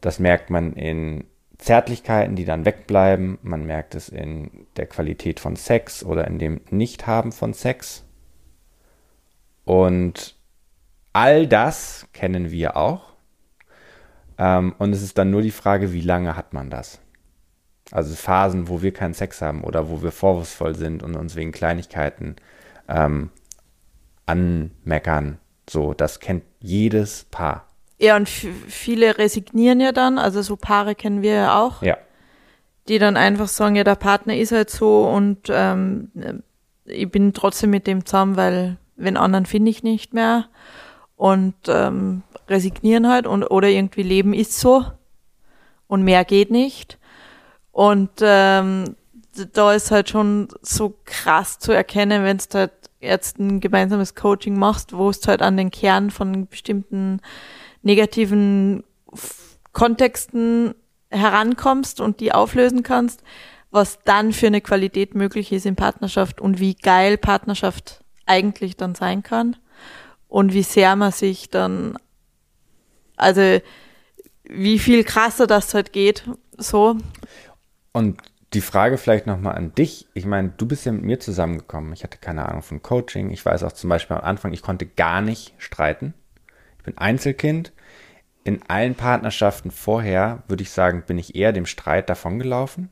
Das 0.00 0.18
merkt 0.18 0.50
man 0.50 0.72
in 0.72 1.24
Zärtlichkeiten, 1.58 2.34
die 2.34 2.44
dann 2.44 2.64
wegbleiben. 2.64 3.38
Man 3.42 3.64
merkt 3.64 3.94
es 3.94 4.08
in 4.08 4.66
der 4.76 4.86
Qualität 4.86 5.38
von 5.38 5.54
Sex 5.54 6.02
oder 6.04 6.26
in 6.26 6.40
dem 6.40 6.60
Nichthaben 6.70 7.30
von 7.30 7.54
Sex. 7.54 8.04
Und 9.64 10.34
all 11.12 11.46
das 11.46 12.08
kennen 12.12 12.50
wir 12.50 12.76
auch. 12.76 13.11
Ähm, 14.42 14.74
und 14.78 14.92
es 14.92 15.02
ist 15.02 15.18
dann 15.18 15.30
nur 15.30 15.42
die 15.42 15.52
Frage, 15.52 15.92
wie 15.92 16.00
lange 16.00 16.34
hat 16.36 16.52
man 16.52 16.68
das? 16.68 17.00
Also 17.92 18.16
Phasen, 18.16 18.68
wo 18.68 18.82
wir 18.82 18.92
keinen 18.92 19.14
Sex 19.14 19.40
haben 19.40 19.62
oder 19.62 19.88
wo 19.88 20.02
wir 20.02 20.10
vorwurfsvoll 20.10 20.74
sind 20.74 21.04
und 21.04 21.14
uns 21.14 21.36
wegen 21.36 21.52
Kleinigkeiten 21.52 22.34
ähm, 22.88 23.30
anmeckern. 24.26 25.38
So, 25.70 25.94
das 25.94 26.18
kennt 26.18 26.42
jedes 26.58 27.24
Paar. 27.30 27.68
Ja, 27.98 28.16
und 28.16 28.28
viele 28.28 29.16
resignieren 29.16 29.78
ja 29.78 29.92
dann, 29.92 30.18
also 30.18 30.42
so 30.42 30.56
Paare 30.56 30.96
kennen 30.96 31.22
wir 31.22 31.34
ja 31.34 31.60
auch, 31.60 31.82
Ja, 31.82 31.96
die 32.88 32.98
dann 32.98 33.16
einfach 33.16 33.46
sagen, 33.46 33.76
ja, 33.76 33.84
der 33.84 33.94
Partner 33.94 34.36
ist 34.36 34.50
halt 34.50 34.70
so 34.70 35.04
und 35.04 35.48
ähm, 35.50 36.10
ich 36.84 37.08
bin 37.08 37.32
trotzdem 37.32 37.70
mit 37.70 37.86
dem 37.86 38.04
zusammen, 38.04 38.34
weil 38.36 38.76
wenn 38.96 39.16
anderen 39.16 39.46
finde 39.46 39.70
ich 39.70 39.84
nicht 39.84 40.14
mehr 40.14 40.46
und 41.16 41.54
ähm, 41.68 42.22
resignieren 42.48 43.08
halt 43.08 43.26
und 43.26 43.44
oder 43.44 43.68
irgendwie 43.68 44.02
Leben 44.02 44.34
ist 44.34 44.58
so 44.58 44.84
und 45.86 46.02
mehr 46.02 46.24
geht 46.24 46.50
nicht. 46.50 46.98
Und 47.70 48.10
ähm, 48.20 48.96
da 49.52 49.72
ist 49.72 49.90
halt 49.90 50.10
schon 50.10 50.48
so 50.60 50.94
krass 51.04 51.58
zu 51.58 51.72
erkennen, 51.72 52.24
wenn 52.24 52.38
du 52.38 52.58
halt 52.58 52.72
jetzt 53.00 53.38
ein 53.38 53.60
gemeinsames 53.60 54.14
Coaching 54.14 54.58
machst, 54.58 54.92
wo 54.92 55.10
es 55.10 55.26
halt 55.26 55.42
an 55.42 55.56
den 55.56 55.70
Kern 55.70 56.10
von 56.10 56.46
bestimmten 56.46 57.20
negativen 57.82 58.84
Kontexten 59.72 60.74
herankommst 61.10 62.00
und 62.00 62.20
die 62.20 62.32
auflösen 62.32 62.82
kannst, 62.82 63.22
was 63.70 63.98
dann 64.04 64.32
für 64.32 64.46
eine 64.46 64.60
Qualität 64.60 65.14
möglich 65.14 65.52
ist 65.52 65.66
in 65.66 65.76
Partnerschaft 65.76 66.40
und 66.40 66.60
wie 66.60 66.74
geil 66.74 67.16
Partnerschaft 67.16 68.04
eigentlich 68.26 68.76
dann 68.76 68.94
sein 68.94 69.22
kann 69.22 69.56
und 70.32 70.54
wie 70.54 70.62
sehr 70.62 70.96
man 70.96 71.12
sich 71.12 71.50
dann, 71.50 71.98
also 73.16 73.60
wie 74.44 74.78
viel 74.78 75.04
krasser 75.04 75.46
das 75.46 75.74
halt 75.74 75.92
geht, 75.92 76.24
so. 76.56 76.96
Und 77.92 78.18
die 78.54 78.62
Frage 78.62 78.96
vielleicht 78.96 79.26
nochmal 79.26 79.56
an 79.56 79.74
dich. 79.74 80.08
Ich 80.14 80.24
meine, 80.24 80.48
du 80.56 80.64
bist 80.64 80.86
ja 80.86 80.92
mit 80.92 81.02
mir 81.02 81.20
zusammengekommen. 81.20 81.92
Ich 81.92 82.02
hatte 82.02 82.16
keine 82.16 82.48
Ahnung 82.48 82.62
von 82.62 82.80
Coaching. 82.80 83.30
Ich 83.30 83.44
weiß 83.44 83.62
auch 83.62 83.72
zum 83.72 83.90
Beispiel 83.90 84.16
am 84.16 84.24
Anfang, 84.24 84.54
ich 84.54 84.62
konnte 84.62 84.86
gar 84.86 85.20
nicht 85.20 85.52
streiten. 85.58 86.14
Ich 86.78 86.84
bin 86.84 86.96
Einzelkind. 86.96 87.72
In 88.42 88.62
allen 88.68 88.94
Partnerschaften 88.94 89.70
vorher, 89.70 90.44
würde 90.48 90.62
ich 90.62 90.70
sagen, 90.70 91.04
bin 91.06 91.18
ich 91.18 91.34
eher 91.34 91.52
dem 91.52 91.66
Streit 91.66 92.08
davongelaufen. 92.08 92.88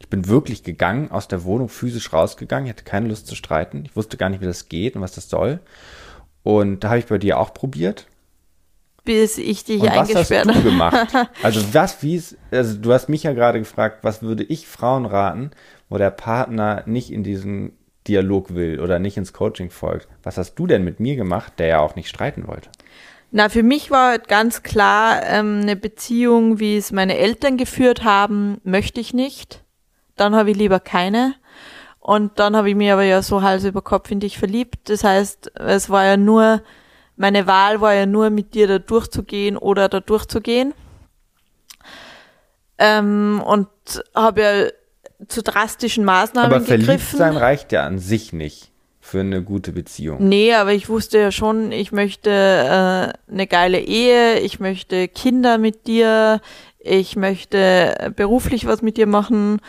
Ich 0.00 0.08
bin 0.08 0.26
wirklich 0.26 0.64
gegangen, 0.64 1.12
aus 1.12 1.28
der 1.28 1.44
Wohnung 1.44 1.68
physisch 1.68 2.12
rausgegangen. 2.12 2.66
Ich 2.66 2.72
hatte 2.72 2.84
keine 2.84 3.06
Lust 3.06 3.28
zu 3.28 3.36
streiten. 3.36 3.84
Ich 3.84 3.94
wusste 3.94 4.16
gar 4.16 4.28
nicht, 4.28 4.40
wie 4.40 4.46
das 4.46 4.68
geht 4.68 4.96
und 4.96 5.02
was 5.02 5.12
das 5.12 5.28
soll. 5.28 5.60
Und 6.42 6.80
da 6.84 6.90
habe 6.90 6.98
ich 7.00 7.06
bei 7.06 7.18
dir 7.18 7.38
auch 7.38 7.52
probiert. 7.54 8.06
bis 9.04 9.38
ich 9.38 9.64
dich 9.64 9.80
Und 9.82 9.94
was 9.94 10.14
hast 10.14 10.32
eingesperrt 10.32 10.46
du 10.46 10.54
habe. 10.54 10.62
gemacht? 10.62 11.08
Also 11.42 11.62
was, 11.74 12.02
wie 12.02 12.16
es, 12.16 12.36
also 12.50 12.76
du 12.78 12.92
hast 12.92 13.08
mich 13.08 13.22
ja 13.24 13.32
gerade 13.32 13.58
gefragt, 13.58 13.98
was 14.04 14.22
würde 14.22 14.44
ich 14.44 14.66
Frauen 14.66 15.06
raten, 15.06 15.50
wo 15.88 15.98
der 15.98 16.10
Partner 16.10 16.82
nicht 16.86 17.10
in 17.10 17.22
diesen 17.24 17.72
Dialog 18.08 18.54
will 18.54 18.80
oder 18.80 18.98
nicht 18.98 19.16
ins 19.16 19.32
Coaching 19.32 19.70
folgt. 19.70 20.08
Was 20.22 20.38
hast 20.38 20.54
du 20.54 20.66
denn 20.66 20.84
mit 20.84 21.00
mir 21.00 21.16
gemacht, 21.16 21.54
der 21.58 21.66
ja 21.66 21.78
auch 21.80 21.96
nicht 21.96 22.08
streiten 22.08 22.46
wollte? 22.46 22.70
Na, 23.32 23.48
für 23.48 23.62
mich 23.62 23.90
war 23.90 24.10
halt 24.10 24.28
ganz 24.28 24.62
klar, 24.62 25.22
ähm, 25.24 25.60
eine 25.62 25.76
Beziehung, 25.76 26.58
wie 26.58 26.76
es 26.76 26.90
meine 26.92 27.16
Eltern 27.16 27.56
geführt 27.56 28.02
haben, 28.04 28.60
möchte 28.64 29.00
ich 29.00 29.14
nicht. 29.14 29.62
Dann 30.16 30.34
habe 30.34 30.50
ich 30.50 30.56
lieber 30.56 30.80
keine. 30.80 31.34
Und 32.00 32.38
dann 32.38 32.56
habe 32.56 32.70
ich 32.70 32.74
mir 32.74 32.94
aber 32.94 33.04
ja 33.04 33.22
so 33.22 33.42
Hals 33.42 33.64
über 33.64 33.82
Kopf 33.82 34.10
in 34.10 34.20
dich 34.20 34.38
verliebt. 34.38 34.88
Das 34.88 35.04
heißt, 35.04 35.52
es 35.60 35.90
war 35.90 36.06
ja 36.06 36.16
nur, 36.16 36.62
meine 37.16 37.46
Wahl 37.46 37.80
war 37.82 37.94
ja 37.94 38.06
nur, 38.06 38.30
mit 38.30 38.54
dir 38.54 38.66
da 38.66 38.78
durchzugehen 38.78 39.56
oder 39.58 39.88
da 39.88 40.00
durchzugehen. 40.00 40.72
Ähm, 42.78 43.42
und 43.44 43.68
habe 44.14 44.40
ja 44.40 45.26
zu 45.28 45.42
drastischen 45.42 46.04
Maßnahmen 46.06 46.50
Aber 46.50 46.64
verliebt 46.64 46.88
gegriffen. 46.88 47.18
sein 47.18 47.36
reicht 47.36 47.72
ja 47.72 47.84
an 47.84 47.98
sich 47.98 48.32
nicht 48.32 48.70
für 49.00 49.20
eine 49.20 49.42
gute 49.42 49.72
Beziehung. 49.72 50.26
Nee, 50.26 50.54
aber 50.54 50.72
ich 50.72 50.88
wusste 50.88 51.18
ja 51.18 51.30
schon, 51.30 51.72
ich 51.72 51.92
möchte 51.92 52.30
äh, 52.30 53.30
eine 53.30 53.46
geile 53.46 53.80
Ehe, 53.80 54.38
ich 54.38 54.60
möchte 54.60 55.08
Kinder 55.08 55.58
mit 55.58 55.86
dir, 55.86 56.40
ich 56.78 57.16
möchte 57.16 58.12
beruflich 58.16 58.66
was 58.66 58.80
mit 58.80 58.96
dir 58.96 59.06
machen 59.06 59.60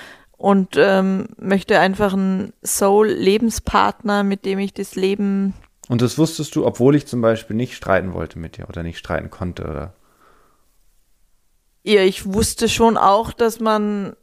und 0.42 0.76
ähm, 0.76 1.28
möchte 1.38 1.80
einfach 1.80 2.14
einen 2.14 2.54
Soul-Lebenspartner, 2.66 4.24
mit 4.24 4.44
dem 4.44 4.58
ich 4.58 4.74
das 4.74 4.96
Leben. 4.96 5.54
Und 5.88 6.02
das 6.02 6.18
wusstest 6.18 6.56
du, 6.56 6.66
obwohl 6.66 6.96
ich 6.96 7.06
zum 7.06 7.22
Beispiel 7.22 7.56
nicht 7.56 7.76
streiten 7.76 8.14
wollte 8.14 8.39
mit 8.39 8.58
dir 8.58 8.68
oder 8.68 8.82
nicht 8.82 8.98
streiten 8.98 9.30
konnte 9.30 9.66
oder. 9.66 9.94
Ja, 11.84 12.02
ich 12.02 12.34
wusste 12.34 12.70
schon 12.70 12.98
auch, 12.98 13.34
dass 13.34 13.60
man, 13.60 14.16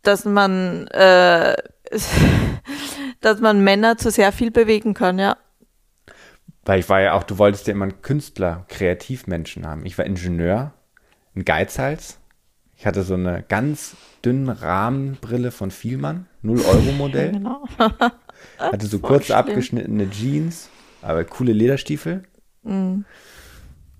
dass 0.00 0.24
man, 0.24 0.86
äh, 0.88 1.54
dass 3.20 3.40
man 3.40 3.62
Männer 3.62 3.98
zu 3.98 4.10
sehr 4.10 4.32
viel 4.32 4.52
bewegen 4.52 4.94
kann, 4.94 5.18
ja. 5.18 5.36
Weil 6.64 6.80
ich 6.80 6.88
war 6.88 7.02
ja 7.02 7.12
auch, 7.12 7.24
du 7.24 7.36
wolltest 7.36 7.66
ja 7.66 7.74
immer 7.74 7.84
einen 7.84 8.00
Künstler, 8.00 8.64
Kreativmenschen 8.68 9.66
haben. 9.66 9.84
Ich 9.84 9.98
war 9.98 10.06
Ingenieur, 10.06 10.72
ein 11.36 11.44
Geizhals. 11.44 12.20
Ich 12.76 12.86
hatte 12.86 13.02
so 13.02 13.14
eine 13.14 13.44
ganz 13.48 13.96
dünne 14.24 14.60
Rahmenbrille 14.60 15.50
von 15.50 15.70
Vielmann, 15.70 16.26
0-Euro-Modell. 16.42 17.32
Genau. 17.32 17.64
hatte 18.58 18.86
so 18.86 18.98
kurz 18.98 19.26
schlimm. 19.26 19.36
abgeschnittene 19.38 20.10
Jeans, 20.10 20.68
aber 21.02 21.24
coole 21.24 21.52
Lederstiefel. 21.52 22.24
Mhm. 22.62 23.04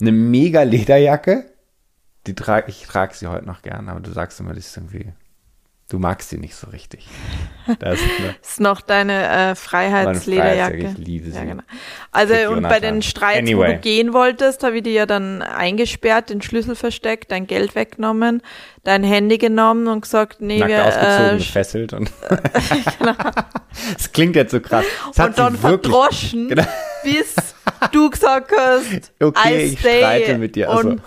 Eine 0.00 0.12
mega 0.12 0.62
Lederjacke. 0.62 1.50
Die 2.26 2.34
trage 2.34 2.70
ich 2.70 2.82
trage 2.82 3.14
sie 3.14 3.26
heute 3.26 3.46
noch 3.46 3.62
gern, 3.62 3.88
aber 3.88 4.00
du 4.00 4.10
sagst 4.10 4.40
immer, 4.40 4.54
das 4.54 4.66
ist 4.66 4.76
irgendwie. 4.76 5.12
Du 5.90 5.98
magst 5.98 6.30
sie 6.30 6.38
nicht 6.38 6.54
so 6.56 6.68
richtig. 6.70 7.06
Das 7.78 7.98
ist 8.42 8.58
noch 8.58 8.80
deine 8.80 9.28
äh, 9.50 9.54
Freiheitslederjacke. 9.54 10.78
Freiheitslederjacke, 10.78 11.00
ich 11.00 11.06
liebe 11.06 11.30
sie. 11.30 11.36
Ja, 11.36 11.44
genau. 11.44 11.62
Also 12.10 12.34
und 12.52 12.62
bei 12.62 12.80
den 12.80 13.02
Streits, 13.02 13.36
wo 13.52 13.60
Anyway. 13.62 13.74
du 13.74 13.80
gehen 13.80 14.12
wolltest, 14.14 14.62
habe 14.62 14.78
ich 14.78 14.82
dir 14.82 14.92
ja 14.92 15.06
dann 15.06 15.42
eingesperrt, 15.42 16.30
den 16.30 16.40
Schlüssel 16.40 16.74
versteckt, 16.74 17.30
dein 17.30 17.46
Geld 17.46 17.74
weggenommen, 17.74 18.40
dein 18.82 19.04
Handy 19.04 19.36
genommen 19.36 19.86
und 19.88 20.00
gesagt, 20.00 20.40
nee, 20.40 20.58
nackt 20.58 20.70
wir 20.70 20.86
ausgezogen, 20.86 21.34
äh, 21.34 21.36
gefesselt 21.38 21.92
und. 21.92 22.10
Das 23.94 24.12
klingt 24.12 24.36
jetzt 24.36 24.52
so 24.52 24.60
krass. 24.60 24.84
Das 25.14 25.26
und 25.26 25.38
dann 25.38 25.56
verdroschen, 25.56 26.48
Genau. 26.48 26.64
bis 27.02 27.34
du 27.92 28.08
gesagt 28.08 28.52
hast, 28.56 29.12
Okay, 29.20 29.66
I 29.68 29.72
ich 29.72 29.80
streite 29.80 30.38
mit 30.38 30.54
dir, 30.56 30.70
also. 30.70 30.90
und 30.90 31.02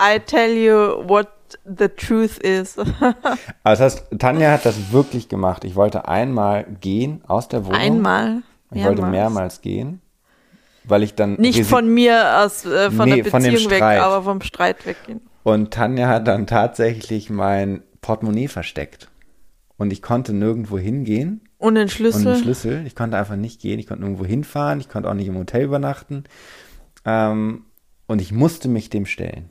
I 0.00 0.18
tell 0.20 0.50
you 0.52 1.08
what 1.08 1.28
the 1.64 1.88
truth 1.88 2.38
is. 2.38 2.78
Aber 2.78 3.14
das 3.64 3.80
heißt, 3.80 4.04
Tanja 4.18 4.50
hat 4.50 4.66
das 4.66 4.92
wirklich 4.92 5.28
gemacht. 5.28 5.64
Ich 5.64 5.76
wollte 5.76 6.08
einmal 6.08 6.64
gehen 6.80 7.22
aus 7.26 7.48
der 7.48 7.64
Wohnung. 7.64 7.80
Einmal. 7.80 8.42
Ich 8.72 8.84
wollte 8.84 9.02
mehrmals 9.02 9.62
gehen, 9.62 10.00
weil 10.84 11.02
ich 11.02 11.14
dann 11.14 11.34
nicht 11.34 11.64
von 11.64 11.92
mir 11.92 12.42
aus 12.44 12.66
äh, 12.66 12.90
von 12.90 13.08
nee, 13.08 13.22
der 13.22 13.30
von 13.30 13.42
Beziehung 13.42 13.70
weg, 13.70 13.78
Streit. 13.78 14.00
aber 14.00 14.22
vom 14.22 14.42
Streit 14.42 14.84
weggehen. 14.84 15.22
und 15.42 15.72
Tanja 15.72 16.06
hat 16.08 16.28
dann 16.28 16.46
tatsächlich 16.46 17.30
mein 17.30 17.82
Portemonnaie 18.02 18.48
versteckt 18.48 19.08
und 19.78 19.92
ich 19.92 20.02
konnte 20.02 20.34
nirgendwo 20.34 20.76
hingehen 20.76 21.40
Und 21.56 21.76
den 21.76 21.84
und 21.84 21.90
Schlüssel. 21.90 22.32
einen 22.32 22.42
Schlüssel. 22.42 22.86
Ich 22.86 22.94
konnte 22.94 23.16
einfach 23.16 23.36
nicht 23.36 23.60
gehen. 23.60 23.78
Ich 23.78 23.86
konnte 23.86 24.02
nirgendwo 24.02 24.26
hinfahren. 24.26 24.80
Ich 24.80 24.88
konnte 24.88 25.08
auch 25.08 25.14
nicht 25.14 25.28
im 25.28 25.38
Hotel 25.38 25.64
übernachten. 25.64 26.24
Ähm, 27.04 27.64
und 28.06 28.20
ich 28.20 28.32
musste 28.32 28.68
mich 28.68 28.90
dem 28.90 29.06
stellen. 29.06 29.50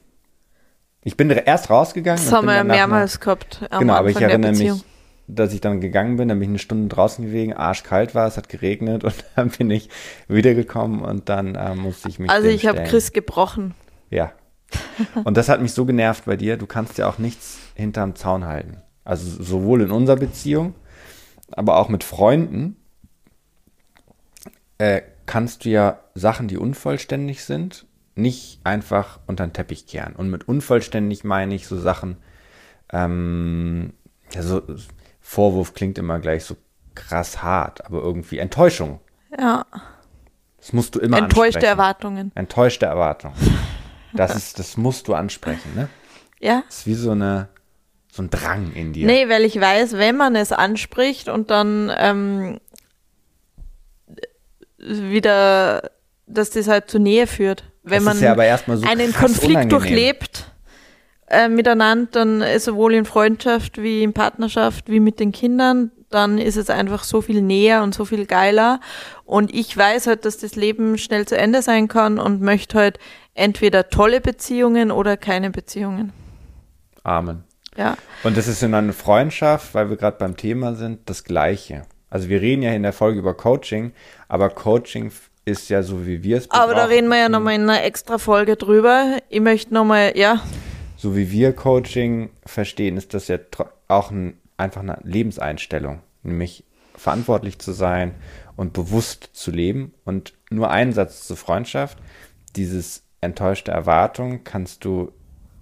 Ich 1.08 1.16
bin 1.16 1.30
erst 1.30 1.70
rausgegangen. 1.70 2.22
Das 2.22 2.34
haben 2.34 2.48
wir 2.48 2.66
mehrmals 2.66 3.22
gehabt. 3.22 3.62
Genau, 3.80 3.94
aber 3.94 4.10
ich 4.10 4.20
erinnere 4.20 4.52
mich, 4.52 4.84
dass 5.28 5.54
ich 5.54 5.62
dann 5.62 5.80
gegangen 5.80 6.18
bin, 6.18 6.28
dann 6.28 6.38
bin 6.38 6.50
ich 6.50 6.50
eine 6.50 6.60
Stunde 6.60 6.94
draußen 6.94 7.24
gewesen, 7.24 7.54
arschkalt 7.54 8.14
war, 8.14 8.28
es 8.28 8.36
hat 8.36 8.50
geregnet 8.50 9.06
und 9.06 9.16
dann 9.38 9.50
bin 9.50 9.72
ich 9.72 9.88
wiedergekommen 10.28 11.00
und 11.00 11.30
dann 11.30 11.56
äh, 11.56 11.76
musste 11.76 12.10
ich 12.10 12.20
mich 12.20 12.30
Also 12.30 12.50
ich 12.50 12.68
habe. 12.68 12.84
Chris 12.84 13.14
gebrochen. 13.14 13.74
Ja. 14.10 14.34
Und 15.24 15.38
das 15.38 15.48
hat 15.48 15.62
mich 15.62 15.72
so 15.72 15.86
genervt 15.86 16.26
bei 16.26 16.36
dir, 16.36 16.58
du 16.58 16.68
kannst 16.68 16.98
ja 16.98 17.08
auch 17.08 17.20
nichts 17.20 17.58
hinterm 17.76 18.16
Zaun 18.16 18.44
halten. 18.44 18.82
Also 19.06 19.42
sowohl 19.42 19.84
in 19.84 19.92
unserer 19.92 20.18
Beziehung, 20.18 20.76
aber 21.52 21.78
auch 21.78 21.88
mit 21.88 22.04
Freunden 22.04 22.76
äh, 24.78 25.04
kannst 25.26 25.64
du 25.64 25.70
ja 25.70 26.00
Sachen, 26.16 26.50
die 26.50 26.58
unvollständig 26.58 27.46
sind, 27.46 27.87
nicht 28.18 28.60
einfach 28.64 29.20
unter 29.28 29.46
den 29.46 29.54
Teppich 29.54 29.86
kehren. 29.88 30.16
Und 30.16 30.30
mit 30.30 30.48
unvollständig 30.48 31.24
meine 31.24 31.56
ich 31.56 31.68
so 31.68 31.80
Sachen, 31.80 32.18
ähm, 32.92 33.94
ja, 34.34 34.42
so 34.42 34.62
Vorwurf 35.20 35.74
klingt 35.74 35.98
immer 35.98 36.20
gleich 36.20 36.46
so 36.46 36.56
krass 36.96 37.44
hart, 37.44 37.86
aber 37.86 38.02
irgendwie 38.02 38.40
Enttäuschung. 38.40 39.00
Ja. 39.38 39.66
Das 40.58 40.74
musst 40.74 40.96
du 40.96 41.00
immer 41.00 41.18
Enttäuschte 41.18 41.60
ansprechen. 41.60 41.66
Erwartungen. 41.66 42.32
Enttäuschte 42.36 42.86
Erwartung. 42.86 43.34
Das 44.14 44.36
ist, 44.36 44.58
das 44.58 44.78
musst 44.78 45.08
du 45.08 45.14
ansprechen, 45.14 45.76
ne? 45.76 45.90
Ja. 46.40 46.64
Das 46.68 46.80
ist 46.80 46.88
wie 46.88 46.94
so 46.94 47.12
eine, 47.12 47.50
so 48.12 48.24
ein 48.24 48.30
Drang 48.30 48.74
in 48.74 48.94
dir. 48.94 49.06
Nee, 49.06 49.30
weil 49.30 49.44
ich 49.44 49.60
weiß, 49.60 49.94
wenn 49.94 50.18
man 50.18 50.36
es 50.36 50.52
anspricht 50.52 51.30
und 51.30 51.52
dann 51.52 51.92
ähm, 51.96 52.60
wieder, 54.78 55.92
dass 56.26 56.50
das 56.52 56.68
halt 56.68 56.90
zu 56.90 57.00
Nähe 57.00 57.28
führt. 57.28 57.64
Wenn 57.90 58.04
man 58.04 58.20
ja 58.20 58.36
so 58.58 58.88
einen 58.88 59.14
Konflikt 59.14 59.46
unangenehm. 59.46 59.70
durchlebt 59.70 60.52
äh, 61.30 61.50
miteinander, 61.50 62.10
dann 62.12 62.42
ist 62.42 62.66
sowohl 62.66 62.94
in 62.94 63.06
Freundschaft 63.06 63.82
wie 63.82 64.04
in 64.04 64.14
Partnerschaft 64.14 64.90
wie 64.90 65.00
mit 65.00 65.20
den 65.20 65.32
Kindern, 65.32 65.92
dann 66.10 66.38
ist 66.38 66.56
es 66.56 66.70
einfach 66.70 67.04
so 67.04 67.22
viel 67.22 67.42
näher 67.42 67.84
und 67.84 67.94
so 67.94 68.06
viel 68.06 68.26
geiler. 68.26 68.80
Und 69.26 69.54
ich 69.54 69.76
weiß 69.76 70.08
halt, 70.08 70.26
dass 70.26 70.38
das 70.38 70.56
Leben 70.56 70.98
schnell 70.98 71.26
zu 71.26 71.38
Ende 71.38 71.62
sein 71.62 71.88
kann 71.88 72.18
und 72.18 72.42
möchte 72.42 72.78
halt 72.78 73.00
entweder 73.34 73.90
tolle 73.90 74.22
Beziehungen 74.22 74.92
oder 74.92 75.18
keine 75.18 75.52
Beziehungen. 75.52 76.14
Amen. 77.04 77.44
Ja. 77.76 77.96
Und 78.24 78.38
das 78.38 78.48
ist 78.48 78.64
in 78.64 78.74
einer 78.74 78.94
Freundschaft, 78.94 79.74
weil 79.74 79.90
wir 79.90 79.98
gerade 79.98 80.18
beim 80.18 80.36
Thema 80.36 80.76
sind, 80.76 81.10
das 81.10 81.24
Gleiche. 81.24 81.84
Also 82.10 82.30
wir 82.30 82.42
reden 82.42 82.64
ja 82.64 82.72
in 82.72 82.84
der 82.84 82.94
Folge 82.94 83.20
über 83.20 83.34
Coaching, 83.36 83.92
aber 84.28 84.50
Coaching 84.50 85.12
ist 85.48 85.70
ja 85.70 85.82
so, 85.82 86.06
wie 86.06 86.24
wir 86.24 86.38
es 86.38 86.52
Aber 86.52 86.76
da 86.76 86.86
reden 86.86 87.08
wir 87.08 87.18
ja 87.18 87.30
nochmal 87.30 87.56
in 87.56 87.62
einer 87.62 87.84
extra 87.84 88.18
Folge 88.18 88.58
drüber. 88.58 89.20
Ich 89.30 89.40
möchte 89.40 89.74
nochmal, 89.74 90.18
ja, 90.18 90.44
So 90.98 91.16
wie 91.16 91.32
wir 91.32 91.54
Coaching 91.54 92.30
verstehen, 92.46 92.98
ist 92.98 93.14
das 93.14 93.30
ja 93.30 93.38
auch 93.88 94.12
ein, 94.12 94.38
einfach 94.58 94.82
eine 94.82 95.00
Lebenseinstellung. 95.04 96.02
Nämlich 96.24 96.66
verantwortlich 96.96 97.60
zu 97.60 97.72
sein 97.72 98.16
und 98.58 98.74
bewusst 98.74 99.30
zu 99.32 99.52
leben. 99.52 99.94
Und 100.04 100.34
nur 100.50 100.70
ein 100.70 100.92
Satz 100.92 101.26
zur 101.26 101.38
Freundschaft. 101.38 101.98
Dieses 102.58 103.04
enttäuschte 103.22 103.72
Erwartung 103.72 104.44
kannst 104.44 104.84
du 104.84 105.14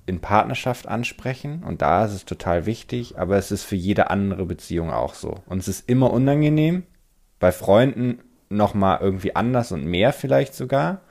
in 0.07 0.19
Partnerschaft 0.19 0.87
ansprechen 0.87 1.63
und 1.63 1.81
da 1.81 2.05
ist 2.05 2.13
es 2.13 2.25
total 2.25 2.67
wichtig, 2.67 3.17
aber 3.17 3.37
es 3.37 3.51
ist 3.51 3.63
für 3.63 3.75
jede 3.75 4.11
andere 4.11 4.45
Beziehung 4.45 4.91
auch 4.91 5.15
so. 5.15 5.39
Und 5.47 5.59
es 5.59 5.67
ist 5.67 5.89
immer 5.89 6.11
unangenehm, 6.11 6.83
bei 7.39 7.51
Freunden 7.51 8.19
nochmal 8.49 8.99
irgendwie 9.01 9.35
anders 9.35 9.71
und 9.71 9.85
mehr 9.85 10.13
vielleicht 10.13 10.53
sogar, 10.53 11.01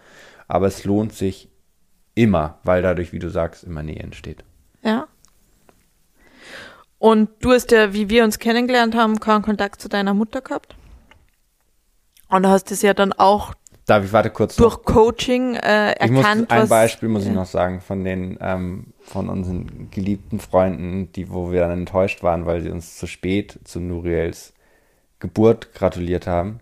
aber 0.49 0.67
es 0.67 0.85
lohnt 0.85 1.13
sich 1.13 1.49
immer, 2.15 2.59
weil 2.65 2.83
dadurch, 2.83 3.13
wie 3.13 3.19
du 3.19 3.29
sagst, 3.29 3.65
immer 3.65 3.83
Nähe 3.83 4.01
entsteht. 4.01 4.45
ja. 4.83 5.07
Und 6.99 7.29
du 7.41 7.53
hast 7.53 7.71
ja, 7.71 7.93
wie 7.93 8.09
wir 8.09 8.25
uns 8.25 8.39
kennengelernt 8.39 8.95
haben, 8.95 9.21
keinen 9.21 9.43
Kontakt 9.43 9.79
zu 9.79 9.91
deiner 9.91 10.15
Mutter 10.15 10.41
gehabt. 10.41 10.75
Und 12.29 12.45
du 12.45 12.49
hast 12.49 12.71
es 12.71 12.81
ja 12.81 12.95
dann 12.95 13.13
auch 13.13 13.53
Darf 13.87 14.05
ich 14.05 14.13
warte 14.15 14.31
kurz 14.31 14.59
noch? 14.59 14.77
durch 14.77 14.85
Coaching 14.85 15.57
äh, 15.57 15.93
Ich 16.03 16.11
muss, 16.11 16.25
erkannt, 16.25 16.51
ein 16.51 16.63
was. 16.63 16.69
Beispiel 16.71 17.11
muss 17.11 17.25
ich 17.25 17.29
ja. 17.29 17.35
noch 17.35 17.47
sagen 17.47 17.83
von 17.83 18.05
den 18.05 18.39
ähm, 18.41 18.95
von 19.03 19.29
unseren 19.29 19.91
geliebten 19.91 20.41
Freunden, 20.41 21.13
die 21.13 21.31
wo 21.31 21.53
wir 21.53 21.61
dann 21.61 21.73
enttäuscht 21.73 22.23
waren, 22.23 22.47
weil 22.47 22.63
sie 22.63 22.71
uns 22.71 22.97
zu 22.97 23.07
spät 23.07 23.59
zu 23.65 23.81
Nuriels 23.81 24.55
Geburt 25.19 25.75
gratuliert 25.75 26.27
haben. 26.27 26.61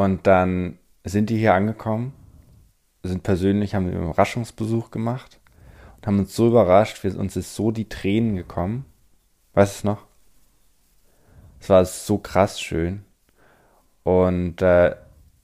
Und 0.00 0.26
dann 0.26 0.78
sind 1.04 1.28
die 1.28 1.36
hier 1.36 1.52
angekommen, 1.52 2.14
sind 3.02 3.22
persönlich, 3.22 3.74
haben 3.74 3.84
einen 3.84 4.02
Überraschungsbesuch 4.02 4.90
gemacht 4.90 5.38
und 5.96 6.06
haben 6.06 6.18
uns 6.20 6.34
so 6.34 6.48
überrascht, 6.48 7.04
wir, 7.04 7.18
uns 7.18 7.36
ist 7.36 7.54
so 7.54 7.70
die 7.70 7.86
Tränen 7.86 8.34
gekommen. 8.34 8.86
Weißt 9.52 9.74
du 9.74 9.76
es 9.76 9.84
noch? 9.84 10.06
Es 11.60 11.68
war 11.68 11.84
so 11.84 12.16
krass 12.16 12.58
schön. 12.62 13.04
Und 14.02 14.62
äh, 14.62 14.96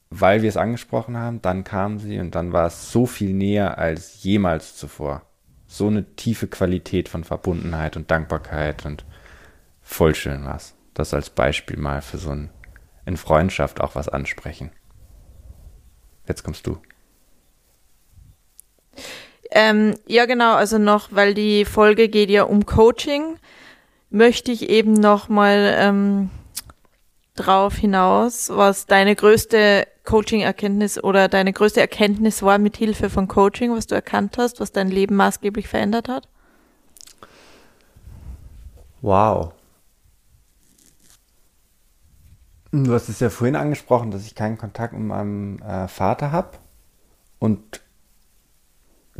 weil 0.09 0.41
wir 0.41 0.49
es 0.49 0.57
angesprochen 0.57 1.19
haben, 1.19 1.43
dann 1.43 1.63
kam 1.63 1.99
sie 1.99 2.19
und 2.19 2.35
dann 2.35 2.55
war 2.55 2.69
es 2.69 2.91
so 2.91 3.05
viel 3.05 3.35
näher 3.35 3.77
als 3.77 4.23
jemals 4.23 4.75
zuvor. 4.75 5.21
So 5.67 5.89
eine 5.89 6.17
tiefe 6.17 6.47
Qualität 6.47 7.11
von 7.11 7.25
Verbundenheit 7.25 7.95
und 7.99 8.11
Dankbarkeit 8.11 8.87
und 8.87 9.05
voll 9.83 10.15
schön 10.15 10.47
war's. 10.47 10.75
Das 10.95 11.13
als 11.13 11.29
Beispiel 11.29 11.77
mal 11.77 12.01
für 12.01 12.17
so 12.17 12.31
ein 12.31 12.49
in 13.07 13.17
Freundschaft 13.17 13.81
auch 13.81 13.95
was 13.95 14.09
ansprechen. 14.09 14.71
Jetzt 16.29 16.43
kommst 16.43 16.67
du. 16.67 16.79
Ähm, 19.51 19.95
ja, 20.07 20.27
genau, 20.27 20.55
also 20.55 20.77
noch, 20.77 21.09
weil 21.13 21.33
die 21.33 21.65
Folge 21.65 22.09
geht 22.09 22.31
ja 22.31 22.43
um 22.43 22.67
Coaching, 22.67 23.39
möchte 24.11 24.51
ich 24.51 24.69
eben 24.69 24.93
nochmal 24.93 25.75
ähm, 25.79 26.31
drauf 27.37 27.77
hinaus, 27.77 28.51
was 28.53 28.87
deine 28.87 29.15
größte 29.15 29.87
Coaching-Erkenntnis 30.05 31.03
oder 31.03 31.29
deine 31.29 31.53
größte 31.53 31.81
Erkenntnis 31.81 32.43
war 32.43 32.59
mit 32.59 32.77
Hilfe 32.77 33.09
von 33.09 33.29
Coaching, 33.29 33.75
was 33.75 33.87
du 33.87 33.95
erkannt 33.95 34.37
hast, 34.39 34.61
was 34.61 34.73
dein 34.73 34.91
Leben 34.91 35.17
maßgeblich 35.17 35.69
verändert 35.69 36.09
hat. 36.09 36.29
Wow. 39.01 39.53
Du 42.85 42.93
hast 42.93 43.09
es 43.09 43.21
ja 43.21 43.31
vorhin 43.31 43.57
angesprochen, 43.57 44.11
dass 44.11 44.27
ich 44.27 44.35
keinen 44.35 44.59
Kontakt 44.59 44.93
mit 44.93 45.03
meinem 45.03 45.59
äh, 45.63 45.89
Vater 45.89 46.31
habe. 46.31 46.59
Und 47.39 47.81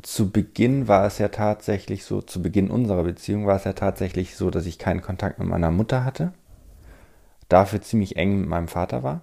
zu 0.03 0.31
Beginn 0.31 0.89
war 0.89 1.07
es 1.07 1.19
ja 1.19 1.29
tatsächlich 1.29 2.05
so, 2.05 2.21
zu 2.21 2.43
Beginn 2.43 2.71
unserer 2.71 3.05
Beziehung 3.05 3.47
war 3.47 3.57
es 3.57 3.65
ja 3.65 3.73
tatsächlich 3.73 4.37
so, 4.37 4.51
dass 4.51 4.67
ich 4.67 4.79
keinen 4.79 5.01
Kontakt 5.01 5.39
mit 5.39 5.49
meiner 5.49 5.71
Mutter 5.71 6.05
hatte. 6.05 6.35
Dafür 7.49 7.81
ziemlich 7.81 8.17
eng 8.17 8.41
mit 8.41 8.49
meinem 8.49 8.69
Vater 8.69 9.03
war. 9.03 9.23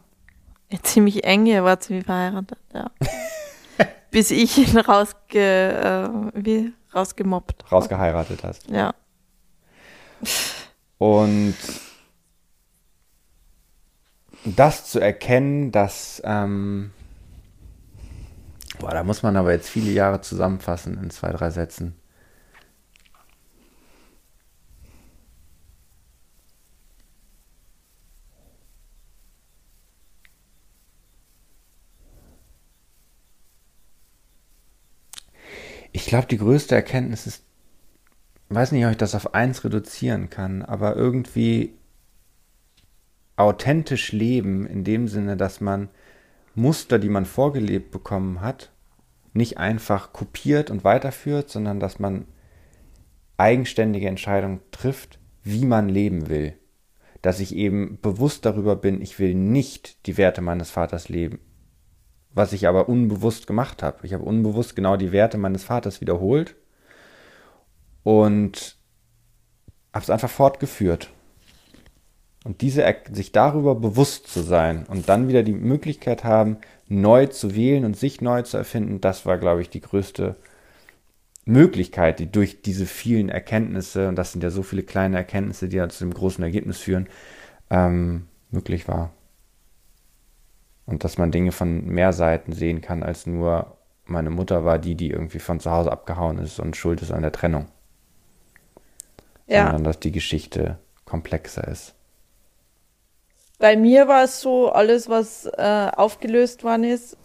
Ja, 0.71 0.79
ziemlich 0.81 1.25
eng, 1.25 1.45
ihr 1.45 1.63
wart 1.63 1.83
ziemlich 1.83 2.05
verheiratet, 2.05 2.57
ja. 2.73 2.89
Bis 4.11 4.31
ich 4.31 4.57
ihn 4.57 4.79
rausge, 4.79 5.11
äh, 5.35 6.09
wie, 6.33 6.73
rausgemobbt. 6.95 7.71
rausgeheiratet 7.71 8.43
hast. 8.43 8.67
Ja. 8.69 8.95
Und 10.97 11.55
das 14.45 14.85
zu 14.85 14.99
erkennen, 14.99 15.71
dass, 15.71 16.21
ähm, 16.25 16.91
boah, 18.79 18.91
da 18.91 19.03
muss 19.03 19.23
man 19.23 19.35
aber 19.37 19.51
jetzt 19.51 19.69
viele 19.69 19.91
Jahre 19.91 20.21
zusammenfassen 20.21 20.97
in 21.01 21.09
zwei, 21.09 21.31
drei 21.31 21.49
Sätzen. 21.49 21.95
Ich 35.91 36.07
glaube, 36.07 36.27
die 36.27 36.37
größte 36.37 36.75
Erkenntnis 36.75 37.27
ist, 37.27 37.43
weiß 38.49 38.71
nicht, 38.71 38.85
ob 38.85 38.91
ich 38.91 38.97
das 38.97 39.15
auf 39.15 39.33
eins 39.35 39.63
reduzieren 39.63 40.29
kann, 40.29 40.63
aber 40.63 40.95
irgendwie 40.95 41.75
authentisch 43.35 44.11
leben 44.11 44.65
in 44.65 44.83
dem 44.83 45.07
Sinne, 45.07 45.37
dass 45.37 45.61
man 45.61 45.89
Muster, 46.55 46.99
die 46.99 47.09
man 47.09 47.25
vorgelebt 47.25 47.91
bekommen 47.91 48.41
hat, 48.41 48.71
nicht 49.33 49.57
einfach 49.57 50.13
kopiert 50.13 50.69
und 50.69 50.83
weiterführt, 50.83 51.49
sondern 51.49 51.79
dass 51.79 51.99
man 51.99 52.25
eigenständige 53.37 54.07
Entscheidung 54.07 54.61
trifft, 54.71 55.19
wie 55.43 55.65
man 55.65 55.89
leben 55.89 56.29
will. 56.29 56.53
Dass 57.21 57.39
ich 57.39 57.55
eben 57.55 57.99
bewusst 58.01 58.45
darüber 58.45 58.75
bin, 58.75 59.01
ich 59.01 59.17
will 59.17 59.33
nicht 59.33 60.05
die 60.05 60.17
Werte 60.17 60.41
meines 60.41 60.69
Vaters 60.69 61.09
leben. 61.09 61.39
Was 62.31 62.53
ich 62.53 62.67
aber 62.67 62.89
unbewusst 62.89 63.47
gemacht 63.47 63.81
habe. 63.83 64.05
Ich 64.05 64.13
habe 64.13 64.23
unbewusst 64.23 64.75
genau 64.75 64.97
die 64.97 65.11
Werte 65.11 65.37
meines 65.37 65.63
Vaters 65.63 66.01
wiederholt 66.01 66.55
und 68.03 68.77
habe 69.93 70.03
es 70.03 70.09
einfach 70.09 70.29
fortgeführt. 70.29 71.12
Und 72.43 72.61
diese, 72.61 72.83
sich 73.11 73.31
darüber 73.31 73.75
bewusst 73.75 74.27
zu 74.27 74.41
sein 74.41 74.85
und 74.87 75.07
dann 75.07 75.27
wieder 75.27 75.43
die 75.43 75.53
Möglichkeit 75.53 76.23
haben, 76.23 76.57
neu 76.89 77.27
zu 77.27 77.55
wählen 77.55 77.85
und 77.85 77.95
sich 77.95 78.19
neu 78.21 78.41
zu 78.41 78.57
erfinden, 78.57 78.99
das 78.99 79.25
war, 79.25 79.37
glaube 79.37 79.61
ich, 79.61 79.69
die 79.69 79.81
größte 79.81 80.35
Möglichkeit, 81.45 82.19
die 82.19 82.31
durch 82.31 82.61
diese 82.61 82.85
vielen 82.85 83.29
Erkenntnisse, 83.29 84.09
und 84.09 84.15
das 84.15 84.31
sind 84.31 84.43
ja 84.43 84.49
so 84.49 84.63
viele 84.63 84.83
kleine 84.83 85.17
Erkenntnisse, 85.17 85.69
die 85.69 85.77
ja 85.77 85.89
zu 85.89 86.03
dem 86.03 86.13
großen 86.13 86.43
Ergebnis 86.43 86.79
führen, 86.79 87.07
ähm, 87.69 88.27
möglich 88.51 88.87
war. 88.87 89.11
Und 90.85 91.03
dass 91.03 91.17
man 91.17 91.31
Dinge 91.31 91.51
von 91.51 91.85
mehr 91.85 92.11
Seiten 92.11 92.51
sehen 92.51 92.81
kann, 92.81 93.03
als 93.03 93.25
nur 93.25 93.77
meine 94.05 94.29
Mutter 94.29 94.65
war 94.65 94.79
die, 94.79 94.95
die 94.95 95.11
irgendwie 95.11 95.39
von 95.39 95.61
zu 95.61 95.71
Hause 95.71 95.91
abgehauen 95.91 96.39
ist 96.39 96.59
und 96.59 96.75
schuld 96.75 97.01
ist 97.01 97.11
an 97.11 97.21
der 97.21 97.31
Trennung. 97.31 97.67
Ja. 99.47 99.65
Sondern 99.65 99.85
dass 99.85 99.99
die 99.99 100.11
Geschichte 100.11 100.77
komplexer 101.05 101.67
ist. 101.67 101.95
Bei 103.63 103.77
mir 103.77 104.09
war 104.09 104.25
es 104.25 104.41
so, 104.41 104.73
alles, 104.73 105.07
was 105.07 105.45
äh, 105.45 105.89
aufgelöst 105.95 106.65
worden 106.65 106.83
ist, 106.83 107.15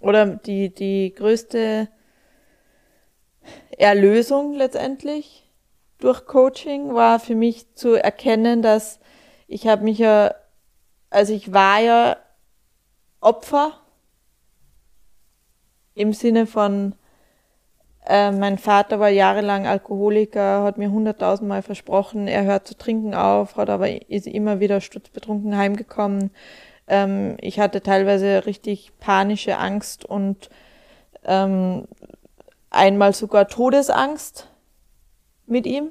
oder 0.00 0.26
die, 0.26 0.74
die 0.74 1.14
größte 1.14 1.88
Erlösung 3.78 4.54
letztendlich 4.54 5.48
durch 5.98 6.26
Coaching 6.26 6.94
war 6.94 7.20
für 7.20 7.36
mich 7.36 7.72
zu 7.76 7.94
erkennen, 7.94 8.60
dass 8.60 8.98
ich 9.46 9.68
habe 9.68 9.84
mich 9.84 9.98
ja, 9.98 10.34
also 11.10 11.32
ich 11.32 11.52
war 11.52 11.78
ja 11.78 12.16
Opfer 13.20 13.80
im 15.94 16.12
Sinne 16.12 16.48
von, 16.48 16.96
äh, 18.06 18.30
mein 18.30 18.58
Vater 18.58 19.00
war 19.00 19.08
jahrelang 19.08 19.66
Alkoholiker, 19.66 20.62
hat 20.62 20.76
mir 20.76 20.90
hunderttausendmal 20.90 21.62
versprochen, 21.62 22.28
er 22.28 22.44
hört 22.44 22.68
zu 22.68 22.76
trinken 22.76 23.14
auf, 23.14 23.56
hat 23.56 23.70
aber 23.70 24.10
ist 24.10 24.26
immer 24.26 24.60
wieder 24.60 24.80
stutzbetrunken 24.80 25.56
heimgekommen. 25.56 26.30
Ähm, 26.86 27.36
ich 27.40 27.60
hatte 27.60 27.82
teilweise 27.82 28.44
richtig 28.44 28.92
panische 29.00 29.56
Angst 29.56 30.04
und 30.04 30.50
ähm, 31.24 31.88
einmal 32.68 33.14
sogar 33.14 33.48
Todesangst 33.48 34.48
mit 35.46 35.66
ihm, 35.66 35.90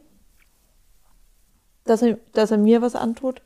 dass 1.85 2.03
er, 2.03 2.17
dass 2.33 2.51
er 2.51 2.57
mir 2.57 2.81
was 2.83 2.95
antut. 2.95 3.41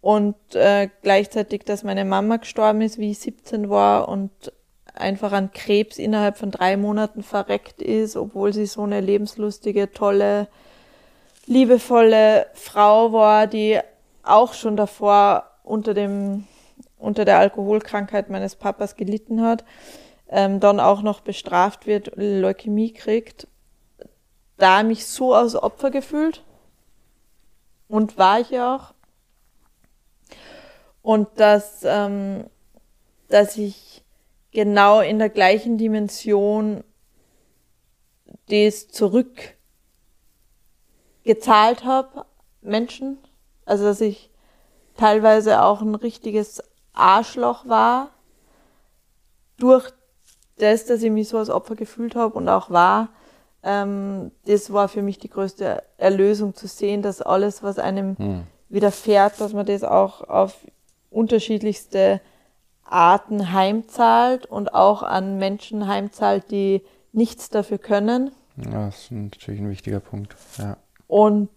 Und 0.00 0.36
äh, 0.54 0.88
gleichzeitig, 1.02 1.64
dass 1.64 1.82
meine 1.82 2.04
Mama 2.04 2.36
gestorben 2.36 2.80
ist, 2.82 2.98
wie 2.98 3.10
ich 3.10 3.18
17 3.18 3.68
war 3.68 4.08
und 4.08 4.30
einfach 4.94 5.32
an 5.32 5.52
Krebs 5.52 5.98
innerhalb 5.98 6.36
von 6.36 6.50
drei 6.50 6.76
Monaten 6.76 7.22
verreckt 7.22 7.82
ist, 7.82 8.16
obwohl 8.16 8.52
sie 8.52 8.66
so 8.66 8.82
eine 8.82 9.00
lebenslustige, 9.00 9.92
tolle, 9.92 10.48
liebevolle 11.46 12.46
Frau 12.54 13.12
war, 13.12 13.46
die 13.46 13.80
auch 14.22 14.52
schon 14.54 14.76
davor 14.76 15.44
unter 15.62 15.94
dem 15.94 16.46
unter 16.98 17.24
der 17.24 17.38
Alkoholkrankheit 17.38 18.28
meines 18.28 18.56
Papas 18.56 18.94
gelitten 18.94 19.40
hat 19.40 19.64
ähm, 20.30 20.60
dann 20.60 20.80
auch 20.80 21.02
noch 21.02 21.20
bestraft 21.20 21.86
wird, 21.86 22.12
Leukämie 22.16 22.92
kriegt, 22.92 23.48
da 24.56 24.82
mich 24.82 25.06
so 25.06 25.34
als 25.34 25.56
Opfer 25.56 25.90
gefühlt 25.90 26.44
und 27.88 28.16
war 28.16 28.40
ich 28.40 28.50
ja 28.50 28.76
auch. 28.76 28.94
Und 31.02 31.28
dass, 31.40 31.80
ähm, 31.82 32.44
dass 33.28 33.56
ich 33.56 34.04
genau 34.52 35.00
in 35.00 35.18
der 35.18 35.30
gleichen 35.30 35.78
Dimension 35.78 36.84
das 38.48 38.88
zurückgezahlt 38.88 39.56
habe, 41.84 42.26
Menschen. 42.60 43.18
Also 43.64 43.84
dass 43.84 44.00
ich 44.00 44.30
teilweise 44.96 45.62
auch 45.62 45.80
ein 45.82 45.94
richtiges 45.94 46.62
Arschloch 46.92 47.68
war 47.68 48.10
durch 49.58 49.90
das, 50.58 50.86
dass 50.86 51.02
ich 51.02 51.10
mich 51.10 51.28
so 51.28 51.38
als 51.38 51.50
Opfer 51.50 51.76
gefühlt 51.76 52.16
habe 52.16 52.34
und 52.34 52.48
auch 52.48 52.70
war, 52.70 53.08
ähm, 53.62 54.30
das 54.46 54.72
war 54.72 54.88
für 54.88 55.02
mich 55.02 55.18
die 55.18 55.30
größte 55.30 55.82
Erlösung 55.96 56.54
zu 56.54 56.66
sehen, 56.66 57.02
dass 57.02 57.22
alles, 57.22 57.62
was 57.62 57.78
einem 57.78 58.16
hm. 58.18 58.42
widerfährt, 58.68 59.40
dass 59.40 59.52
man 59.52 59.66
das 59.66 59.84
auch 59.84 60.22
auf 60.28 60.56
unterschiedlichste 61.10 62.20
Arten 62.90 63.52
heimzahlt 63.52 64.46
und 64.46 64.74
auch 64.74 65.02
an 65.02 65.38
Menschen 65.38 65.86
heimzahlt, 65.86 66.50
die 66.50 66.82
nichts 67.12 67.48
dafür 67.48 67.78
können. 67.78 68.32
Ja, 68.56 68.86
das 68.86 69.04
ist 69.04 69.12
natürlich 69.12 69.60
ein 69.60 69.70
wichtiger 69.70 70.00
Punkt. 70.00 70.36
Ja. 70.58 70.76
Und, 71.06 71.48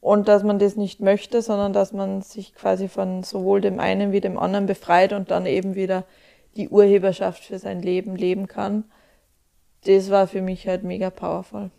und 0.00 0.28
dass 0.28 0.42
man 0.42 0.58
das 0.58 0.76
nicht 0.76 1.00
möchte, 1.00 1.42
sondern 1.42 1.72
dass 1.72 1.92
man 1.92 2.22
sich 2.22 2.54
quasi 2.54 2.88
von 2.88 3.22
sowohl 3.22 3.60
dem 3.60 3.80
einen 3.80 4.12
wie 4.12 4.20
dem 4.20 4.38
anderen 4.38 4.66
befreit 4.66 5.12
und 5.12 5.30
dann 5.30 5.46
eben 5.46 5.74
wieder 5.74 6.04
die 6.56 6.68
Urheberschaft 6.68 7.44
für 7.44 7.58
sein 7.58 7.82
Leben 7.82 8.16
leben 8.16 8.46
kann, 8.46 8.84
das 9.84 10.10
war 10.10 10.26
für 10.26 10.42
mich 10.42 10.66
halt 10.66 10.82
mega 10.82 11.10
powerful 11.10 11.70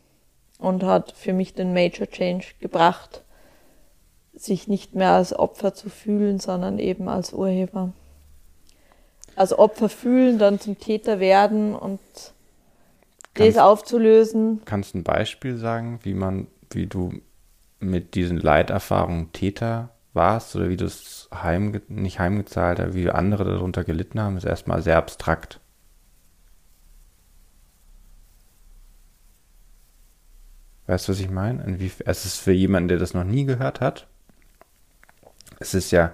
und 0.59 0.83
hat 0.83 1.11
für 1.11 1.33
mich 1.33 1.53
den 1.53 1.73
Major 1.73 2.07
Change 2.07 2.45
gebracht, 2.59 3.23
sich 4.37 4.67
nicht 4.67 4.95
mehr 4.95 5.11
als 5.11 5.37
Opfer 5.37 5.73
zu 5.73 5.89
fühlen, 5.89 6.39
sondern 6.39 6.79
eben 6.79 7.09
als 7.09 7.33
Urheber. 7.33 7.91
Als 9.35 9.57
Opfer 9.57 9.89
fühlen, 9.89 10.39
dann 10.39 10.59
zum 10.59 10.79
Täter 10.79 11.19
werden 11.19 11.75
und 11.75 11.99
kannst, 13.33 13.55
das 13.55 13.57
aufzulösen. 13.57 14.61
Kannst 14.65 14.93
du 14.93 14.99
ein 14.99 15.03
Beispiel 15.03 15.57
sagen, 15.57 15.99
wie 16.03 16.13
man, 16.13 16.47
wie 16.71 16.87
du 16.87 17.13
mit 17.79 18.15
diesen 18.15 18.37
Leiterfahrungen 18.37 19.31
Täter 19.33 19.89
warst 20.13 20.55
oder 20.55 20.69
wie 20.69 20.77
du 20.77 20.85
es 20.85 21.29
heim, 21.33 21.79
nicht 21.87 22.19
heimgezahlt 22.19 22.79
hast, 22.79 22.93
wie 22.95 23.09
andere 23.09 23.45
darunter 23.45 23.83
gelitten 23.83 24.19
haben, 24.19 24.37
ist 24.37 24.45
erstmal 24.45 24.81
sehr 24.81 24.97
abstrakt. 24.97 25.59
Weißt 30.87 31.07
du, 31.07 31.11
was 31.11 31.19
ich 31.19 31.29
meine? 31.29 31.77
Es 32.05 32.25
ist 32.25 32.37
für 32.37 32.53
jemanden, 32.53 32.87
der 32.87 32.97
das 32.97 33.13
noch 33.13 33.25
nie 33.25 33.45
gehört 33.45 33.81
hat. 33.81 34.07
Es 35.59 35.73
ist 35.73 35.91
ja 35.91 36.13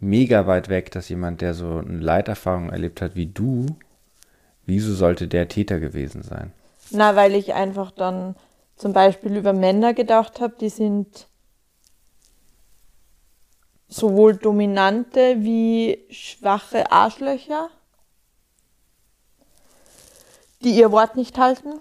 mega 0.00 0.46
weit 0.46 0.68
weg, 0.68 0.90
dass 0.90 1.08
jemand, 1.08 1.40
der 1.40 1.54
so 1.54 1.78
eine 1.78 1.98
Leiterfahrung 1.98 2.70
erlebt 2.70 3.00
hat 3.00 3.14
wie 3.14 3.26
du, 3.26 3.66
wieso 4.66 4.94
sollte 4.94 5.28
der 5.28 5.48
Täter 5.48 5.80
gewesen 5.80 6.22
sein? 6.22 6.52
Na, 6.90 7.16
weil 7.16 7.34
ich 7.34 7.54
einfach 7.54 7.90
dann 7.90 8.34
zum 8.76 8.92
Beispiel 8.92 9.36
über 9.36 9.52
Männer 9.52 9.94
gedacht 9.94 10.40
habe, 10.40 10.54
die 10.60 10.68
sind 10.68 11.28
sowohl 13.88 14.36
dominante 14.36 15.36
wie 15.38 16.04
schwache 16.10 16.90
Arschlöcher, 16.90 17.68
die 20.64 20.70
ihr 20.70 20.90
Wort 20.90 21.16
nicht 21.16 21.38
halten 21.38 21.74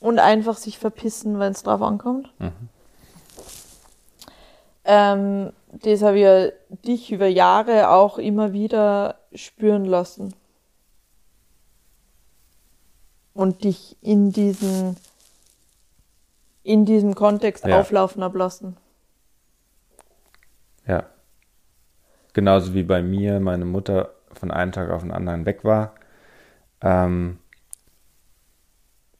und 0.00 0.18
einfach 0.18 0.56
sich 0.56 0.78
verpissen, 0.78 1.38
wenn 1.38 1.52
es 1.52 1.62
drauf 1.62 1.80
ankommt. 1.80 2.32
Mhm. 2.38 2.52
Ähm, 4.84 5.52
das 5.72 6.02
habe 6.02 6.18
ich 6.18 6.22
ja 6.22 6.48
dich 6.84 7.10
über 7.10 7.26
Jahre 7.26 7.88
auch 7.88 8.18
immer 8.18 8.52
wieder 8.52 9.18
spüren 9.34 9.84
lassen. 9.84 10.34
Und 13.34 13.64
dich 13.64 13.96
in 14.02 14.30
diesen 14.30 14.96
in 16.62 16.84
diesem 16.84 17.14
Kontext 17.14 17.64
ja. 17.64 17.80
auflaufen 17.80 18.22
ablassen. 18.22 18.76
Ja. 20.86 21.06
Genauso 22.34 22.74
wie 22.74 22.82
bei 22.82 23.02
mir 23.02 23.40
meine 23.40 23.64
Mutter 23.64 24.14
von 24.32 24.50
einem 24.50 24.72
Tag 24.72 24.90
auf 24.90 25.02
den 25.02 25.10
anderen 25.10 25.44
weg 25.46 25.64
war. 25.64 25.94
Ähm, 26.80 27.38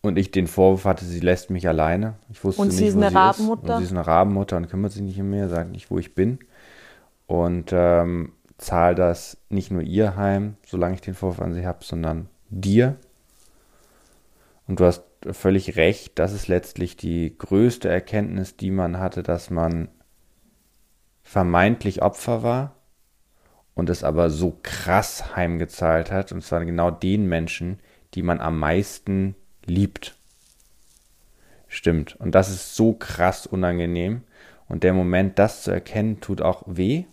und 0.02 0.18
ich 0.18 0.30
den 0.32 0.48
Vorwurf 0.48 0.84
hatte, 0.84 1.04
sie 1.04 1.20
lässt 1.20 1.50
mich 1.50 1.66
alleine. 1.68 2.14
Ich 2.28 2.42
wusste 2.44 2.60
und 2.60 2.68
nicht, 2.68 2.76
sie 2.76 2.86
ist 2.86 2.96
wo 2.96 3.00
eine 3.00 3.10
sie 3.10 3.16
Rabenmutter. 3.16 3.64
Ist. 3.64 3.70
Und 3.70 3.78
sie 3.78 3.84
ist 3.84 3.92
eine 3.92 4.06
Rabenmutter 4.06 4.56
und 4.56 4.68
kümmert 4.68 4.92
sich 4.92 5.02
nicht 5.02 5.20
um 5.20 5.30
mich, 5.30 5.48
sagt 5.48 5.70
nicht, 5.70 5.90
wo 5.90 5.98
ich 5.98 6.14
bin. 6.14 6.40
Und 7.26 7.70
ähm, 7.72 8.32
zahl 8.58 8.94
das 8.94 9.38
nicht 9.48 9.70
nur 9.70 9.82
ihr 9.82 10.16
heim, 10.16 10.56
solange 10.66 10.94
ich 10.94 11.00
den 11.00 11.14
Vorwurf 11.14 11.40
an 11.40 11.54
sie 11.54 11.66
habe, 11.66 11.84
sondern 11.84 12.28
dir. 12.50 12.96
Und 14.66 14.80
du 14.80 14.84
hast 14.84 15.04
völlig 15.30 15.76
recht, 15.76 16.18
das 16.18 16.32
ist 16.32 16.48
letztlich 16.48 16.96
die 16.96 17.36
größte 17.38 17.88
Erkenntnis, 17.88 18.56
die 18.56 18.70
man 18.70 18.98
hatte, 18.98 19.22
dass 19.22 19.50
man 19.50 19.88
vermeintlich 21.22 22.02
Opfer 22.02 22.42
war 22.42 22.74
und 23.74 23.88
es 23.88 24.02
aber 24.02 24.30
so 24.30 24.58
krass 24.62 25.36
heimgezahlt 25.36 26.10
hat, 26.10 26.32
und 26.32 26.42
zwar 26.42 26.64
genau 26.64 26.90
den 26.90 27.26
Menschen, 27.26 27.78
die 28.14 28.22
man 28.22 28.40
am 28.40 28.58
meisten 28.58 29.36
liebt. 29.66 30.14
Stimmt. 31.68 32.16
Und 32.20 32.34
das 32.34 32.50
ist 32.50 32.74
so 32.74 32.92
krass 32.92 33.46
unangenehm. 33.46 34.22
Und 34.68 34.84
der 34.84 34.92
Moment, 34.92 35.38
das 35.38 35.62
zu 35.62 35.70
erkennen, 35.70 36.20
tut 36.20 36.42
auch 36.42 36.62
weh. 36.66 37.04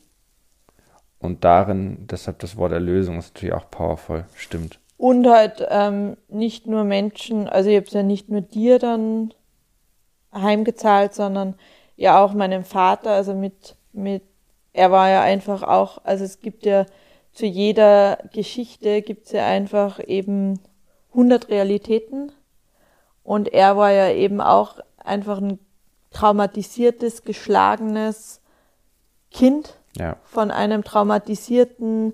Und 1.19 1.43
darin, 1.43 2.07
deshalb 2.09 2.39
das 2.39 2.57
Wort 2.57 2.71
Erlösung 2.71 3.17
ist 3.17 3.33
natürlich 3.33 3.55
auch 3.55 3.69
powerful. 3.69 4.25
Stimmt. 4.35 4.79
Und 4.97 5.27
halt 5.27 5.65
ähm, 5.69 6.17
nicht 6.27 6.67
nur 6.67 6.83
Menschen, 6.83 7.47
also 7.47 7.69
ich 7.69 7.77
habe 7.77 7.87
es 7.87 7.93
ja 7.93 8.03
nicht 8.03 8.29
nur 8.29 8.41
dir 8.41 8.79
dann 8.79 9.33
heimgezahlt, 10.33 11.13
sondern 11.13 11.55
ja 11.95 12.23
auch 12.23 12.33
meinem 12.33 12.63
Vater, 12.63 13.11
also 13.11 13.33
mit, 13.33 13.75
mit, 13.93 14.23
er 14.73 14.91
war 14.91 15.09
ja 15.09 15.21
einfach 15.21 15.63
auch, 15.63 16.03
also 16.03 16.23
es 16.25 16.41
gibt 16.41 16.65
ja 16.65 16.85
zu 17.31 17.45
jeder 17.45 18.17
Geschichte 18.33 19.01
gibt 19.01 19.27
es 19.27 19.31
ja 19.31 19.45
einfach 19.45 19.99
eben 20.05 20.59
100 21.11 21.49
Realitäten 21.49 22.31
und 23.29 23.53
er 23.53 23.77
war 23.77 23.91
ja 23.91 24.09
eben 24.09 24.41
auch 24.41 24.79
einfach 24.97 25.37
ein 25.37 25.59
traumatisiertes, 26.09 27.23
geschlagenes 27.25 28.41
Kind 29.29 29.77
ja. 29.95 30.15
von 30.23 30.49
einem 30.49 30.83
traumatisierten 30.83 32.13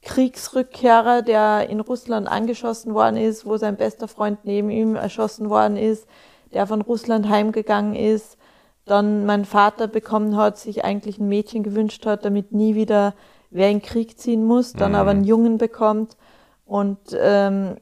Kriegsrückkehrer, 0.00 1.20
der 1.20 1.68
in 1.68 1.80
Russland 1.80 2.26
angeschossen 2.28 2.94
worden 2.94 3.18
ist, 3.18 3.44
wo 3.44 3.58
sein 3.58 3.76
bester 3.76 4.08
Freund 4.08 4.46
neben 4.46 4.70
ihm 4.70 4.96
erschossen 4.96 5.50
worden 5.50 5.76
ist, 5.76 6.08
der 6.54 6.66
von 6.66 6.80
Russland 6.80 7.28
heimgegangen 7.28 7.94
ist, 7.94 8.38
dann 8.86 9.26
mein 9.26 9.44
Vater 9.44 9.86
bekommen 9.86 10.38
hat, 10.38 10.56
sich 10.56 10.82
eigentlich 10.82 11.18
ein 11.18 11.28
Mädchen 11.28 11.62
gewünscht 11.62 12.06
hat, 12.06 12.24
damit 12.24 12.52
nie 12.52 12.74
wieder 12.74 13.12
wer 13.50 13.68
in 13.68 13.80
den 13.80 13.86
Krieg 13.86 14.18
ziehen 14.18 14.46
muss, 14.46 14.72
dann 14.72 14.92
mhm. 14.92 14.96
aber 14.96 15.10
einen 15.10 15.24
Jungen 15.24 15.58
bekommt 15.58 16.16
und 16.64 17.00
ähm, 17.12 17.76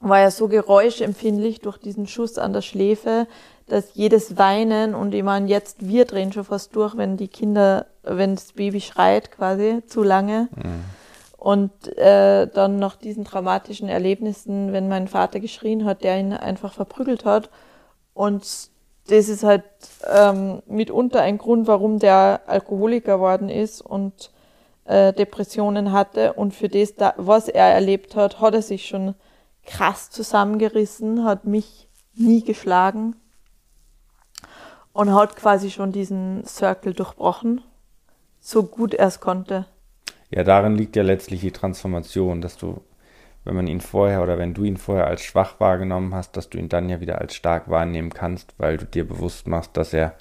war 0.00 0.20
ja 0.20 0.30
so 0.30 0.48
geräuschempfindlich 0.48 1.60
durch 1.60 1.78
diesen 1.78 2.06
Schuss 2.06 2.38
an 2.38 2.52
der 2.52 2.62
Schläfe, 2.62 3.26
dass 3.68 3.94
jedes 3.94 4.36
Weinen 4.36 4.94
und 4.94 5.14
ich 5.14 5.22
meine, 5.22 5.48
jetzt 5.48 5.86
wir 5.86 6.04
drehen 6.04 6.32
schon 6.32 6.44
fast 6.44 6.74
durch, 6.74 6.96
wenn 6.96 7.16
die 7.16 7.28
Kinder, 7.28 7.86
wenn 8.02 8.34
das 8.34 8.52
Baby 8.52 8.80
schreit 8.80 9.30
quasi 9.30 9.82
zu 9.86 10.02
lange. 10.02 10.48
Mhm. 10.56 10.84
Und 11.36 11.96
äh, 11.96 12.48
dann 12.48 12.78
nach 12.78 12.96
diesen 12.96 13.24
traumatischen 13.24 13.88
Erlebnissen, 13.88 14.74
wenn 14.74 14.88
mein 14.88 15.08
Vater 15.08 15.40
geschrien 15.40 15.86
hat, 15.86 16.04
der 16.04 16.18
ihn 16.18 16.34
einfach 16.34 16.74
verprügelt 16.74 17.24
hat. 17.24 17.48
Und 18.12 18.42
das 19.08 19.28
ist 19.28 19.42
halt 19.42 19.64
ähm, 20.12 20.60
mitunter 20.66 21.22
ein 21.22 21.38
Grund, 21.38 21.66
warum 21.66 21.98
der 21.98 22.42
Alkoholiker 22.46 23.20
worden 23.20 23.48
ist 23.48 23.80
und 23.80 24.30
äh, 24.84 25.14
Depressionen 25.14 25.92
hatte. 25.92 26.34
Und 26.34 26.52
für 26.52 26.68
das, 26.68 26.94
da, 26.96 27.14
was 27.16 27.48
er 27.48 27.72
erlebt 27.72 28.16
hat, 28.16 28.40
hat 28.40 28.54
er 28.54 28.62
sich 28.62 28.86
schon 28.86 29.14
krass 29.70 30.10
zusammengerissen, 30.10 31.24
hat 31.24 31.44
mich 31.44 31.88
nie 32.14 32.42
geschlagen 32.42 33.14
und 34.92 35.14
hat 35.14 35.36
quasi 35.36 35.70
schon 35.70 35.92
diesen 35.92 36.44
Circle 36.44 36.92
durchbrochen, 36.92 37.62
so 38.40 38.64
gut 38.64 38.94
er 38.94 39.06
es 39.06 39.20
konnte. 39.20 39.66
Ja, 40.30 40.42
darin 40.44 40.74
liegt 40.74 40.96
ja 40.96 41.02
letztlich 41.02 41.40
die 41.40 41.52
Transformation, 41.52 42.40
dass 42.40 42.56
du, 42.56 42.82
wenn 43.44 43.54
man 43.54 43.68
ihn 43.68 43.80
vorher 43.80 44.22
oder 44.22 44.38
wenn 44.38 44.54
du 44.54 44.64
ihn 44.64 44.76
vorher 44.76 45.06
als 45.06 45.22
schwach 45.22 45.60
wahrgenommen 45.60 46.14
hast, 46.14 46.36
dass 46.36 46.50
du 46.50 46.58
ihn 46.58 46.68
dann 46.68 46.88
ja 46.88 47.00
wieder 47.00 47.20
als 47.20 47.34
stark 47.34 47.70
wahrnehmen 47.70 48.10
kannst, 48.10 48.54
weil 48.58 48.76
du 48.76 48.86
dir 48.86 49.06
bewusst 49.06 49.46
machst, 49.46 49.76
dass 49.76 49.92
er 49.92 50.16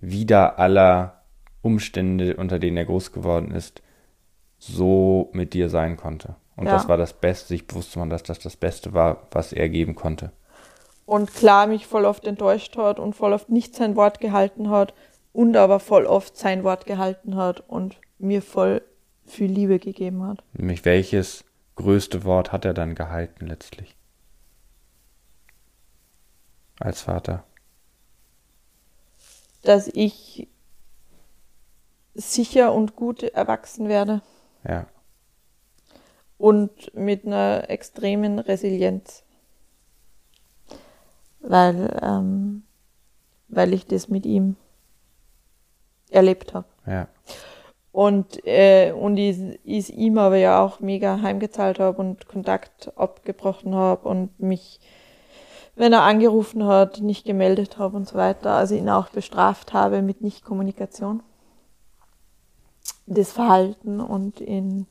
wieder 0.00 0.58
aller 0.58 1.22
Umstände, 1.60 2.36
unter 2.36 2.60
denen 2.60 2.76
er 2.76 2.84
groß 2.84 3.12
geworden 3.12 3.50
ist, 3.50 3.82
so 4.58 5.30
mit 5.32 5.54
dir 5.54 5.68
sein 5.68 5.96
konnte. 5.96 6.36
Und 6.56 6.66
ja. 6.66 6.72
das 6.72 6.88
war 6.88 6.96
das 6.96 7.12
Beste, 7.12 7.48
sich 7.48 7.66
bewusst 7.66 7.92
zu 7.92 7.98
machen, 7.98 8.10
dass 8.10 8.22
das 8.22 8.38
das 8.38 8.56
Beste 8.56 8.94
war, 8.94 9.26
was 9.30 9.52
er 9.52 9.68
geben 9.68 9.94
konnte. 9.94 10.32
Und 11.04 11.32
klar 11.32 11.66
mich 11.66 11.86
voll 11.86 12.04
oft 12.04 12.26
enttäuscht 12.26 12.76
hat 12.76 12.98
und 12.98 13.14
voll 13.14 13.32
oft 13.32 13.48
nicht 13.50 13.76
sein 13.76 13.94
Wort 13.94 14.20
gehalten 14.20 14.70
hat 14.70 14.94
und 15.32 15.56
aber 15.56 15.78
voll 15.78 16.06
oft 16.06 16.36
sein 16.36 16.64
Wort 16.64 16.86
gehalten 16.86 17.36
hat 17.36 17.60
und 17.68 18.00
mir 18.18 18.42
voll 18.42 18.82
viel 19.26 19.50
Liebe 19.50 19.78
gegeben 19.78 20.22
hat. 20.26 20.42
Nämlich 20.54 20.84
welches 20.84 21.44
größte 21.76 22.24
Wort 22.24 22.52
hat 22.52 22.64
er 22.64 22.74
dann 22.74 22.94
gehalten 22.94 23.46
letztlich? 23.46 23.94
Als 26.80 27.02
Vater. 27.02 27.44
Dass 29.62 29.88
ich 29.88 30.48
sicher 32.14 32.72
und 32.72 32.96
gut 32.96 33.22
erwachsen 33.22 33.88
werde. 33.88 34.22
Ja. 34.66 34.86
Und 36.38 36.94
mit 36.94 37.26
einer 37.26 37.68
extremen 37.68 38.38
Resilienz. 38.38 39.24
Weil, 41.40 41.98
ähm, 42.02 42.64
weil 43.48 43.72
ich 43.72 43.86
das 43.86 44.08
mit 44.08 44.26
ihm 44.26 44.56
erlebt 46.10 46.54
habe. 46.54 46.66
Ja. 46.86 47.08
Und, 47.96 48.46
äh, 48.46 48.92
und 48.92 49.16
ich, 49.16 49.58
ich 49.64 49.96
ihm 49.96 50.18
aber 50.18 50.36
ja 50.36 50.62
auch 50.62 50.80
mega 50.80 51.22
heimgezahlt 51.22 51.78
habe 51.78 51.98
und 51.98 52.28
Kontakt 52.28 52.92
abgebrochen 52.94 53.74
habe 53.74 54.06
und 54.06 54.38
mich, 54.38 54.80
wenn 55.76 55.94
er 55.94 56.02
angerufen 56.02 56.66
hat, 56.66 57.00
nicht 57.00 57.24
gemeldet 57.24 57.78
habe 57.78 57.96
und 57.96 58.06
so 58.06 58.16
weiter. 58.16 58.50
Also 58.50 58.74
ihn 58.74 58.90
auch 58.90 59.08
bestraft 59.08 59.72
habe 59.72 60.02
mit 60.02 60.20
Nichtkommunikation. 60.20 61.22
Das 63.06 63.32
Verhalten 63.32 64.00
und 64.00 64.42
in, 64.42 64.86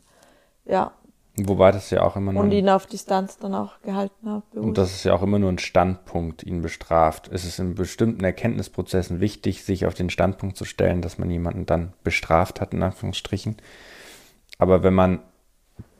ja, 0.65 0.91
Wobei 1.37 1.71
das 1.71 1.89
ja 1.89 2.01
auch 2.01 2.15
immer 2.15 2.31
nur. 2.31 2.43
Und 2.43 2.51
ihn 2.51 2.69
auf 2.69 2.85
Distanz 2.85 3.37
dann 3.37 3.53
auch 3.53 3.81
gehalten 3.81 4.29
habe. 4.29 4.43
Und 4.57 4.77
das 4.77 4.93
ist 4.93 5.03
ja 5.03 5.13
auch 5.13 5.21
immer 5.21 5.37
nur 5.37 5.51
ein 5.51 5.57
Standpunkt, 5.57 6.43
ihn 6.43 6.61
bestraft. 6.61 7.29
Es 7.29 7.43
ist 7.43 7.59
in 7.59 7.75
bestimmten 7.75 8.23
Erkenntnisprozessen 8.23 9.19
wichtig, 9.19 9.63
sich 9.63 9.85
auf 9.85 9.93
den 9.93 10.09
Standpunkt 10.09 10.55
zu 10.55 10.63
stellen, 10.63 11.01
dass 11.01 11.17
man 11.17 11.29
jemanden 11.29 11.65
dann 11.65 11.91
bestraft 12.03 12.61
hat, 12.61 12.73
in 12.73 12.83
Anführungsstrichen. 12.83 13.57
Aber 14.59 14.81
wenn 14.83 14.93
man 14.93 15.19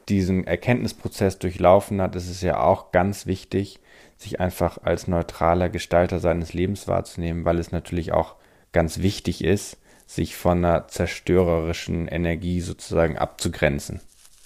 diesen 0.08 0.48
Erkenntnisprozess 0.48 1.38
durchlaufen 1.38 2.02
hat, 2.02 2.16
ist 2.16 2.30
es 2.30 2.42
ja 2.42 2.62
auch 2.62 2.94
ganz 2.94 3.26
wichtig, 3.26 3.82
sich 4.16 4.40
einfach 4.40 4.78
als 4.84 5.10
neutraler 5.10 5.68
Gestalter 5.68 6.20
seines 6.20 6.54
Lebens 6.54 6.88
wahrzunehmen, 6.88 7.44
weil 7.44 7.60
es 7.60 7.74
natürlich 7.74 8.14
auch 8.14 8.36
ganz 8.72 9.00
wichtig 9.00 9.44
ist, 9.44 9.80
sich 10.08 10.38
von 10.38 10.64
einer 10.64 10.88
zerstörerischen 10.88 12.08
Energie 12.08 12.62
sozusagen 12.62 13.18
abzugrenzen 13.18 14.00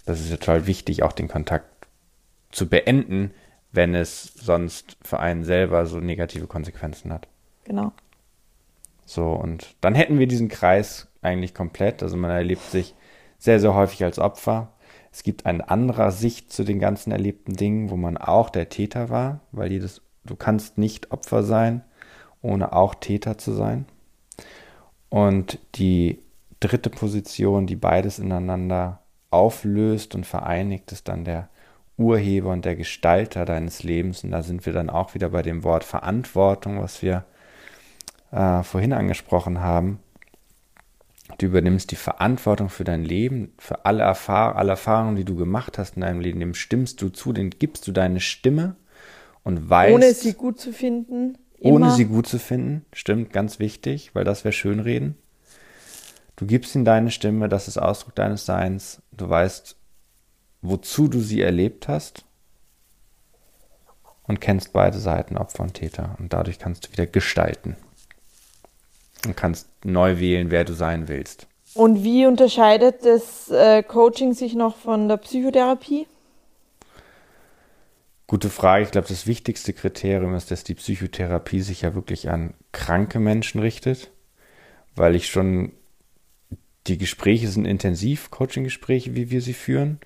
das 0.10 0.22
ist 0.22 0.32
ja 0.32 0.38
total 0.38 0.66
wichtig, 0.66 1.04
auch 1.04 1.14
den 1.14 1.28
Kontakt 1.28 1.88
zu 2.52 2.68
beenden, 2.68 3.32
wenn 3.72 3.94
es 3.94 4.24
sonst 4.24 4.98
für 5.04 5.20
einen 5.20 5.44
selber 5.44 5.86
so 5.86 6.00
negative 6.00 6.48
Konsequenzen 6.48 7.14
hat. 7.14 7.28
Genau. 7.64 7.92
So, 9.06 9.32
und 9.32 9.76
dann 9.82 9.94
hätten 9.94 10.18
wir 10.18 10.28
diesen 10.28 10.50
Kreis 10.50 11.08
eigentlich 11.22 11.54
komplett. 11.54 12.02
Also 12.02 12.18
man 12.18 12.32
erlebt 12.32 12.64
sich 12.64 12.96
sehr, 13.38 13.60
sehr 13.60 13.76
häufig 13.76 14.04
als 14.04 14.18
Opfer. 14.18 14.74
Es 15.12 15.22
gibt 15.22 15.46
eine 15.46 15.70
andere 15.70 16.12
Sicht 16.12 16.52
zu 16.52 16.64
den 16.64 16.80
ganzen 16.80 17.12
erlebten 17.12 17.56
Dingen, 17.56 17.92
wo 17.92 17.96
man 17.96 18.18
auch 18.18 18.50
der 18.50 18.70
Täter 18.70 19.10
war, 19.10 19.42
weil 19.52 19.72
jedes, 19.72 20.02
du 20.26 20.36
kannst 20.36 20.80
nicht 20.80 21.12
Opfer 21.12 21.44
sein, 21.44 21.84
ohne 22.42 22.74
auch 22.74 22.96
Täter 22.96 23.38
zu 23.38 23.52
sein. 23.54 23.86
Und 25.10 25.60
die 25.76 26.20
dritte 26.60 26.90
Position, 26.90 27.68
die 27.68 27.76
beides 27.76 28.18
ineinander 28.18 29.04
auflöst 29.32 30.16
und 30.16 30.26
vereinigt, 30.26 30.92
ist 30.92 31.08
dann 31.08 31.26
der 31.26 31.50
Urheber 31.98 32.52
und 32.52 32.66
der 32.66 32.76
Gestalter 32.76 33.46
deines 33.46 33.84
Lebens. 33.84 34.24
Und 34.24 34.32
da 34.32 34.42
sind 34.42 34.66
wir 34.66 34.74
dann 34.74 34.90
auch 34.90 35.14
wieder 35.14 35.30
bei 35.30 35.42
dem 35.42 35.64
Wort 35.64 35.84
Verantwortung, 35.84 36.82
was 36.82 37.02
wir 37.02 37.26
äh, 38.32 38.64
vorhin 38.64 38.94
angesprochen 38.94 39.60
haben. 39.60 40.00
Du 41.38 41.46
übernimmst 41.46 41.92
die 41.92 41.96
Verantwortung 41.96 42.70
für 42.70 42.84
dein 42.84 43.04
Leben, 43.04 43.54
für 43.60 43.86
alle, 43.86 44.04
Erfahr 44.04 44.56
alle 44.56 44.72
Erfahrungen, 44.72 45.16
die 45.16 45.26
du 45.26 45.36
gemacht 45.36 45.78
hast 45.78 45.96
in 45.96 46.02
deinem 46.02 46.22
Leben. 46.22 46.40
Dem 46.40 46.54
stimmst 46.54 47.02
du 47.02 47.10
zu, 47.10 47.34
den 47.34 47.52
gibst 47.52 47.88
du 47.88 47.92
deine 47.92 48.20
Stimme 48.20 48.76
und 49.44 49.70
weißt. 49.70 49.94
Ohne 49.94 50.14
sie 50.14 50.34
gut 50.34 50.60
zu 50.60 50.74
finden. 50.74 51.38
Immer. 51.60 51.76
Ohne 51.76 51.92
sie 51.92 52.06
gut 52.06 52.26
zu 52.26 52.40
finden, 52.40 52.86
stimmt, 52.94 53.34
ganz 53.34 53.60
wichtig, 53.60 54.12
weil 54.14 54.24
das 54.24 54.46
wäre 54.46 54.54
Schönreden. 54.54 55.18
Du 56.38 56.46
gibst 56.46 56.74
ihm 56.74 56.86
deine 56.86 57.12
Stimme, 57.12 57.50
das 57.50 57.68
ist 57.68 57.78
Ausdruck 57.78 58.16
deines 58.16 58.46
Seins. 58.46 59.02
Du 59.20 59.28
weißt, 59.28 59.76
wozu 60.62 61.10
du 61.10 61.20
sie 61.20 61.42
erlebt 61.42 61.90
hast 61.90 62.24
und 64.24 64.40
kennst 64.40 64.72
beide 64.72 64.98
Seiten, 64.98 65.38
Opfer 65.38 65.64
und 65.64 65.74
Täter. 65.74 66.16
Und 66.20 66.32
dadurch 66.32 66.58
kannst 66.58 66.88
du 66.88 66.92
wieder 66.94 67.06
gestalten 67.06 67.76
und 69.26 69.36
kannst 69.36 69.68
neu 69.84 70.20
wählen, 70.20 70.52
wer 70.52 70.64
du 70.64 70.72
sein 70.72 71.10
willst. 71.10 71.48
Und 71.74 72.02
wie 72.06 72.26
unterscheidet 72.26 73.06
das 73.06 73.52
äh, 73.52 73.84
Coaching 73.84 74.34
sich 74.34 74.56
noch 74.56 74.78
von 74.78 75.10
der 75.10 75.18
Psychotherapie? 75.18 76.08
Gute 78.26 78.50
Frage. 78.50 78.86
Ich 78.86 78.92
glaube, 78.92 79.10
das 79.10 79.28
wichtigste 79.28 79.74
Kriterium 79.74 80.34
ist, 80.34 80.50
dass 80.50 80.64
die 80.64 80.76
Psychotherapie 80.76 81.60
sich 81.60 81.82
ja 81.82 81.94
wirklich 81.94 82.30
an 82.30 82.54
kranke 82.72 83.20
Menschen 83.20 83.60
richtet, 83.60 84.12
weil 84.96 85.14
ich 85.14 85.28
schon 85.28 85.74
die 86.90 86.98
Gespräche 86.98 87.48
sind 87.48 87.66
intensiv, 87.66 88.32
Coaching-Gespräche, 88.32 89.16
wie 89.16 89.30
wir 89.30 89.42
sie 89.42 89.54
führen. 89.54 90.00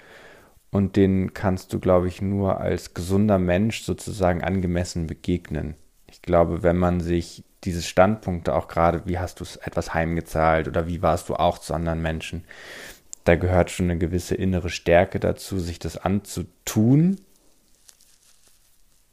Und 0.69 0.95
denen 0.95 1.33
kannst 1.33 1.71
du, 1.71 1.79
glaube 1.79 2.07
ich, 2.07 2.21
nur 2.21 2.59
als 2.59 2.93
gesunder 2.93 3.39
Mensch 3.39 3.83
sozusagen 3.83 4.43
angemessen 4.43 5.07
begegnen. 5.07 5.75
Ich 6.11 6.21
glaube, 6.21 6.63
wenn 6.63 6.77
man 6.77 6.99
sich 6.99 7.43
diese 7.63 7.81
Standpunkte 7.81 8.53
auch 8.53 8.67
gerade, 8.67 9.03
wie 9.05 9.19
hast 9.19 9.39
du 9.39 9.45
etwas 9.61 9.93
heimgezahlt 9.93 10.67
oder 10.67 10.87
wie 10.87 11.01
warst 11.01 11.29
du 11.29 11.35
auch 11.35 11.57
zu 11.57 11.73
anderen 11.73 12.01
Menschen, 12.01 12.43
da 13.23 13.35
gehört 13.35 13.71
schon 13.71 13.89
eine 13.89 13.97
gewisse 13.97 14.35
innere 14.35 14.69
Stärke 14.69 15.19
dazu, 15.19 15.59
sich 15.59 15.79
das 15.79 15.95
anzutun, 15.97 17.21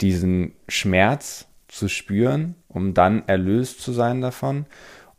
diesen 0.01 0.55
Schmerz 0.69 1.47
zu 1.69 1.89
spüren, 1.89 2.57
um 2.69 2.95
dann 2.95 3.29
erlöst 3.29 3.81
zu 3.81 3.93
sein 3.93 4.21
davon. 4.21 4.67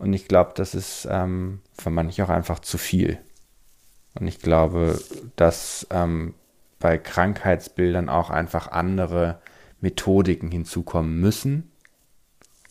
Und 0.02 0.14
ich 0.14 0.28
glaube, 0.28 0.54
das 0.56 0.74
ist 0.74 1.08
ähm, 1.12 1.62
für 1.78 1.92
manche 1.92 2.24
auch 2.24 2.30
einfach 2.30 2.58
zu 2.58 2.80
viel. 2.80 3.20
Und 4.16 4.26
ich 4.26 4.40
glaube, 4.40 5.00
dass 5.36 5.86
ähm, 5.92 6.34
bei 6.80 6.98
Krankheitsbildern 6.98 8.10
auch 8.10 8.32
einfach 8.32 8.72
andere 8.72 9.40
Methodiken 9.80 10.50
hinzukommen 10.50 11.20
müssen. 11.20 11.72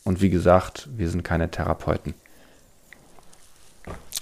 Und 0.03 0.19
wie 0.19 0.29
gesagt, 0.29 0.89
wir 0.97 1.09
sind 1.09 1.23
keine 1.23 1.49
Therapeuten, 1.49 2.15